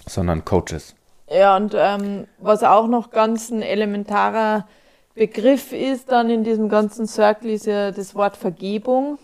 sondern 0.05 0.45
Coaches. 0.45 0.93
Ja, 1.31 1.57
und 1.57 1.73
ähm, 1.75 2.27
was 2.37 2.61
auch 2.61 2.85
noch 2.85 3.09
ganz 3.09 3.49
ein 3.49 3.63
elementarer 3.63 4.67
Begriff 5.15 5.71
ist 5.71 6.11
dann 6.11 6.29
in 6.29 6.43
diesem 6.43 6.69
ganzen 6.69 7.07
Circle, 7.07 7.49
ist 7.49 7.65
ja 7.65 7.89
das 7.89 8.13
Wort 8.13 8.37
Vergebung. 8.37 9.17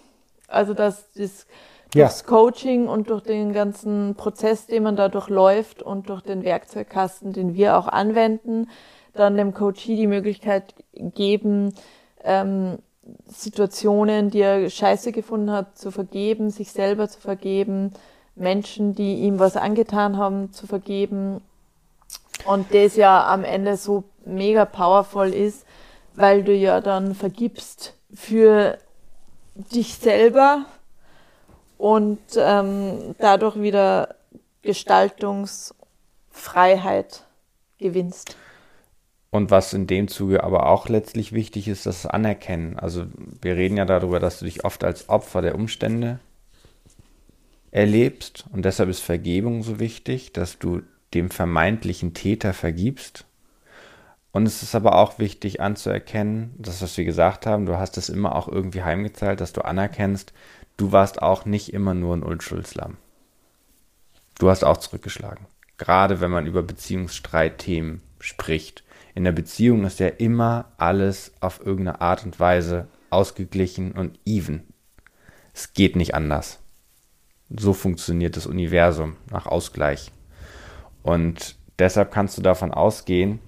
Also 0.47 0.73
dass 0.73 1.11
das 1.13 1.45
durchs 1.91 2.21
ja. 2.21 2.27
Coaching 2.27 2.87
und 2.87 3.09
durch 3.09 3.23
den 3.23 3.53
ganzen 3.53 4.15
Prozess, 4.15 4.67
den 4.67 4.83
man 4.83 4.95
da 4.95 5.09
durchläuft 5.09 5.81
und 5.81 6.09
durch 6.09 6.21
den 6.21 6.43
Werkzeugkasten, 6.43 7.33
den 7.33 7.53
wir 7.53 7.77
auch 7.77 7.87
anwenden, 7.87 8.69
dann 9.13 9.37
dem 9.37 9.53
Coachie 9.53 9.95
die 9.95 10.07
Möglichkeit 10.07 10.75
geben, 10.93 11.73
ähm, 12.23 12.79
Situationen, 13.27 14.31
die 14.31 14.41
er 14.41 14.69
scheiße 14.69 15.11
gefunden 15.11 15.51
hat, 15.51 15.77
zu 15.77 15.91
vergeben, 15.91 16.49
sich 16.49 16.71
selber 16.71 17.07
zu 17.07 17.19
vergeben, 17.19 17.93
Menschen, 18.35 18.95
die 18.95 19.15
ihm 19.21 19.39
was 19.39 19.57
angetan 19.57 20.17
haben, 20.17 20.51
zu 20.51 20.67
vergeben. 20.67 21.41
Und 22.45 22.73
das 22.73 22.95
ja 22.95 23.27
am 23.27 23.43
Ende 23.43 23.77
so 23.77 24.03
mega 24.25 24.65
powerful 24.65 25.33
ist, 25.33 25.65
weil 26.15 26.43
du 26.43 26.53
ja 26.53 26.81
dann 26.81 27.15
vergibst 27.15 27.95
für 28.13 28.77
dich 29.55 29.95
selber 29.95 30.65
und 31.77 32.19
ähm, 32.37 33.15
dadurch 33.17 33.59
wieder 33.59 34.15
Gestaltungsfreiheit 34.61 37.25
gewinnst. 37.77 38.35
Und 39.29 39.51
was 39.51 39.73
in 39.73 39.85
dem 39.85 40.07
Zuge 40.07 40.43
aber 40.43 40.67
auch 40.67 40.87
letztlich 40.87 41.33
wichtig 41.33 41.67
ist, 41.67 41.85
das 41.85 42.05
Anerkennen. 42.05 42.79
Also 42.79 43.05
wir 43.41 43.57
reden 43.57 43.77
ja 43.77 43.85
darüber, 43.85 44.19
dass 44.19 44.39
du 44.39 44.45
dich 44.45 44.63
oft 44.63 44.83
als 44.83 45.09
Opfer 45.09 45.41
der 45.41 45.55
Umstände 45.55 46.19
erlebst 47.71 48.45
und 48.53 48.63
deshalb 48.63 48.89
ist 48.89 49.01
Vergebung 49.01 49.61
so 49.61 49.79
wichtig, 49.79 50.31
dass 50.31 50.57
du 50.57 50.81
dem 51.13 51.29
vermeintlichen 51.29 52.13
Täter 52.13 52.53
vergibst. 52.53 53.25
Und 54.31 54.45
es 54.45 54.63
ist 54.63 54.75
aber 54.75 54.95
auch 54.95 55.19
wichtig 55.19 55.59
anzuerkennen, 55.59 56.53
das, 56.57 56.81
was 56.81 56.97
wir 56.97 57.03
gesagt 57.03 57.45
haben, 57.45 57.65
du 57.65 57.77
hast 57.77 57.97
es 57.97 58.07
immer 58.07 58.35
auch 58.35 58.47
irgendwie 58.47 58.83
heimgezahlt, 58.83 59.41
dass 59.41 59.51
du 59.51 59.63
anerkennst, 59.63 60.31
du 60.77 60.91
warst 60.91 61.21
auch 61.21 61.45
nicht 61.45 61.73
immer 61.73 61.93
nur 61.93 62.15
ein 62.15 62.23
Unschuldslamm. 62.23 62.97
Du 64.39 64.49
hast 64.49 64.63
auch 64.63 64.77
zurückgeschlagen. 64.77 65.45
Gerade 65.77 66.21
wenn 66.21 66.31
man 66.31 66.45
über 66.45 66.63
Beziehungsstreitthemen 66.63 68.01
spricht 68.19 68.85
in 69.15 69.23
der 69.23 69.31
Beziehung 69.31 69.85
ist 69.85 70.01
ja 70.01 70.07
immer 70.07 70.73
alles 70.77 71.31
auf 71.39 71.65
irgendeine 71.65 72.01
Art 72.01 72.25
und 72.25 72.37
Weise 72.39 72.89
ausgeglichen 73.09 73.93
und 73.93 74.19
even. 74.25 74.67
Es 75.53 75.73
geht 75.73 75.95
nicht 75.95 76.13
anders. 76.13 76.59
So 77.49 77.71
funktioniert 77.71 78.35
das 78.35 78.45
Universum 78.45 79.15
nach 79.31 79.45
Ausgleich. 79.45 80.11
Und 81.01 81.55
deshalb 81.79 82.11
kannst 82.11 82.37
du 82.37 82.41
davon 82.41 82.73
ausgehen, 82.73 83.39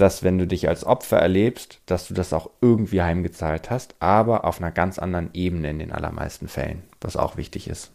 dass 0.00 0.22
wenn 0.22 0.38
du 0.38 0.46
dich 0.46 0.68
als 0.68 0.84
Opfer 0.84 1.18
erlebst, 1.18 1.80
dass 1.86 2.08
du 2.08 2.14
das 2.14 2.32
auch 2.32 2.50
irgendwie 2.60 3.02
heimgezahlt 3.02 3.70
hast, 3.70 3.94
aber 4.00 4.44
auf 4.44 4.58
einer 4.60 4.70
ganz 4.70 4.98
anderen 4.98 5.30
Ebene 5.34 5.70
in 5.70 5.78
den 5.78 5.92
allermeisten 5.92 6.48
Fällen, 6.48 6.82
was 7.00 7.16
auch 7.16 7.36
wichtig 7.36 7.68
ist. 7.68 7.92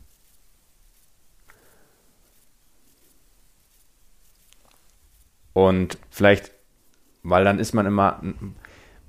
Und 5.53 5.97
vielleicht 6.09 6.51
weil 7.25 7.43
dann 7.43 7.59
ist 7.59 7.73
man 7.73 7.87
immer, 7.87 8.21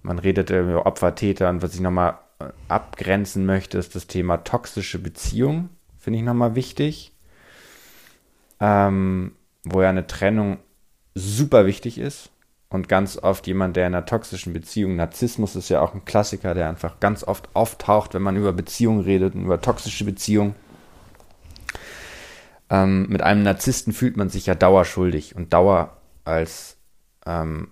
man 0.03 0.18
redet 0.18 0.51
über 0.51 0.86
Opfer, 0.86 1.14
Täter 1.14 1.51
und 1.51 1.62
was 1.62 1.74
ich 1.74 1.80
nochmal 1.80 2.18
äh, 2.38 2.47
abgrenzen 2.68 3.44
möchte, 3.44 3.76
ist 3.78 3.94
das 3.94 4.07
Thema 4.07 4.38
toxische 4.38 4.99
Beziehung, 4.99 5.68
finde 5.99 6.18
ich 6.18 6.24
nochmal 6.24 6.55
wichtig. 6.55 7.12
Ähm, 8.59 9.32
wo 9.64 9.82
ja 9.82 9.90
eine 9.90 10.07
Trennung 10.07 10.59
super 11.14 11.66
wichtig 11.66 11.99
ist. 11.99 12.30
Und 12.69 12.89
ganz 12.89 13.17
oft 13.17 13.47
jemand, 13.47 13.77
der 13.77 13.87
in 13.87 13.95
einer 13.95 14.07
toxischen 14.07 14.53
Beziehung, 14.53 14.97
Narzissmus 14.97 15.55
ist 15.55 15.69
ja 15.69 15.81
auch 15.81 15.95
ein 15.95 16.05
Klassiker, 16.05 16.55
der 16.55 16.69
einfach 16.69 16.99
ganz 16.99 17.23
oft 17.23 17.49
auftaucht, 17.55 18.14
wenn 18.14 18.23
man 18.23 18.37
über 18.37 18.53
Beziehungen 18.53 19.01
redet 19.01 19.35
und 19.35 19.45
über 19.45 19.61
toxische 19.61 20.05
Beziehungen. 20.05 20.55
Ähm, 22.69 23.07
mit 23.09 23.23
einem 23.23 23.45
Narzissten 23.45 23.93
fühlt 23.93 24.17
man 24.17 24.29
sich 24.29 24.47
ja 24.47 24.57
dauerschuldig 24.57 25.37
und 25.37 25.53
Dauer 25.53 25.97
als 26.25 26.77
ähm, 27.25 27.69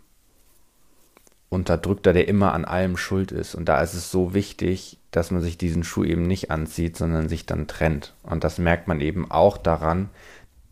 Unterdrückter, 1.49 2.13
der 2.13 2.29
immer 2.29 2.53
an 2.53 2.65
allem 2.65 2.97
schuld 2.97 3.33
ist. 3.33 3.55
Und 3.55 3.69
da 3.69 3.81
ist 3.81 3.95
es 3.95 4.11
so 4.11 4.35
wichtig, 4.35 4.99
dass 5.11 5.31
man 5.31 5.41
sich 5.43 5.59
diesen 5.59 5.85
Schuh 5.85 6.05
eben 6.05 6.23
nicht 6.23 6.51
anzieht, 6.51 6.97
sondern 6.97 7.29
sich 7.29 7.47
dann 7.47 7.67
trennt. 7.67 8.15
Und 8.23 8.45
das 8.45 8.59
merkt 8.59 8.89
man 8.89 9.01
eben 9.01 9.31
auch 9.31 9.57
daran, 9.57 10.11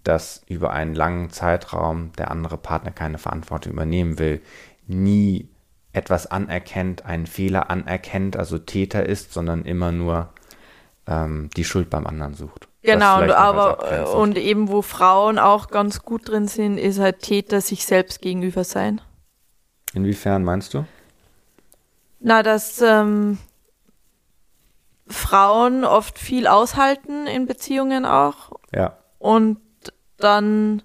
dass 0.05 0.43
über 0.47 0.73
einen 0.73 0.95
langen 0.95 1.31
Zeitraum 1.31 2.13
der 2.19 2.31
andere 2.31 2.59
Partner 2.59 2.91
keine 2.91 3.19
Verantwortung 3.19 3.73
übernehmen 3.73 4.19
will, 4.19 4.43
nie 4.87 5.49
etwas 5.93 6.27
anerkennt, 6.27 7.05
einen 7.05 7.27
Fehler 7.27 7.71
anerkennt, 7.71 8.37
also 8.37 8.59
Täter 8.59 9.07
ist, 9.07 9.33
sondern 9.33 9.65
immer 9.65 9.93
nur 9.93 10.31
ähm, 11.07 11.51
die 11.57 11.65
Schuld 11.65 11.91
beim 11.91 12.07
anderen 12.07 12.35
sucht. 12.35 12.69
Genau, 12.83 13.21
aber 13.33 14.17
und 14.17 14.37
eben 14.37 14.69
wo 14.69 14.83
Frauen 14.83 15.39
auch 15.39 15.69
ganz 15.69 16.03
gut 16.03 16.29
drin 16.29 16.49
sind, 16.49 16.79
ist 16.79 16.99
halt 16.99 17.21
Täter 17.21 17.61
sich 17.61 17.87
selbst 17.87 18.21
gegenüber 18.21 18.65
sein. 18.65 19.01
Inwiefern 19.95 20.43
meinst 20.43 20.75
du? 20.75 20.85
Na, 22.19 22.43
dass 22.43 22.81
ähm, 22.81 23.39
Frauen 25.07 25.85
oft 25.85 26.19
viel 26.19 26.47
aushalten 26.47 27.27
in 27.27 27.47
Beziehungen 27.47 28.05
auch. 28.05 28.53
Ja. 28.75 28.97
Und 29.19 29.59
dann 30.19 30.83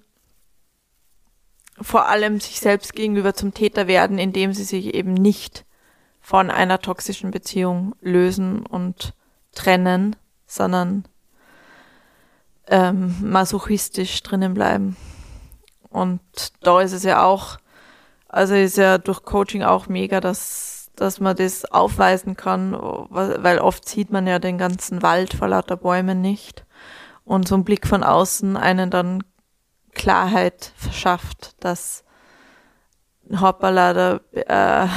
vor 1.80 2.08
allem 2.08 2.40
sich 2.40 2.60
selbst 2.60 2.94
gegenüber 2.94 3.34
zum 3.34 3.54
Täter 3.54 3.86
werden, 3.86 4.18
indem 4.18 4.52
sie 4.52 4.64
sich 4.64 4.94
eben 4.94 5.14
nicht 5.14 5.64
von 6.20 6.50
einer 6.50 6.80
toxischen 6.80 7.30
Beziehung 7.30 7.94
lösen 8.00 8.66
und 8.66 9.14
trennen, 9.54 10.16
sondern 10.46 11.04
ähm, 12.66 13.14
masochistisch 13.20 14.22
drinnen 14.22 14.54
bleiben. 14.54 14.96
Und 15.88 16.20
da 16.60 16.80
ist 16.80 16.92
es 16.92 17.04
ja 17.04 17.22
auch 17.22 17.58
also 18.28 18.54
ist 18.54 18.76
ja 18.76 18.98
durch 18.98 19.22
Coaching 19.22 19.62
auch 19.62 19.88
mega, 19.88 20.20
dass, 20.20 20.90
dass 20.96 21.18
man 21.18 21.34
das 21.34 21.64
aufweisen 21.64 22.36
kann, 22.36 22.72
weil 22.74 23.58
oft 23.58 23.88
sieht 23.88 24.10
man 24.10 24.26
ja 24.26 24.38
den 24.38 24.58
ganzen 24.58 25.02
Wald 25.02 25.32
vor 25.32 25.48
lauter 25.48 25.76
Bäumen 25.76 26.20
nicht. 26.20 26.64
Und 27.28 27.46
so 27.46 27.56
ein 27.56 27.64
Blick 27.64 27.86
von 27.86 28.02
außen 28.02 28.56
einen 28.56 28.88
dann 28.88 29.22
Klarheit 29.92 30.72
verschafft, 30.76 31.56
dass 31.60 32.02
hoppala, 33.38 33.92
da 33.92 34.20
äh, 34.32 34.88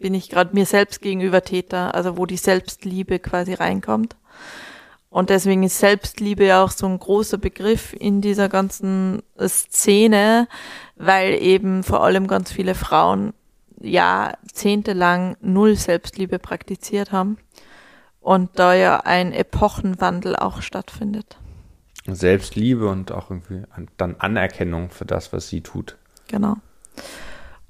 bin 0.00 0.12
ich 0.12 0.28
gerade 0.28 0.52
mir 0.52 0.66
selbst 0.66 1.00
gegenüber 1.00 1.42
Täter, 1.42 1.94
also 1.94 2.16
wo 2.16 2.26
die 2.26 2.38
Selbstliebe 2.38 3.20
quasi 3.20 3.54
reinkommt. 3.54 4.16
Und 5.10 5.30
deswegen 5.30 5.62
ist 5.62 5.78
Selbstliebe 5.78 6.46
ja 6.46 6.64
auch 6.64 6.72
so 6.72 6.86
ein 6.88 6.98
großer 6.98 7.38
Begriff 7.38 7.92
in 7.92 8.20
dieser 8.20 8.48
ganzen 8.48 9.22
Szene, 9.46 10.48
weil 10.96 11.40
eben 11.40 11.84
vor 11.84 12.02
allem 12.02 12.26
ganz 12.26 12.50
viele 12.50 12.74
Frauen 12.74 13.32
jahrzehntelang 13.80 15.36
null 15.40 15.76
Selbstliebe 15.76 16.40
praktiziert 16.40 17.12
haben 17.12 17.38
und 18.18 18.58
da 18.58 18.74
ja 18.74 19.02
ein 19.04 19.32
Epochenwandel 19.32 20.34
auch 20.34 20.62
stattfindet. 20.62 21.36
Selbstliebe 22.14 22.88
und 22.88 23.12
auch 23.12 23.30
irgendwie 23.30 23.62
dann 23.96 24.16
Anerkennung 24.18 24.90
für 24.90 25.04
das, 25.04 25.32
was 25.32 25.48
sie 25.48 25.62
tut. 25.62 25.96
Genau. 26.28 26.56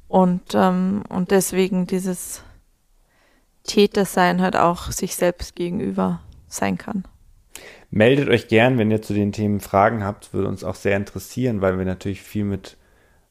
Und, 0.08 0.54
ähm, 0.54 1.02
und 1.08 1.30
deswegen 1.30 1.86
dieses 1.86 2.42
Tätersein 3.64 4.40
halt 4.40 4.56
auch 4.56 4.92
sich 4.92 5.16
selbst 5.16 5.56
gegenüber 5.56 6.20
sein 6.46 6.78
kann. 6.78 7.04
Meldet 7.90 8.28
euch 8.28 8.48
gern, 8.48 8.78
wenn 8.78 8.90
ihr 8.90 9.02
zu 9.02 9.14
den 9.14 9.32
Themen 9.32 9.60
Fragen 9.60 10.04
habt, 10.04 10.32
würde 10.32 10.48
uns 10.48 10.64
auch 10.64 10.74
sehr 10.74 10.96
interessieren, 10.96 11.60
weil 11.60 11.78
wir 11.78 11.84
natürlich 11.84 12.22
viel 12.22 12.44
mit 12.44 12.76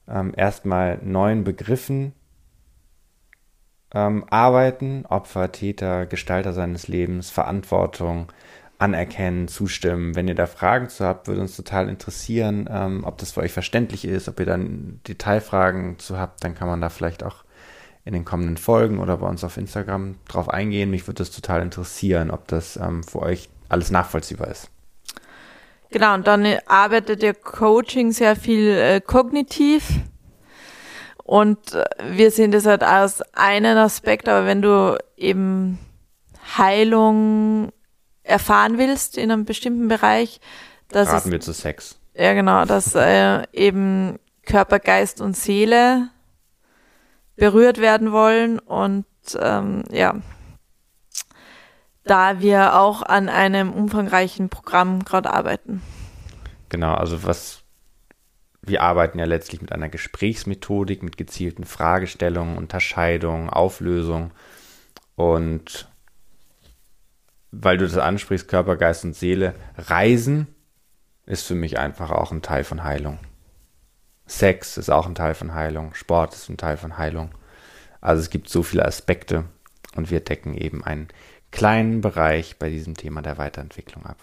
ähm, 0.07 0.33
erstmal 0.35 0.99
neuen 1.03 1.43
Begriffen 1.43 2.13
ähm, 3.93 4.25
arbeiten. 4.29 5.05
Opfer, 5.05 5.51
Täter, 5.51 6.05
Gestalter 6.05 6.53
seines 6.53 6.87
Lebens, 6.87 7.29
Verantwortung, 7.29 8.31
anerkennen, 8.77 9.47
zustimmen. 9.47 10.15
Wenn 10.15 10.27
ihr 10.27 10.35
da 10.35 10.47
Fragen 10.47 10.89
zu 10.89 11.05
habt, 11.05 11.27
würde 11.27 11.41
uns 11.41 11.55
total 11.55 11.89
interessieren, 11.89 12.69
ähm, 12.71 13.03
ob 13.05 13.17
das 13.17 13.31
für 13.31 13.41
euch 13.41 13.53
verständlich 13.53 14.05
ist, 14.05 14.27
ob 14.27 14.39
ihr 14.39 14.45
dann 14.45 14.99
Detailfragen 15.07 15.99
zu 15.99 16.17
habt, 16.19 16.43
dann 16.43 16.55
kann 16.55 16.67
man 16.67 16.81
da 16.81 16.89
vielleicht 16.89 17.23
auch 17.23 17.45
in 18.03 18.13
den 18.13 18.25
kommenden 18.25 18.57
Folgen 18.57 18.99
oder 18.99 19.17
bei 19.17 19.27
uns 19.27 19.43
auf 19.43 19.57
Instagram 19.57 20.15
drauf 20.27 20.49
eingehen. 20.49 20.91
Mich 20.91 21.07
würde 21.07 21.19
das 21.19 21.31
total 21.31 21.61
interessieren, 21.61 22.31
ob 22.31 22.47
das 22.47 22.77
ähm, 22.77 23.03
für 23.03 23.21
euch 23.21 23.49
alles 23.69 23.89
nachvollziehbar 23.89 24.49
ist. 24.49 24.69
Genau, 25.89 26.13
und 26.13 26.27
dann 26.27 26.45
arbeitet 26.67 27.21
der 27.21 27.33
Coaching 27.33 28.11
sehr 28.11 28.35
viel 28.35 28.69
äh, 28.69 29.01
kognitiv. 29.01 29.89
Und 31.23 31.73
äh, 31.73 31.85
wir 32.11 32.29
sehen 32.29 32.51
das 32.51 32.65
halt 32.65 32.83
als 32.83 33.23
einen 33.33 33.77
Aspekt, 33.77 34.29
aber 34.29 34.45
wenn 34.45 34.61
du 34.61 34.97
eben 35.17 35.79
Heilung 36.57 37.71
erfahren 38.25 38.77
willst 38.77 39.17
in 39.17 39.31
einem 39.31 39.45
bestimmten 39.45 39.87
Bereich, 39.87 40.39
dass 40.89 41.09
Raten 41.09 41.31
wir 41.31 41.39
zu 41.39 41.53
Sex. 41.53 41.99
Ja, 42.13 42.33
genau, 42.33 42.65
dass 42.65 42.95
äh, 42.95 43.43
eben 43.53 44.19
Körper, 44.45 44.79
Geist 44.79 45.21
und 45.21 45.35
Seele 45.35 46.09
berührt 47.35 47.79
werden 47.79 48.11
wollen 48.11 48.59
und 48.59 49.05
ähm, 49.39 49.83
ja, 49.91 50.15
da 52.03 52.39
wir 52.39 52.75
auch 52.75 53.01
an 53.01 53.29
einem 53.29 53.73
umfangreichen 53.73 54.49
Programm 54.49 55.03
gerade 55.03 55.33
arbeiten. 55.33 55.81
Genau, 56.69 56.93
also 56.93 57.23
was 57.23 57.63
wir 58.61 58.81
arbeiten 58.81 59.19
ja 59.19 59.25
letztlich 59.25 59.61
mit 59.61 59.71
einer 59.71 59.89
Gesprächsmethodik, 59.89 61.03
mit 61.03 61.17
gezielten 61.17 61.65
Fragestellungen, 61.65 62.57
Unterscheidungen, 62.57 63.49
Auflösung 63.49 64.31
und 65.15 65.87
weil 67.61 67.77
du 67.77 67.85
das 67.85 67.97
ansprichst, 67.97 68.47
Körper, 68.47 68.75
Geist 68.75 69.03
und 69.05 69.15
Seele, 69.15 69.53
Reisen 69.77 70.47
ist 71.25 71.47
für 71.47 71.55
mich 71.55 71.79
einfach 71.79 72.11
auch 72.11 72.31
ein 72.31 72.41
Teil 72.41 72.63
von 72.63 72.83
Heilung. 72.83 73.19
Sex 74.27 74.77
ist 74.77 74.89
auch 74.89 75.05
ein 75.05 75.15
Teil 75.15 75.35
von 75.35 75.53
Heilung, 75.53 75.93
Sport 75.93 76.33
ist 76.33 76.49
ein 76.49 76.57
Teil 76.57 76.77
von 76.77 76.97
Heilung. 76.97 77.31
Also 78.01 78.21
es 78.21 78.29
gibt 78.29 78.49
so 78.49 78.63
viele 78.63 78.85
Aspekte 78.85 79.45
und 79.95 80.11
wir 80.11 80.19
decken 80.19 80.55
eben 80.55 80.83
einen 80.83 81.07
kleinen 81.51 82.01
Bereich 82.01 82.57
bei 82.57 82.69
diesem 82.69 82.95
Thema 82.95 83.21
der 83.21 83.37
Weiterentwicklung 83.37 84.05
ab. 84.05 84.17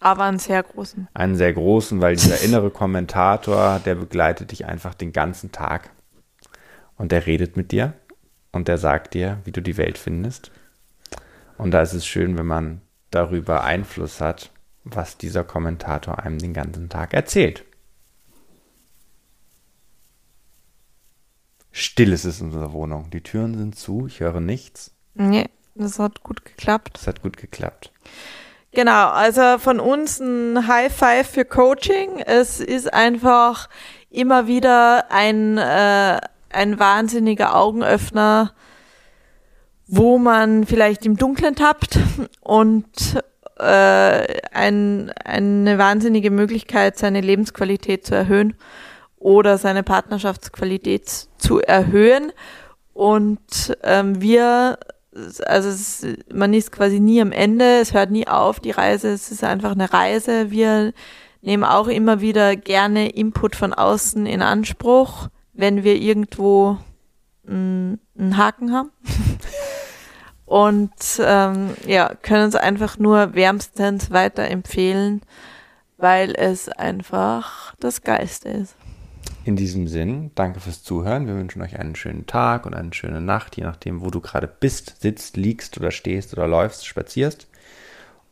Aber 0.00 0.24
einen 0.24 0.38
sehr 0.38 0.62
großen. 0.62 1.08
Einen 1.12 1.34
sehr 1.34 1.52
großen, 1.52 2.00
weil 2.00 2.14
dieser 2.14 2.40
innere 2.40 2.70
Kommentator, 2.70 3.80
der 3.84 3.96
begleitet 3.96 4.52
dich 4.52 4.66
einfach 4.66 4.94
den 4.94 5.12
ganzen 5.12 5.50
Tag. 5.50 5.90
Und 6.96 7.10
der 7.10 7.26
redet 7.26 7.56
mit 7.56 7.72
dir 7.72 7.94
und 8.52 8.68
der 8.68 8.78
sagt 8.78 9.14
dir, 9.14 9.38
wie 9.44 9.52
du 9.52 9.60
die 9.60 9.76
Welt 9.76 9.98
findest. 9.98 10.52
Und 11.58 11.72
da 11.72 11.82
ist 11.82 11.92
es 11.92 12.06
schön, 12.06 12.38
wenn 12.38 12.46
man 12.46 12.80
darüber 13.10 13.64
Einfluss 13.64 14.20
hat, 14.20 14.50
was 14.84 15.18
dieser 15.18 15.44
Kommentator 15.44 16.20
einem 16.20 16.38
den 16.38 16.54
ganzen 16.54 16.88
Tag 16.88 17.12
erzählt. 17.12 17.64
Still 21.70 22.12
ist 22.12 22.24
es 22.24 22.40
in 22.40 22.46
unserer 22.46 22.72
Wohnung. 22.72 23.10
Die 23.10 23.22
Türen 23.22 23.56
sind 23.56 23.76
zu, 23.76 24.06
ich 24.06 24.20
höre 24.20 24.40
nichts. 24.40 24.92
Nee, 25.14 25.46
das 25.74 25.98
hat 25.98 26.22
gut 26.22 26.44
geklappt. 26.44 26.90
Das 26.94 27.06
hat 27.06 27.22
gut 27.22 27.36
geklappt. 27.36 27.92
Genau, 28.72 29.08
also 29.08 29.58
von 29.58 29.80
uns 29.80 30.20
ein 30.20 30.66
High 30.66 30.94
Five 30.94 31.28
für 31.28 31.44
Coaching. 31.44 32.18
Es 32.18 32.60
ist 32.60 32.92
einfach 32.92 33.68
immer 34.10 34.46
wieder 34.46 35.10
ein, 35.10 35.58
äh, 35.58 36.20
ein 36.50 36.78
wahnsinniger 36.78 37.56
Augenöffner, 37.56 38.52
wo 39.88 40.18
man 40.18 40.66
vielleicht 40.66 41.04
im 41.06 41.16
Dunkeln 41.16 41.56
tappt 41.56 41.98
und 42.40 42.84
äh, 43.58 44.40
ein, 44.52 45.10
eine 45.24 45.78
wahnsinnige 45.78 46.30
Möglichkeit, 46.30 46.98
seine 46.98 47.22
Lebensqualität 47.22 48.06
zu 48.06 48.14
erhöhen 48.14 48.54
oder 49.16 49.58
seine 49.58 49.82
Partnerschaftsqualität 49.82 51.08
zu 51.38 51.60
erhöhen. 51.60 52.32
Und 52.92 53.76
ähm, 53.82 54.20
wir, 54.20 54.78
also 55.46 55.68
es, 55.70 56.06
man 56.32 56.52
ist 56.52 56.70
quasi 56.70 57.00
nie 57.00 57.20
am 57.22 57.32
Ende, 57.32 57.80
es 57.80 57.94
hört 57.94 58.10
nie 58.10 58.28
auf, 58.28 58.60
die 58.60 58.70
Reise, 58.70 59.08
es 59.08 59.32
ist 59.32 59.42
einfach 59.42 59.72
eine 59.72 59.92
Reise. 59.92 60.50
Wir 60.50 60.92
nehmen 61.40 61.64
auch 61.64 61.88
immer 61.88 62.20
wieder 62.20 62.56
gerne 62.56 63.08
Input 63.08 63.56
von 63.56 63.72
außen 63.72 64.26
in 64.26 64.42
Anspruch, 64.42 65.28
wenn 65.54 65.82
wir 65.82 65.96
irgendwo 65.96 66.78
einen 67.48 68.36
Haken 68.36 68.72
haben. 68.72 68.90
Und 70.44 70.92
ähm, 71.20 71.70
ja, 71.86 72.14
können 72.22 72.44
uns 72.46 72.56
einfach 72.56 72.98
nur 72.98 73.34
wärmstens 73.34 74.10
weiterempfehlen, 74.10 75.20
weil 75.98 76.32
es 76.34 76.70
einfach 76.70 77.74
das 77.80 78.02
Geiste 78.02 78.48
ist. 78.48 78.74
In 79.44 79.56
diesem 79.56 79.88
Sinn, 79.88 80.30
danke 80.34 80.60
fürs 80.60 80.82
Zuhören. 80.82 81.26
Wir 81.26 81.34
wünschen 81.34 81.60
euch 81.60 81.78
einen 81.78 81.96
schönen 81.96 82.26
Tag 82.26 82.64
und 82.64 82.74
eine 82.74 82.94
schöne 82.94 83.20
Nacht, 83.20 83.56
je 83.56 83.64
nachdem, 83.64 84.00
wo 84.00 84.10
du 84.10 84.20
gerade 84.20 84.46
bist, 84.46 85.02
sitzt, 85.02 85.36
liegst 85.36 85.76
oder 85.78 85.90
stehst 85.90 86.32
oder 86.32 86.46
läufst, 86.46 86.86
spazierst. 86.86 87.46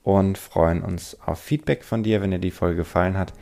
Und 0.03 0.39
freuen 0.39 0.83
uns 0.83 1.19
auf 1.21 1.41
Feedback 1.41 1.85
von 1.85 2.03
dir, 2.03 2.23
wenn 2.23 2.31
dir 2.31 2.39
die 2.39 2.51
Folge 2.51 2.77
gefallen 2.77 3.19
hat. 3.19 3.33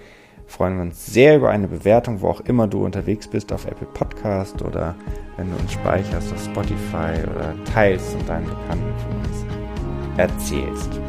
Freuen 0.47 0.76
wir 0.76 0.82
uns 0.82 1.07
sehr 1.07 1.36
über 1.36 1.51
eine 1.51 1.66
Bewertung, 1.66 2.20
wo 2.20 2.28
auch 2.28 2.40
immer 2.40 2.66
du 2.66 2.84
unterwegs 2.84 3.26
bist, 3.26 3.53
auf 3.53 3.66
Apple 3.66 3.86
Podcast 3.86 4.62
oder 4.62 4.95
wenn 5.36 5.51
du 5.51 5.57
uns 5.57 5.72
speicherst 5.72 6.32
auf 6.32 6.45
Spotify 6.45 7.12
oder 7.34 7.55
teilst 7.72 8.14
und 8.14 8.28
deinen 8.28 8.47
Bekannten 8.47 8.92
von 8.99 9.16
uns 9.18 9.45
erzählst. 10.16 11.01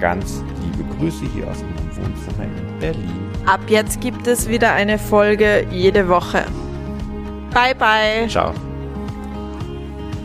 Ganz 0.00 0.42
liebe 0.62 0.88
Grüße 0.96 1.24
hier 1.34 1.46
aus 1.46 1.62
unserem 1.62 2.04
Wohnzimmer 2.04 2.44
in 2.44 2.78
Berlin. 2.80 3.30
Ab 3.46 3.60
jetzt 3.68 4.00
gibt 4.00 4.26
es 4.26 4.48
wieder 4.48 4.72
eine 4.72 4.98
Folge 4.98 5.66
jede 5.70 6.08
Woche. 6.08 6.44
Bye 7.52 7.74
bye. 7.74 8.28
Ciao. 8.28 8.52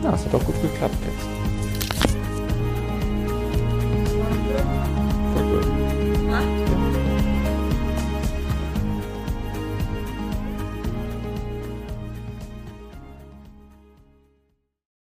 Ja, 0.02 0.14
es 0.14 0.24
hat 0.24 0.34
auch 0.34 0.44
gut 0.44 0.60
geklappt 0.62 0.96
jetzt. 1.04 1.35